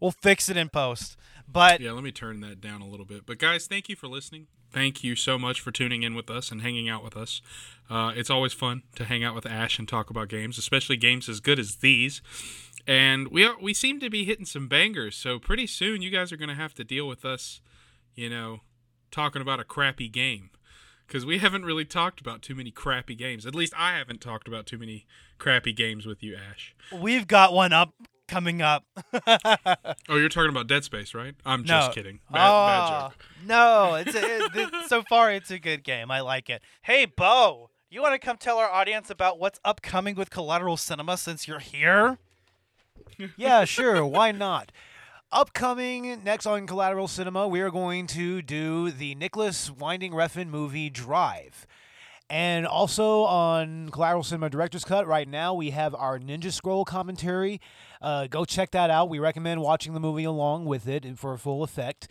we'll 0.00 0.10
fix 0.10 0.48
it 0.48 0.56
in 0.56 0.68
post. 0.68 1.16
But 1.50 1.80
Yeah, 1.80 1.92
let 1.92 2.04
me 2.04 2.12
turn 2.12 2.40
that 2.40 2.60
down 2.60 2.80
a 2.80 2.86
little 2.88 3.06
bit. 3.06 3.26
But 3.26 3.38
guys, 3.38 3.66
thank 3.66 3.88
you 3.88 3.96
for 3.96 4.08
listening. 4.08 4.46
Thank 4.72 5.04
you 5.04 5.14
so 5.14 5.38
much 5.38 5.60
for 5.60 5.70
tuning 5.70 6.02
in 6.02 6.14
with 6.14 6.28
us 6.28 6.50
and 6.50 6.62
hanging 6.62 6.88
out 6.88 7.04
with 7.04 7.16
us. 7.16 7.40
Uh, 7.88 8.12
it's 8.16 8.30
always 8.30 8.52
fun 8.52 8.82
to 8.96 9.04
hang 9.04 9.22
out 9.22 9.34
with 9.34 9.46
Ash 9.46 9.78
and 9.78 9.86
talk 9.86 10.10
about 10.10 10.28
games, 10.28 10.58
especially 10.58 10.96
games 10.96 11.28
as 11.28 11.38
good 11.38 11.60
as 11.60 11.76
these. 11.76 12.22
And 12.86 13.28
we 13.28 13.44
are, 13.44 13.54
we 13.60 13.72
seem 13.72 14.00
to 14.00 14.10
be 14.10 14.24
hitting 14.24 14.46
some 14.46 14.66
bangers. 14.66 15.16
So 15.16 15.38
pretty 15.38 15.66
soon, 15.66 16.02
you 16.02 16.10
guys 16.10 16.32
are 16.32 16.36
going 16.36 16.48
to 16.48 16.54
have 16.54 16.74
to 16.74 16.84
deal 16.84 17.06
with 17.06 17.24
us, 17.24 17.60
you 18.14 18.28
know, 18.28 18.60
talking 19.10 19.40
about 19.40 19.60
a 19.60 19.64
crappy 19.64 20.08
game 20.08 20.50
because 21.06 21.24
we 21.24 21.38
haven't 21.38 21.64
really 21.64 21.84
talked 21.84 22.20
about 22.20 22.42
too 22.42 22.54
many 22.54 22.70
crappy 22.70 23.14
games. 23.14 23.46
At 23.46 23.54
least 23.54 23.74
I 23.76 23.96
haven't 23.96 24.20
talked 24.20 24.48
about 24.48 24.66
too 24.66 24.78
many 24.78 25.06
crappy 25.38 25.72
games 25.72 26.04
with 26.04 26.22
you, 26.22 26.36
Ash. 26.36 26.74
we've 26.92 27.28
got 27.28 27.52
one 27.52 27.72
up 27.72 27.94
coming 28.34 28.60
up. 28.62 28.84
Oh, 30.08 30.16
you're 30.16 30.28
talking 30.28 30.50
about 30.50 30.66
Dead 30.66 30.84
Space, 30.84 31.14
right? 31.14 31.34
I'm 31.46 31.64
just 31.64 31.92
kidding. 31.92 32.20
Bad, 32.30 32.38
bad 32.66 32.88
Oh, 32.88 33.08
joke. 33.08 33.24
No, 33.46 33.94
it's 33.94 34.14
a, 34.14 34.18
it, 34.36 34.50
it- 34.54 34.88
so 34.88 35.02
far 35.02 35.30
it's 35.32 35.50
a 35.50 35.58
good 35.58 35.82
game. 35.82 36.10
I 36.10 36.20
like 36.20 36.50
it. 36.50 36.62
Hey, 36.82 37.06
Bo, 37.06 37.70
you 37.90 38.02
want 38.02 38.12
to 38.12 38.18
come 38.18 38.36
tell 38.36 38.58
our 38.58 38.68
audience 38.70 39.08
about 39.10 39.38
what's 39.38 39.58
upcoming 39.64 40.14
with 40.14 40.30
Collateral 40.30 40.76
Cinema 40.76 41.16
since 41.16 41.48
you're 41.48 41.58
here? 41.60 42.18
yeah, 43.36 43.64
sure. 43.64 44.04
Why 44.04 44.30
not? 44.32 44.70
Upcoming 45.32 46.22
next 46.22 46.46
on 46.46 46.66
Collateral 46.66 47.08
Cinema, 47.08 47.48
we 47.48 47.60
are 47.60 47.70
going 47.70 48.06
to 48.08 48.42
do 48.42 48.90
the 48.90 49.14
Nicolas 49.14 49.70
Winding 49.70 50.12
Refn 50.12 50.48
movie 50.48 50.90
Drive. 50.90 51.66
And 52.34 52.66
also 52.66 53.22
on 53.22 53.90
Collateral 53.90 54.24
Cinema 54.24 54.50
Director's 54.50 54.84
Cut, 54.84 55.06
right 55.06 55.28
now 55.28 55.54
we 55.54 55.70
have 55.70 55.94
our 55.94 56.18
Ninja 56.18 56.50
Scroll 56.50 56.84
commentary. 56.84 57.60
Uh, 58.02 58.26
go 58.26 58.44
check 58.44 58.72
that 58.72 58.90
out. 58.90 59.08
We 59.08 59.20
recommend 59.20 59.60
watching 59.60 59.94
the 59.94 60.00
movie 60.00 60.24
along 60.24 60.64
with 60.64 60.88
it 60.88 61.06
for 61.16 61.34
a 61.34 61.38
full 61.38 61.62
effect. 61.62 62.08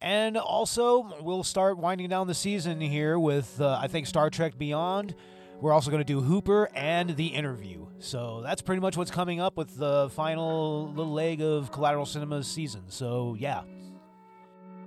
And 0.00 0.38
also, 0.38 1.14
we'll 1.20 1.44
start 1.44 1.76
winding 1.76 2.08
down 2.08 2.26
the 2.26 2.32
season 2.32 2.80
here 2.80 3.18
with, 3.18 3.60
uh, 3.60 3.78
I 3.78 3.86
think, 3.86 4.06
Star 4.06 4.30
Trek 4.30 4.56
Beyond. 4.56 5.14
We're 5.60 5.74
also 5.74 5.90
going 5.90 6.00
to 6.00 6.10
do 6.10 6.22
Hooper 6.22 6.70
and 6.74 7.14
The 7.14 7.26
Interview. 7.26 7.86
So 7.98 8.40
that's 8.42 8.62
pretty 8.62 8.80
much 8.80 8.96
what's 8.96 9.10
coming 9.10 9.40
up 9.40 9.58
with 9.58 9.76
the 9.76 10.08
final 10.08 10.88
little 10.88 11.12
leg 11.12 11.42
of 11.42 11.70
Collateral 11.70 12.06
Cinema's 12.06 12.48
season. 12.48 12.84
So, 12.88 13.36
yeah. 13.38 13.60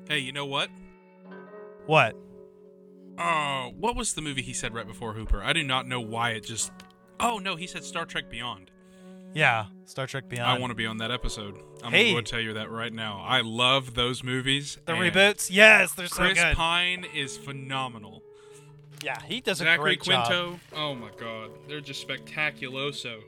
Hey, 0.07 0.17
you 0.17 0.31
know 0.31 0.47
what? 0.47 0.71
What? 1.85 2.15
Oh, 3.19 3.73
what 3.77 3.95
was 3.95 4.13
the 4.13 4.21
movie 4.21 4.41
he 4.41 4.53
said 4.53 4.73
right 4.73 4.87
before 4.87 5.13
Hooper? 5.13 5.43
I 5.43 5.53
do 5.53 5.63
not 5.63 5.87
know 5.87 5.99
why 5.99 6.31
it 6.31 6.43
just. 6.45 6.71
Oh 7.19 7.37
no, 7.37 7.55
he 7.55 7.67
said 7.67 7.83
Star 7.83 8.05
Trek 8.05 8.29
Beyond. 8.29 8.71
Yeah, 9.33 9.65
Star 9.85 10.07
Trek 10.07 10.27
Beyond. 10.29 10.49
I 10.49 10.57
want 10.57 10.71
to 10.71 10.75
be 10.75 10.85
on 10.85 10.97
that 10.97 11.11
episode. 11.11 11.55
I'm 11.83 11.91
Hey. 11.91 12.11
going 12.13 12.23
to 12.23 12.31
tell 12.31 12.39
you 12.39 12.53
that 12.53 12.71
right 12.71 12.91
now. 12.93 13.21
I 13.23 13.41
love 13.41 13.93
those 13.93 14.23
movies. 14.23 14.77
the 14.85 14.93
reboots. 14.93 15.49
Yes, 15.51 15.93
they're 15.93 16.07
so 16.07 16.15
Chris 16.23 16.39
good. 16.41 16.55
Pine 16.55 17.05
is 17.13 17.37
phenomenal. 17.37 18.23
yeah, 19.03 19.21
he 19.27 19.41
does 19.41 19.59
a 19.61 19.65
Zachary 19.65 19.97
great 19.97 20.01
job. 20.03 20.25
Quinto. 20.27 20.59
Oh 20.75 20.95
my 20.95 21.09
God, 21.19 21.51
they're 21.67 21.81
just 21.81 22.07
spectaculoso. 22.07 23.19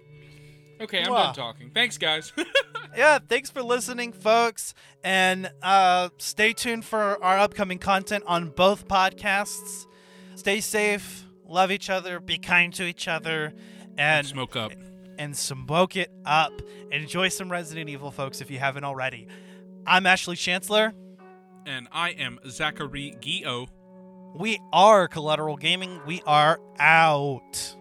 Okay, 0.79 0.99
I'm 0.99 1.05
done 1.13 1.35
talking. 1.35 1.69
Thanks, 1.71 1.97
guys. 1.99 2.33
yeah, 2.95 3.19
thanks 3.27 3.49
for 3.49 3.61
listening, 3.63 4.11
folks. 4.13 4.73
And 5.03 5.51
uh, 5.61 6.09
stay 6.17 6.53
tuned 6.53 6.85
for 6.85 7.23
our 7.23 7.37
upcoming 7.39 7.79
content 7.79 8.23
on 8.27 8.49
both 8.49 8.87
podcasts. 8.87 9.85
Stay 10.35 10.59
safe, 10.61 11.25
love 11.47 11.71
each 11.71 11.89
other, 11.89 12.19
be 12.19 12.37
kind 12.37 12.73
to 12.73 12.83
each 12.83 13.07
other, 13.07 13.53
and 13.97 14.25
Smoke 14.25 14.55
up. 14.55 14.71
and 15.17 15.35
smoke 15.35 15.95
it 15.95 16.11
up. 16.25 16.61
Enjoy 16.91 17.29
some 17.29 17.51
Resident 17.51 17.89
Evil, 17.89 18.11
folks, 18.11 18.41
if 18.41 18.49
you 18.49 18.59
haven't 18.59 18.83
already. 18.83 19.27
I'm 19.85 20.05
Ashley 20.05 20.35
Chancellor. 20.35 20.93
And 21.65 21.87
I 21.91 22.09
am 22.11 22.39
Zachary 22.47 23.15
Gio. 23.21 23.67
We 24.35 24.59
are 24.73 25.07
Collateral 25.07 25.57
Gaming. 25.57 25.99
We 26.07 26.21
are 26.25 26.59
out. 26.79 27.75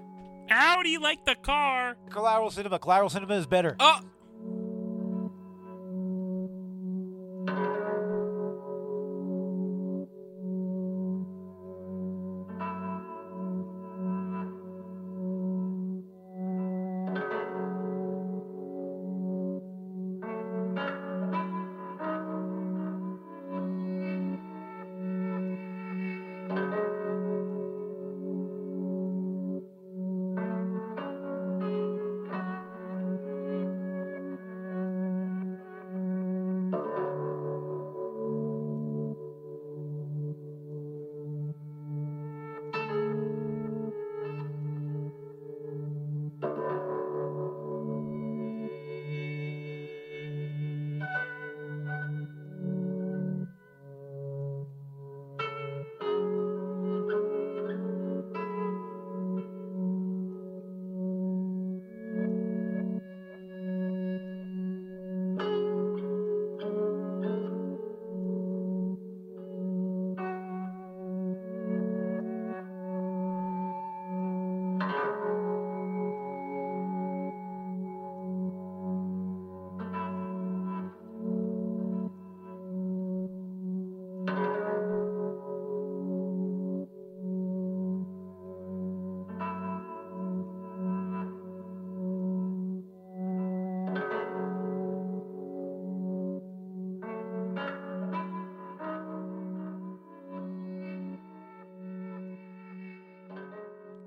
How 0.48 0.82
do 0.82 0.88
you 0.90 1.00
like 1.00 1.24
the 1.24 1.36
car? 1.36 1.96
Collateral 2.10 2.50
Cinema. 2.50 2.78
Collateral 2.78 3.08
Cinema 3.08 3.34
is 3.34 3.46
better. 3.46 3.76
Oh. 3.80 4.00